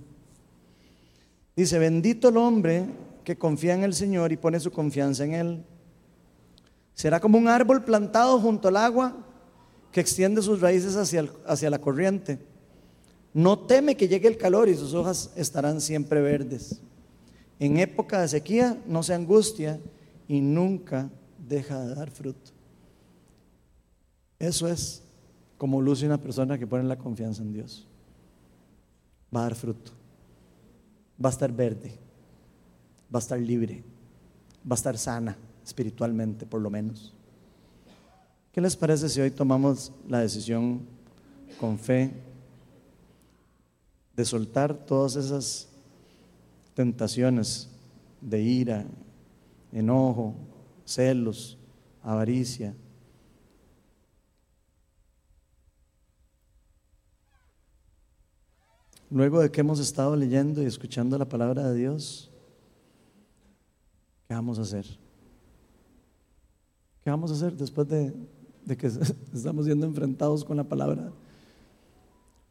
Dice, 1.55 1.79
bendito 1.79 2.29
el 2.29 2.37
hombre 2.37 2.85
que 3.23 3.37
confía 3.37 3.73
en 3.73 3.83
el 3.83 3.93
Señor 3.93 4.31
y 4.31 4.37
pone 4.37 4.59
su 4.59 4.71
confianza 4.71 5.23
en 5.23 5.33
Él. 5.33 5.63
Será 6.93 7.19
como 7.19 7.37
un 7.37 7.47
árbol 7.47 7.83
plantado 7.83 8.39
junto 8.39 8.67
al 8.67 8.77
agua 8.77 9.15
que 9.91 10.01
extiende 10.01 10.41
sus 10.41 10.59
raíces 10.59 10.95
hacia, 10.97 11.29
hacia 11.45 11.69
la 11.69 11.79
corriente. 11.79 12.39
No 13.33 13.59
teme 13.59 13.95
que 13.95 14.07
llegue 14.07 14.27
el 14.27 14.37
calor 14.37 14.67
y 14.69 14.75
sus 14.75 14.93
hojas 14.93 15.31
estarán 15.35 15.79
siempre 15.79 16.21
verdes. 16.21 16.81
En 17.59 17.77
época 17.77 18.21
de 18.21 18.27
sequía 18.27 18.77
no 18.85 19.01
se 19.01 19.13
angustia 19.13 19.79
y 20.27 20.41
nunca 20.41 21.09
deja 21.47 21.79
de 21.79 21.95
dar 21.95 22.11
fruto. 22.11 22.51
Eso 24.39 24.67
es 24.67 25.03
como 25.57 25.81
luce 25.81 26.05
una 26.05 26.21
persona 26.21 26.57
que 26.57 26.67
pone 26.67 26.83
la 26.83 26.97
confianza 26.97 27.41
en 27.41 27.53
Dios. 27.53 27.87
Va 29.33 29.41
a 29.41 29.43
dar 29.43 29.55
fruto 29.55 30.04
va 31.23 31.29
a 31.29 31.31
estar 31.31 31.51
verde, 31.51 31.97
va 33.13 33.19
a 33.19 33.23
estar 33.23 33.39
libre, 33.39 33.83
va 34.69 34.73
a 34.73 34.75
estar 34.75 34.97
sana 34.97 35.37
espiritualmente 35.63 36.45
por 36.45 36.61
lo 36.61 36.69
menos. 36.69 37.13
¿Qué 38.51 38.61
les 38.61 38.75
parece 38.75 39.09
si 39.09 39.19
hoy 39.19 39.31
tomamos 39.31 39.91
la 40.07 40.19
decisión 40.19 40.81
con 41.59 41.77
fe 41.77 42.11
de 44.15 44.23
soltar 44.23 44.73
todas 44.73 45.15
esas 45.17 45.67
tentaciones 46.73 47.69
de 48.21 48.41
ira, 48.41 48.85
enojo, 49.71 50.35
celos, 50.85 51.57
avaricia? 52.01 52.73
Luego 59.09 59.39
de 59.39 59.51
que 59.51 59.61
hemos 59.61 59.79
estado 59.79 60.15
leyendo 60.15 60.61
y 60.61 60.65
escuchando 60.65 61.17
la 61.17 61.29
palabra 61.29 61.69
de 61.69 61.77
Dios, 61.77 62.31
¿qué 64.27 64.33
vamos 64.33 64.57
a 64.59 64.63
hacer? 64.63 64.85
¿Qué 67.03 67.09
vamos 67.11 67.31
a 67.31 67.35
hacer 67.35 67.55
después 67.55 67.87
de 67.87 68.13
que 68.75 68.87
estamos 69.33 69.65
siendo 69.65 69.85
enfrentados 69.85 70.43
con 70.43 70.57
la 70.57 70.63
palabra. 70.63 71.11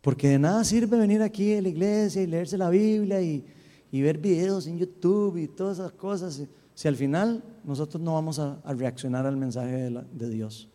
Porque 0.01 0.29
de 0.29 0.39
nada 0.39 0.63
sirve 0.63 0.97
venir 0.97 1.23
aquí 1.23 1.55
a 1.55 1.63
la 1.63 1.69
iglesia 1.69 2.23
y 2.23 2.27
leerse 2.27 2.57
la 2.57 2.71
Biblia 2.71 3.21
y, 3.21 3.45
ver 3.91 4.19
videos 4.19 4.67
en 4.67 4.77
YouTube 4.77 5.37
y 5.37 5.47
todas 5.47 5.79
esas 5.79 5.93
cosas, 5.93 6.43
si, 6.75 6.89
al 6.89 6.97
final 6.97 7.43
nosotros 7.65 8.03
no 8.03 8.15
vamos 8.15 8.39
a, 8.39 8.61
reaccionar 8.75 9.25
al 9.25 9.37
mensaje 9.37 9.91
de, 9.91 10.05
de 10.13 10.29
Dios. 10.29 10.69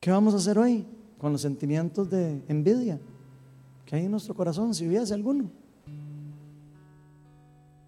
¿Qué 0.00 0.10
vamos 0.10 0.34
a 0.34 0.36
hacer 0.38 0.58
hoy 0.58 0.86
con 1.18 1.32
los 1.32 1.40
sentimientos 1.40 2.08
de 2.08 2.40
envidia 2.48 3.00
que 3.86 3.96
hay 3.96 4.04
en 4.04 4.10
nuestro 4.10 4.34
corazón, 4.34 4.74
si 4.74 4.86
hubiese 4.86 5.14
alguno? 5.14 5.50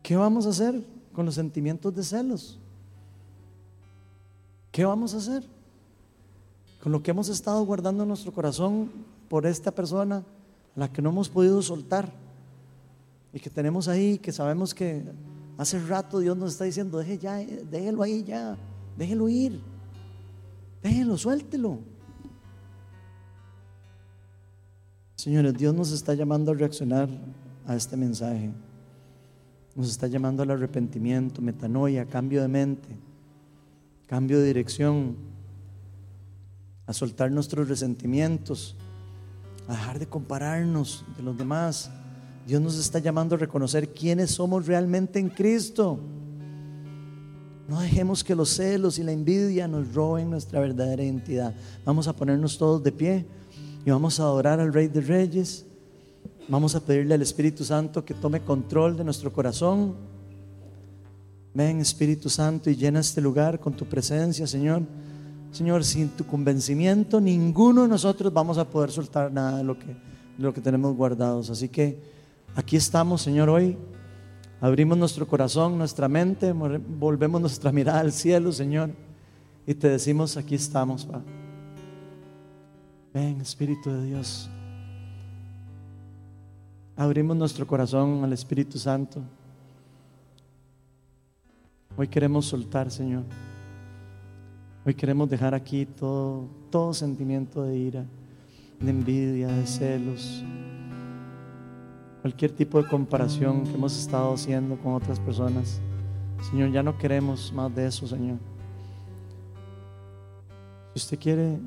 ¿Qué 0.02 0.16
vamos 0.16 0.46
a 0.46 0.50
hacer 0.50 0.82
con 1.12 1.26
los 1.26 1.34
sentimientos 1.34 1.94
de 1.94 2.02
celos? 2.02 2.58
¿Qué 4.72 4.84
vamos 4.84 5.12
a 5.12 5.18
hacer? 5.18 5.44
con 6.82 6.92
lo 6.92 7.02
que 7.02 7.10
hemos 7.10 7.28
estado 7.28 7.64
guardando 7.64 8.04
en 8.04 8.08
nuestro 8.08 8.32
corazón 8.32 8.90
por 9.28 9.46
esta 9.46 9.70
persona, 9.70 10.18
a 10.76 10.80
la 10.80 10.92
que 10.92 11.02
no 11.02 11.10
hemos 11.10 11.28
podido 11.28 11.60
soltar 11.60 12.12
y 13.32 13.40
que 13.40 13.50
tenemos 13.50 13.88
ahí, 13.88 14.18
que 14.18 14.32
sabemos 14.32 14.74
que 14.74 15.04
hace 15.56 15.78
rato 15.80 16.20
Dios 16.20 16.36
nos 16.36 16.52
está 16.52 16.64
diciendo, 16.64 16.98
deje 16.98 17.18
ya, 17.18 17.36
déjelo 17.36 18.02
ahí 18.02 18.22
ya, 18.22 18.56
déjelo 18.96 19.28
ir, 19.28 19.60
déjelo, 20.82 21.18
suéltelo. 21.18 21.78
Señores, 25.18 25.54
Dios 25.54 25.74
nos 25.74 25.90
está 25.90 26.14
llamando 26.14 26.52
a 26.52 26.54
reaccionar 26.54 27.08
a 27.66 27.74
este 27.74 27.96
mensaje. 27.96 28.52
Nos 29.74 29.90
está 29.90 30.06
llamando 30.06 30.44
al 30.44 30.50
arrepentimiento, 30.52 31.42
metanoia, 31.42 32.06
cambio 32.06 32.40
de 32.40 32.46
mente, 32.46 32.88
cambio 34.06 34.38
de 34.38 34.46
dirección 34.46 35.16
a 36.86 36.92
soltar 36.92 37.32
nuestros 37.32 37.68
resentimientos, 37.68 38.76
a 39.66 39.72
dejar 39.72 39.98
de 39.98 40.06
compararnos 40.06 41.04
de 41.16 41.24
los 41.24 41.36
demás. 41.36 41.90
Dios 42.46 42.62
nos 42.62 42.78
está 42.78 43.00
llamando 43.00 43.34
a 43.34 43.38
reconocer 43.38 43.92
quiénes 43.92 44.30
somos 44.30 44.68
realmente 44.68 45.18
en 45.18 45.30
Cristo. 45.30 45.98
No 47.66 47.80
dejemos 47.80 48.22
que 48.22 48.36
los 48.36 48.50
celos 48.50 49.00
y 49.00 49.02
la 49.02 49.10
envidia 49.10 49.66
nos 49.66 49.92
roben 49.92 50.30
nuestra 50.30 50.60
verdadera 50.60 51.02
identidad. 51.02 51.56
Vamos 51.84 52.06
a 52.06 52.14
ponernos 52.14 52.56
todos 52.56 52.84
de 52.84 52.92
pie 52.92 53.26
y 53.88 53.90
vamos 53.90 54.20
a 54.20 54.24
adorar 54.24 54.60
al 54.60 54.70
Rey 54.70 54.88
de 54.88 55.00
Reyes. 55.00 55.64
Vamos 56.46 56.74
a 56.74 56.80
pedirle 56.80 57.14
al 57.14 57.22
Espíritu 57.22 57.64
Santo 57.64 58.04
que 58.04 58.12
tome 58.12 58.42
control 58.42 58.98
de 58.98 59.02
nuestro 59.02 59.32
corazón. 59.32 59.94
Ven 61.54 61.80
Espíritu 61.80 62.28
Santo 62.28 62.68
y 62.68 62.76
llena 62.76 63.00
este 63.00 63.22
lugar 63.22 63.58
con 63.58 63.72
tu 63.72 63.86
presencia, 63.86 64.46
Señor. 64.46 64.82
Señor, 65.52 65.86
sin 65.86 66.10
tu 66.10 66.26
convencimiento, 66.26 67.18
ninguno 67.18 67.84
de 67.84 67.88
nosotros 67.88 68.30
vamos 68.30 68.58
a 68.58 68.68
poder 68.68 68.90
soltar 68.90 69.32
nada 69.32 69.56
de 69.56 69.64
lo 69.64 69.78
que, 69.78 69.96
lo 70.36 70.52
que 70.52 70.60
tenemos 70.60 70.94
guardados. 70.94 71.48
Así 71.48 71.70
que 71.70 71.98
aquí 72.54 72.76
estamos, 72.76 73.22
Señor, 73.22 73.48
hoy. 73.48 73.78
Abrimos 74.60 74.98
nuestro 74.98 75.26
corazón, 75.26 75.78
nuestra 75.78 76.08
mente, 76.08 76.52
volvemos 76.52 77.40
nuestra 77.40 77.72
mirada 77.72 78.00
al 78.00 78.12
cielo, 78.12 78.52
Señor, 78.52 78.90
y 79.66 79.72
te 79.72 79.88
decimos, 79.88 80.36
aquí 80.36 80.56
estamos, 80.56 81.06
pa. 81.06 81.22
Ven, 83.12 83.40
Espíritu 83.40 83.90
de 83.90 84.04
Dios. 84.04 84.50
Abrimos 86.94 87.36
nuestro 87.36 87.66
corazón 87.66 88.22
al 88.22 88.32
Espíritu 88.32 88.78
Santo. 88.78 89.22
Hoy 91.96 92.06
queremos 92.06 92.46
soltar, 92.46 92.90
Señor. 92.90 93.24
Hoy 94.84 94.94
queremos 94.94 95.28
dejar 95.28 95.54
aquí 95.54 95.86
todo, 95.86 96.48
todo 96.70 96.92
sentimiento 96.92 97.62
de 97.62 97.76
ira, 97.76 98.04
de 98.78 98.90
envidia, 98.90 99.48
de 99.48 99.66
celos, 99.66 100.44
cualquier 102.20 102.52
tipo 102.52 102.82
de 102.82 102.88
comparación 102.88 103.64
que 103.64 103.74
hemos 103.74 103.98
estado 103.98 104.34
haciendo 104.34 104.76
con 104.76 104.94
otras 104.94 105.18
personas. 105.18 105.80
Señor, 106.50 106.70
ya 106.72 106.82
no 106.82 106.96
queremos 106.98 107.52
más 107.52 107.74
de 107.74 107.86
eso, 107.86 108.06
Señor. 108.06 108.38
Si 110.94 111.00
usted 111.00 111.18
quiere, 111.18 111.58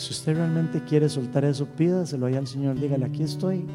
si 0.00 0.14
usted 0.14 0.34
realmente 0.34 0.82
quiere 0.82 1.10
soltar 1.10 1.44
eso, 1.44 1.66
pídaselo 1.66 2.24
ahí 2.24 2.34
al 2.34 2.46
Señor, 2.46 2.80
dígale, 2.80 3.04
aquí 3.04 3.22
estoy, 3.22 3.66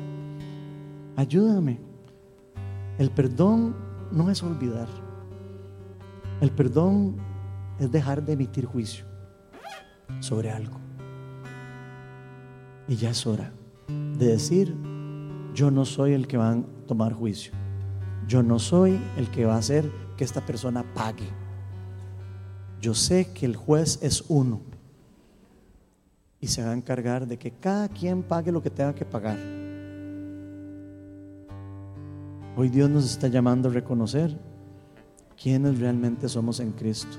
ayúdame. 1.15 1.79
El 2.97 3.11
perdón 3.11 3.75
no 4.11 4.31
es 4.31 4.41
olvidar. 4.41 4.87
El 6.41 6.49
perdón 6.49 7.17
es 7.77 7.91
dejar 7.91 8.25
de 8.25 8.33
emitir 8.33 8.65
juicio 8.65 9.05
sobre 10.19 10.49
algo. 10.49 10.79
Y 12.87 12.95
ya 12.95 13.11
es 13.11 13.27
hora 13.27 13.53
de 14.17 14.25
decir, 14.25 14.75
yo 15.53 15.69
no 15.69 15.85
soy 15.85 16.13
el 16.13 16.25
que 16.25 16.37
va 16.37 16.53
a 16.53 16.63
tomar 16.87 17.13
juicio. 17.13 17.53
Yo 18.27 18.41
no 18.41 18.57
soy 18.57 18.99
el 19.17 19.29
que 19.29 19.45
va 19.45 19.53
a 19.53 19.59
hacer 19.59 19.91
que 20.17 20.23
esta 20.23 20.43
persona 20.43 20.83
pague. 20.95 21.29
Yo 22.81 22.95
sé 22.95 23.31
que 23.31 23.45
el 23.45 23.55
juez 23.55 23.99
es 24.01 24.25
uno 24.27 24.74
y 26.39 26.47
se 26.47 26.63
va 26.63 26.71
a 26.71 26.73
encargar 26.73 27.27
de 27.27 27.37
que 27.37 27.51
cada 27.51 27.87
quien 27.87 28.23
pague 28.23 28.51
lo 28.51 28.61
que 28.61 28.69
tenga 28.69 28.93
que 28.93 29.05
pagar. 29.05 29.37
Hoy 32.57 32.69
Dios 32.69 32.89
nos 32.89 33.09
está 33.09 33.27
llamando 33.27 33.69
a 33.69 33.73
reconocer 33.73 34.37
quiénes 35.41 35.79
realmente 35.79 36.29
somos 36.29 36.59
en 36.59 36.71
Cristo. 36.71 37.17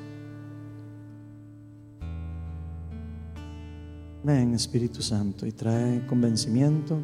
Ven 4.24 4.54
Espíritu 4.54 5.02
Santo 5.02 5.46
y 5.46 5.52
trae 5.52 6.04
convencimiento. 6.06 6.98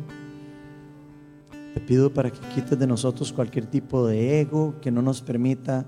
Te 1.74 1.80
pido 1.80 2.12
para 2.12 2.30
que 2.30 2.40
quites 2.54 2.78
de 2.78 2.86
nosotros 2.86 3.32
cualquier 3.32 3.66
tipo 3.66 4.06
de 4.06 4.40
ego 4.40 4.74
que 4.80 4.90
no 4.90 5.02
nos 5.02 5.22
permita 5.22 5.86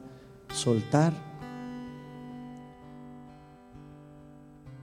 soltar. 0.52 1.12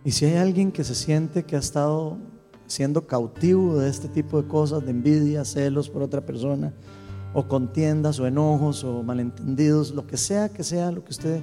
Y 0.03 0.11
si 0.11 0.25
hay 0.25 0.37
alguien 0.37 0.71
que 0.71 0.83
se 0.83 0.95
siente 0.95 1.43
que 1.43 1.55
ha 1.55 1.59
estado 1.59 2.17
siendo 2.65 3.05
cautivo 3.05 3.77
de 3.77 3.89
este 3.89 4.07
tipo 4.07 4.41
de 4.41 4.47
cosas, 4.47 4.83
de 4.83 4.91
envidia, 4.91 5.45
celos 5.45 5.89
por 5.89 6.01
otra 6.01 6.21
persona, 6.21 6.73
o 7.33 7.47
contiendas, 7.47 8.19
o 8.19 8.25
enojos, 8.25 8.83
o 8.83 9.03
malentendidos, 9.03 9.91
lo 9.91 10.07
que 10.07 10.17
sea 10.17 10.49
que 10.49 10.63
sea 10.63 10.91
lo 10.91 11.03
que 11.03 11.11
usted 11.11 11.41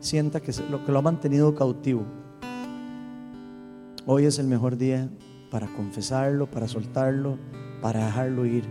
sienta 0.00 0.40
que 0.40 0.52
lo 0.70 0.84
que 0.84 0.92
lo 0.92 1.00
ha 1.00 1.02
mantenido 1.02 1.54
cautivo. 1.54 2.04
Hoy 4.06 4.24
es 4.24 4.38
el 4.38 4.46
mejor 4.46 4.78
día 4.78 5.10
para 5.50 5.66
confesarlo, 5.74 6.50
para 6.50 6.68
soltarlo, 6.68 7.36
para 7.82 8.06
dejarlo 8.06 8.46
ir. 8.46 8.64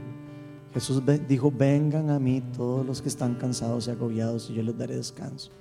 Jesús 0.73 1.03
dijo, 1.27 1.51
vengan 1.51 2.09
a 2.09 2.19
mí 2.19 2.41
todos 2.55 2.85
los 2.85 3.01
que 3.01 3.09
están 3.09 3.35
cansados 3.35 3.87
y 3.87 3.91
agobiados 3.91 4.49
y 4.49 4.55
yo 4.55 4.63
les 4.63 4.77
daré 4.77 4.95
descanso. 4.95 5.51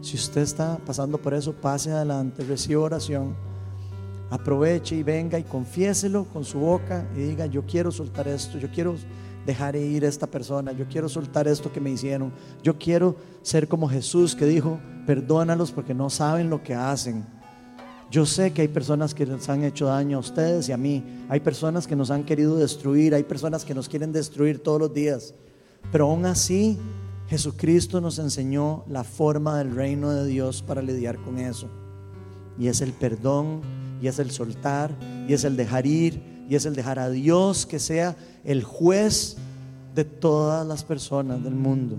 Si 0.00 0.16
usted 0.16 0.42
está 0.42 0.78
pasando 0.84 1.18
por 1.18 1.34
eso, 1.34 1.52
pase 1.52 1.90
adelante, 1.90 2.44
reciba 2.44 2.82
oración, 2.82 3.34
aproveche 4.30 4.96
y 4.96 5.02
venga 5.02 5.38
y 5.38 5.42
confiéselo 5.42 6.24
con 6.26 6.44
su 6.44 6.58
boca 6.58 7.06
y 7.16 7.20
diga, 7.20 7.46
yo 7.46 7.64
quiero 7.66 7.90
soltar 7.90 8.28
esto, 8.28 8.58
yo 8.58 8.68
quiero 8.70 8.94
dejar 9.44 9.76
ir 9.76 10.04
a 10.04 10.08
esta 10.08 10.26
persona, 10.26 10.72
yo 10.72 10.86
quiero 10.88 11.08
soltar 11.08 11.46
esto 11.48 11.72
que 11.72 11.80
me 11.80 11.90
hicieron, 11.90 12.32
yo 12.62 12.76
quiero 12.78 13.16
ser 13.42 13.68
como 13.68 13.88
Jesús 13.88 14.34
que 14.34 14.44
dijo, 14.44 14.78
perdónalos 15.06 15.70
porque 15.72 15.94
no 15.94 16.10
saben 16.10 16.50
lo 16.50 16.62
que 16.62 16.74
hacen. 16.74 17.24
Yo 18.10 18.24
sé 18.24 18.52
que 18.52 18.62
hay 18.62 18.68
personas 18.68 19.14
que 19.14 19.26
les 19.26 19.48
han 19.48 19.64
hecho 19.64 19.86
daño 19.86 20.18
a 20.18 20.20
ustedes 20.20 20.68
y 20.68 20.72
a 20.72 20.76
mí. 20.76 21.02
Hay 21.28 21.40
personas 21.40 21.86
que 21.88 21.96
nos 21.96 22.10
han 22.12 22.22
querido 22.22 22.56
destruir. 22.56 23.14
Hay 23.14 23.24
personas 23.24 23.64
que 23.64 23.74
nos 23.74 23.88
quieren 23.88 24.12
destruir 24.12 24.62
todos 24.62 24.80
los 24.80 24.94
días. 24.94 25.34
Pero 25.90 26.06
aún 26.06 26.24
así, 26.24 26.78
Jesucristo 27.28 28.00
nos 28.00 28.20
enseñó 28.20 28.84
la 28.88 29.02
forma 29.02 29.58
del 29.58 29.74
reino 29.74 30.10
de 30.10 30.26
Dios 30.26 30.62
para 30.62 30.80
lidiar 30.80 31.18
con 31.18 31.38
eso. 31.38 31.68
Y 32.56 32.68
es 32.68 32.80
el 32.80 32.92
perdón, 32.92 33.62
y 34.00 34.06
es 34.06 34.20
el 34.20 34.30
soltar, 34.30 34.96
y 35.28 35.32
es 35.32 35.42
el 35.42 35.56
dejar 35.56 35.86
ir, 35.86 36.22
y 36.48 36.54
es 36.54 36.66
el 36.66 36.76
dejar 36.76 37.00
a 37.00 37.10
Dios 37.10 37.66
que 37.66 37.80
sea 37.80 38.16
el 38.44 38.62
juez 38.62 39.36
de 39.94 40.04
todas 40.04 40.64
las 40.66 40.84
personas 40.84 41.42
del 41.42 41.54
mundo. 41.54 41.96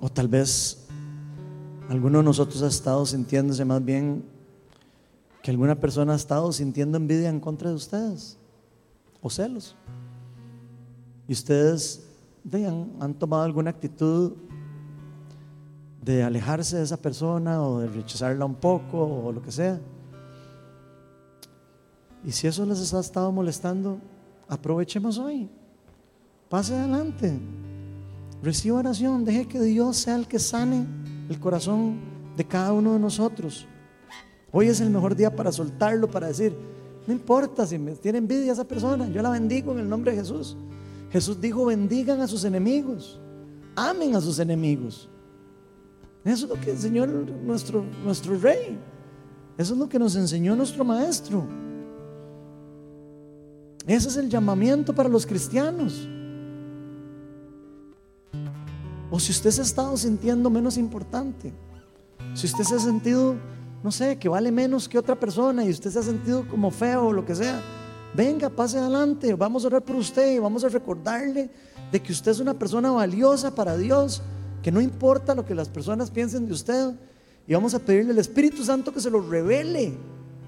O 0.00 0.08
tal 0.08 0.26
vez 0.26 0.86
alguno 1.90 2.18
de 2.18 2.24
nosotros 2.24 2.62
ha 2.62 2.68
estado 2.68 3.04
sintiéndose 3.04 3.64
más 3.64 3.84
bien 3.84 4.24
que 5.42 5.50
alguna 5.50 5.78
persona 5.78 6.14
ha 6.14 6.16
estado 6.16 6.50
sintiendo 6.52 6.96
envidia 6.96 7.28
en 7.28 7.40
contra 7.40 7.68
de 7.68 7.76
ustedes 7.76 8.38
o 9.22 9.30
celos. 9.30 9.76
Y 11.28 11.32
ustedes 11.32 12.04
han, 12.52 12.92
han 13.00 13.14
tomado 13.14 13.44
alguna 13.44 13.70
actitud 13.70 14.34
de 16.02 16.22
alejarse 16.24 16.76
de 16.76 16.82
esa 16.82 16.96
persona 16.96 17.62
o 17.62 17.78
de 17.78 17.86
rechazarla 17.86 18.44
un 18.44 18.56
poco 18.56 18.98
o 18.98 19.32
lo 19.32 19.40
que 19.40 19.52
sea. 19.52 19.80
Y 22.24 22.32
si 22.32 22.46
eso 22.46 22.66
les 22.66 22.92
ha 22.92 23.00
estado 23.00 23.32
molestando, 23.32 23.98
aprovechemos 24.48 25.18
hoy. 25.18 25.48
Pase 26.48 26.74
adelante. 26.74 27.40
Reciba 28.42 28.78
oración. 28.78 29.24
Deje 29.24 29.46
que 29.46 29.60
Dios 29.60 29.96
sea 29.96 30.16
el 30.16 30.26
que 30.26 30.38
sane 30.38 30.86
el 31.28 31.40
corazón 31.40 32.00
de 32.36 32.44
cada 32.44 32.72
uno 32.72 32.92
de 32.92 32.98
nosotros. 32.98 33.66
Hoy 34.50 34.66
es 34.66 34.80
el 34.80 34.90
mejor 34.90 35.16
día 35.16 35.34
para 35.34 35.50
soltarlo, 35.50 36.10
para 36.10 36.28
decir, 36.28 36.54
no 37.06 37.12
importa 37.12 37.66
si 37.66 37.78
me 37.78 37.92
tiene 37.92 38.18
envidia 38.18 38.52
esa 38.52 38.64
persona, 38.64 39.08
yo 39.08 39.22
la 39.22 39.30
bendigo 39.30 39.72
en 39.72 39.80
el 39.80 39.88
nombre 39.88 40.12
de 40.12 40.18
Jesús. 40.18 40.56
Jesús 41.10 41.40
dijo, 41.40 41.66
bendigan 41.66 42.20
a 42.20 42.26
sus 42.26 42.44
enemigos, 42.44 43.20
amen 43.76 44.14
a 44.14 44.20
sus 44.20 44.38
enemigos. 44.38 45.08
Eso 46.24 46.44
es 46.44 46.50
lo 46.50 46.60
que 46.60 46.70
enseñó 46.70 47.06
nuestro, 47.06 47.84
nuestro 48.04 48.38
rey. 48.38 48.78
Eso 49.58 49.74
es 49.74 49.78
lo 49.78 49.88
que 49.88 49.98
nos 49.98 50.14
enseñó 50.16 50.54
nuestro 50.54 50.84
maestro. 50.84 51.44
Ese 53.86 54.08
es 54.08 54.16
el 54.16 54.28
llamamiento 54.28 54.94
para 54.94 55.08
los 55.08 55.26
cristianos. 55.26 56.08
O 59.10 59.18
si 59.18 59.32
usted 59.32 59.50
se 59.50 59.60
ha 59.60 59.64
estado 59.64 59.96
sintiendo 59.96 60.48
menos 60.48 60.78
importante, 60.78 61.52
si 62.34 62.46
usted 62.46 62.64
se 62.64 62.76
ha 62.76 62.78
sentido, 62.78 63.36
no 63.82 63.90
sé, 63.90 64.16
que 64.18 64.28
vale 64.28 64.52
menos 64.52 64.88
que 64.88 64.98
otra 64.98 65.18
persona 65.18 65.64
y 65.64 65.70
usted 65.70 65.90
se 65.90 65.98
ha 65.98 66.02
sentido 66.02 66.46
como 66.48 66.70
feo 66.70 67.06
o 67.06 67.12
lo 67.12 67.24
que 67.24 67.34
sea, 67.34 67.60
venga, 68.14 68.48
pase 68.48 68.78
adelante, 68.78 69.34
vamos 69.34 69.64
a 69.64 69.68
orar 69.68 69.82
por 69.82 69.96
usted 69.96 70.34
y 70.34 70.38
vamos 70.38 70.64
a 70.64 70.68
recordarle 70.68 71.50
de 71.90 72.00
que 72.00 72.12
usted 72.12 72.30
es 72.30 72.40
una 72.40 72.54
persona 72.54 72.90
valiosa 72.90 73.54
para 73.54 73.76
Dios 73.76 74.22
que 74.62 74.70
no 74.70 74.80
importa 74.80 75.34
lo 75.34 75.44
que 75.44 75.54
las 75.54 75.68
personas 75.68 76.10
piensen 76.10 76.46
de 76.46 76.52
usted, 76.52 76.94
y 77.46 77.54
vamos 77.54 77.74
a 77.74 77.80
pedirle 77.80 78.12
al 78.12 78.18
Espíritu 78.18 78.62
Santo 78.62 78.92
que 78.92 79.00
se 79.00 79.10
lo 79.10 79.20
revele 79.20 79.92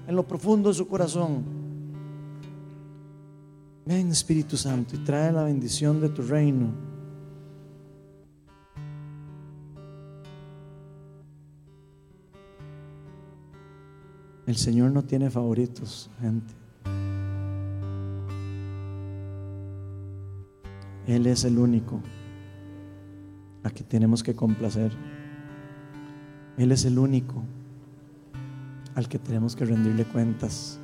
en 0.07 0.15
lo 0.15 0.25
profundo 0.25 0.69
de 0.69 0.75
su 0.75 0.87
corazón. 0.87 1.43
Ven 3.85 4.09
Espíritu 4.11 4.55
Santo 4.57 4.95
y 4.95 4.99
trae 4.99 5.31
la 5.31 5.43
bendición 5.43 5.99
de 5.99 6.09
tu 6.09 6.21
reino. 6.21 6.94
El 14.47 14.57
Señor 14.57 14.91
no 14.91 15.03
tiene 15.03 15.29
favoritos, 15.29 16.09
gente. 16.21 16.53
Él 21.07 21.27
es 21.27 21.43
el 21.45 21.57
único 21.57 22.01
a 23.63 23.69
que 23.69 23.83
tenemos 23.83 24.23
que 24.23 24.35
complacer. 24.35 24.91
Él 26.57 26.71
es 26.71 26.85
el 26.85 26.97
único 26.99 27.43
al 28.95 29.07
que 29.07 29.19
tenemos 29.19 29.55
que 29.55 29.65
rendirle 29.65 30.05
cuentas. 30.05 30.79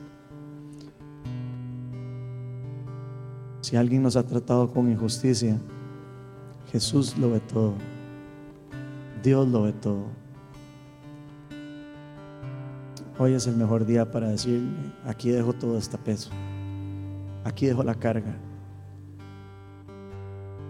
Si 3.62 3.76
alguien 3.76 4.04
nos 4.04 4.16
ha 4.16 4.26
tratado 4.26 4.72
con 4.72 4.92
injusticia, 4.92 5.60
Jesús 6.72 7.18
lo 7.18 7.32
ve 7.32 7.40
todo. 7.40 7.74
Dios 9.24 9.48
lo 9.48 9.64
ve 9.64 9.74
todo. 9.74 10.20
Hoy 13.23 13.35
es 13.35 13.45
el 13.45 13.56
mejor 13.56 13.85
día 13.85 14.10
para 14.10 14.30
decirle, 14.30 14.68
aquí 15.06 15.30
dejo 15.30 15.53
todo 15.53 15.77
este 15.77 15.95
peso. 15.95 16.31
Aquí 17.43 17.68
dejo 17.68 17.84
la 17.84 17.93
carga. 17.93 18.35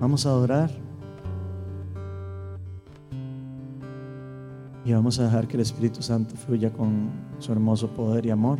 Vamos 0.01 0.25
a 0.25 0.31
adorar. 0.31 0.69
Y 4.83 4.91
vamos 4.91 5.17
a 5.17 5.23
dejar 5.23 5.47
que 5.47 5.55
el 5.55 5.61
Espíritu 5.61 6.01
Santo 6.01 6.35
fluya 6.35 6.73
con 6.73 7.09
su 7.39 7.53
hermoso 7.53 7.87
poder 7.87 8.25
y 8.25 8.31
amor. 8.31 8.59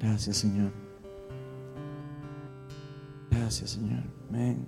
Gracias, 0.00 0.38
Señor. 0.38 0.72
Gracias, 3.30 3.72
Señor. 3.72 4.02
Amén. 4.30 4.64